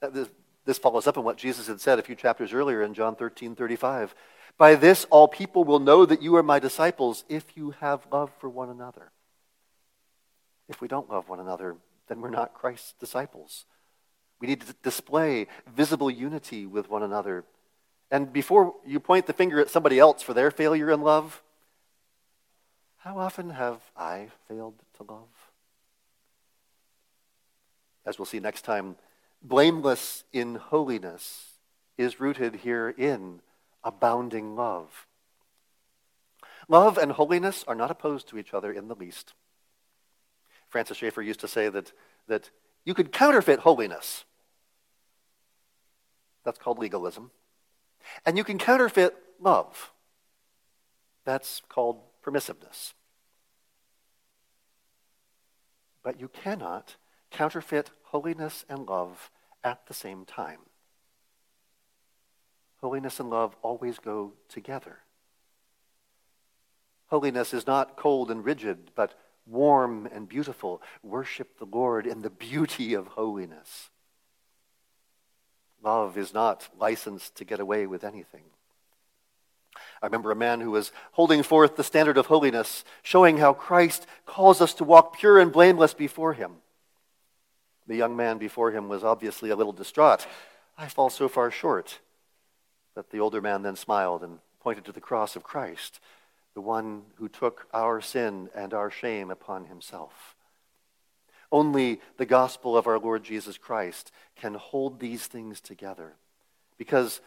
Uh, 0.02 0.26
This 0.66 0.78
follows 0.78 1.06
up 1.06 1.16
on 1.16 1.24
what 1.24 1.38
Jesus 1.38 1.66
had 1.66 1.80
said 1.80 1.98
a 1.98 2.02
few 2.02 2.14
chapters 2.14 2.52
earlier 2.52 2.82
in 2.82 2.94
John 2.94 3.16
13 3.16 3.56
35. 3.56 4.14
By 4.58 4.74
this, 4.74 5.06
all 5.10 5.26
people 5.26 5.64
will 5.64 5.78
know 5.78 6.04
that 6.04 6.22
you 6.22 6.36
are 6.36 6.42
my 6.42 6.58
disciples 6.58 7.24
if 7.28 7.56
you 7.56 7.70
have 7.80 8.06
love 8.12 8.30
for 8.38 8.48
one 8.48 8.68
another. 8.68 9.10
If 10.68 10.80
we 10.80 10.86
don't 10.86 11.10
love 11.10 11.28
one 11.28 11.40
another, 11.40 11.76
then 12.10 12.20
we're 12.20 12.28
not 12.28 12.54
Christ's 12.54 12.94
disciples. 12.98 13.66
We 14.40 14.48
need 14.48 14.62
to 14.62 14.74
display 14.82 15.46
visible 15.72 16.10
unity 16.10 16.66
with 16.66 16.90
one 16.90 17.04
another. 17.04 17.44
And 18.10 18.32
before 18.32 18.74
you 18.84 18.98
point 18.98 19.26
the 19.26 19.32
finger 19.32 19.60
at 19.60 19.70
somebody 19.70 20.00
else 20.00 20.20
for 20.20 20.34
their 20.34 20.50
failure 20.50 20.90
in 20.90 21.02
love, 21.02 21.40
how 22.98 23.16
often 23.16 23.50
have 23.50 23.80
I 23.96 24.28
failed 24.48 24.74
to 24.96 25.04
love? 25.04 25.28
As 28.04 28.18
we'll 28.18 28.26
see 28.26 28.40
next 28.40 28.62
time, 28.62 28.96
blameless 29.40 30.24
in 30.32 30.56
holiness 30.56 31.58
is 31.96 32.18
rooted 32.18 32.56
here 32.56 32.88
in 32.88 33.40
abounding 33.84 34.56
love. 34.56 35.06
Love 36.68 36.98
and 36.98 37.12
holiness 37.12 37.64
are 37.68 37.76
not 37.76 37.90
opposed 37.90 38.28
to 38.28 38.38
each 38.38 38.52
other 38.52 38.72
in 38.72 38.88
the 38.88 38.96
least. 38.96 39.34
Francis 40.70 40.96
Schaeffer 40.96 41.20
used 41.20 41.40
to 41.40 41.48
say 41.48 41.68
that, 41.68 41.92
that 42.28 42.50
you 42.84 42.94
could 42.94 43.12
counterfeit 43.12 43.60
holiness. 43.60 44.24
That's 46.44 46.58
called 46.58 46.78
legalism. 46.78 47.32
And 48.24 48.38
you 48.38 48.44
can 48.44 48.56
counterfeit 48.56 49.14
love. 49.40 49.92
That's 51.24 51.60
called 51.68 52.00
permissiveness. 52.24 52.94
But 56.02 56.18
you 56.18 56.28
cannot 56.28 56.96
counterfeit 57.30 57.90
holiness 58.04 58.64
and 58.68 58.86
love 58.86 59.30
at 59.62 59.86
the 59.86 59.94
same 59.94 60.24
time. 60.24 60.60
Holiness 62.80 63.20
and 63.20 63.28
love 63.28 63.54
always 63.60 63.98
go 63.98 64.32
together. 64.48 65.00
Holiness 67.08 67.52
is 67.52 67.66
not 67.66 67.96
cold 67.96 68.30
and 68.30 68.44
rigid, 68.44 68.92
but 68.94 69.14
warm 69.50 70.08
and 70.12 70.28
beautiful. 70.28 70.82
Worship 71.02 71.58
the 71.58 71.66
Lord 71.66 72.06
in 72.06 72.22
the 72.22 72.30
beauty 72.30 72.94
of 72.94 73.08
holiness. 73.08 73.90
Love 75.82 76.16
is 76.18 76.34
not 76.34 76.68
licensed 76.78 77.36
to 77.36 77.44
get 77.44 77.60
away 77.60 77.86
with 77.86 78.04
anything. 78.04 78.44
I 80.02 80.06
remember 80.06 80.30
a 80.30 80.36
man 80.36 80.60
who 80.60 80.70
was 80.70 80.92
holding 81.12 81.42
forth 81.42 81.76
the 81.76 81.84
standard 81.84 82.18
of 82.18 82.26
holiness, 82.26 82.84
showing 83.02 83.38
how 83.38 83.52
Christ 83.52 84.06
calls 84.26 84.60
us 84.60 84.74
to 84.74 84.84
walk 84.84 85.18
pure 85.18 85.38
and 85.38 85.52
blameless 85.52 85.94
before 85.94 86.34
him. 86.34 86.56
The 87.86 87.96
young 87.96 88.16
man 88.16 88.38
before 88.38 88.70
him 88.70 88.88
was 88.88 89.04
obviously 89.04 89.50
a 89.50 89.56
little 89.56 89.72
distraught. 89.72 90.26
I 90.76 90.88
fall 90.88 91.10
so 91.10 91.28
far 91.28 91.50
short. 91.50 91.98
But 92.94 93.10
the 93.10 93.20
older 93.20 93.40
man 93.40 93.62
then 93.62 93.76
smiled 93.76 94.22
and 94.22 94.38
pointed 94.60 94.84
to 94.86 94.92
the 94.92 95.00
cross 95.00 95.36
of 95.36 95.42
Christ, 95.42 96.00
the 96.54 96.60
one 96.60 97.02
who 97.16 97.28
took 97.28 97.66
our 97.72 98.00
sin 98.00 98.48
and 98.54 98.74
our 98.74 98.90
shame 98.90 99.30
upon 99.30 99.66
himself. 99.66 100.34
Only 101.52 102.00
the 102.16 102.26
gospel 102.26 102.76
of 102.76 102.86
our 102.86 102.98
Lord 102.98 103.24
Jesus 103.24 103.58
Christ 103.58 104.12
can 104.36 104.54
hold 104.54 105.00
these 105.00 105.26
things 105.26 105.60
together 105.60 106.14
because 106.78 107.20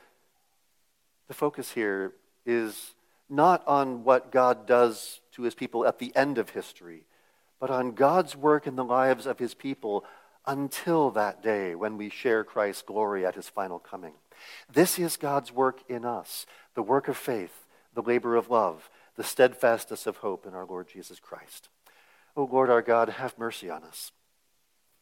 the 1.28 1.34
focus 1.34 1.72
here 1.72 2.14
is 2.46 2.94
not 3.30 3.66
on 3.68 4.04
what 4.04 4.32
God 4.32 4.66
does 4.66 5.20
to 5.34 5.44
his 5.44 5.56
people 5.56 5.86
at 5.86 6.00
the 6.00 6.16
end 6.16 6.38
of 6.38 6.52
history, 6.52 7.04
but 7.60 7.70
on 7.70 7.92
God's 7.92 8.36
work 8.36 8.68
in 8.68 8.76
the 8.76 8.84
lives 8.84 9.26
of 9.26 9.40
his 9.40 9.54
people 9.54 10.06
until 10.46 11.10
that 11.12 11.42
day 11.42 11.76
when 11.76 11.98
we 11.98 12.10
share 12.10 12.44
Christ's 12.44 12.82
glory 12.82 13.26
at 13.26 13.36
his 13.36 13.50
final 13.50 13.80
coming. 13.80 14.14
This 14.72 15.00
is 15.00 15.18
God's 15.18 15.52
work 15.52 15.80
in 15.90 16.06
us 16.06 16.46
the 16.76 16.82
work 16.82 17.08
of 17.08 17.16
faith, 17.16 17.68
the 17.94 18.02
labor 18.02 18.36
of 18.36 18.50
love, 18.50 18.90
the 19.16 19.24
steadfastness 19.24 20.08
of 20.08 20.18
hope 20.18 20.46
in 20.46 20.54
our 20.54 20.66
Lord 20.66 20.88
Jesus 20.88 21.20
Christ. 21.20 21.70
O 22.36 22.44
oh 22.44 22.50
Lord 22.52 22.70
our 22.70 22.82
God, 22.82 23.10
have 23.10 23.38
mercy 23.38 23.70
on 23.70 23.84
us. 23.84 24.12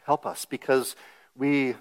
Help 0.04 0.26
us 0.26 0.46
because 0.46 0.96
we, 1.36 1.76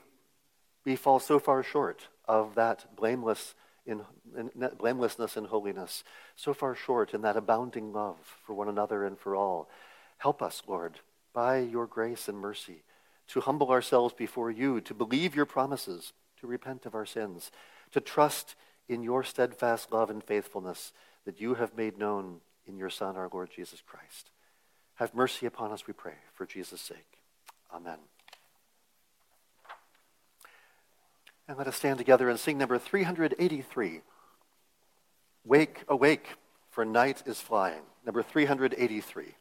we 0.85 0.97
fall 0.97 1.19
so 1.19 1.39
far 1.39 1.63
short 1.63 2.09
of 2.27 2.55
that 2.55 2.95
blameless 2.95 3.55
in, 3.87 4.03
in, 4.37 4.51
blamelessness 4.79 5.37
and 5.37 5.47
holiness, 5.47 6.05
so 6.37 6.55
far 6.55 6.75
short 6.75 7.15
in 7.15 7.23
that 7.23 7.37
abounding 7.37 7.93
love 7.93 8.19
for 8.45 8.55
one 8.55 8.69
another 8.69 9.05
and 9.05 9.19
for 9.19 9.35
all. 9.35 9.69
Help 10.19 10.43
us, 10.43 10.63
Lord, 10.67 11.01
by 11.33 11.59
your 11.59 11.87
grace 11.87 12.29
and 12.29 12.39
mercy, 12.39 12.85
to 13.29 13.41
humble 13.41 13.71
ourselves 13.71 14.15
before 14.15 14.51
you, 14.51 14.81
to 14.83 14.95
believe 14.95 15.35
your 15.35 15.47
promises, 15.47 16.13
to 16.41 16.47
repent 16.47 16.87
of 16.87 16.95
our 16.95 17.07
sins, 17.07 17.51
to 17.91 18.01
trust 18.01 18.55
in 18.89 19.03
your 19.03 19.25
steadfast 19.25 19.93
love 19.93 20.11
and 20.11 20.23
faithfulness 20.23 20.93
that 21.25 21.41
you 21.41 21.55
have 21.55 21.77
made 21.77 21.99
known 21.99 22.41
in 22.67 22.79
your 22.79 22.91
Son, 22.91 23.17
our 23.17 23.29
Lord 23.33 23.51
Jesus 23.55 23.83
Christ. 23.87 24.31
Have 24.95 25.15
mercy 25.15 25.47
upon 25.47 25.73
us, 25.73 25.87
we 25.87 25.93
pray, 25.93 26.15
for 26.35 26.47
Jesus' 26.47 26.81
sake. 26.81 27.19
Amen. 27.75 27.99
And 31.49 31.59
let 31.59 31.67
us 31.67 31.77
stand 31.77 31.99
together 31.99 32.29
and 32.29 32.39
sing 32.39 32.59
number 32.59 32.79
383. 32.79 34.03
Wake, 35.45 35.85
awake, 35.89 36.27
for 36.71 36.85
night 36.85 37.23
is 37.27 37.41
flying. 37.41 37.83
Number 38.05 38.23
383. 38.23 39.35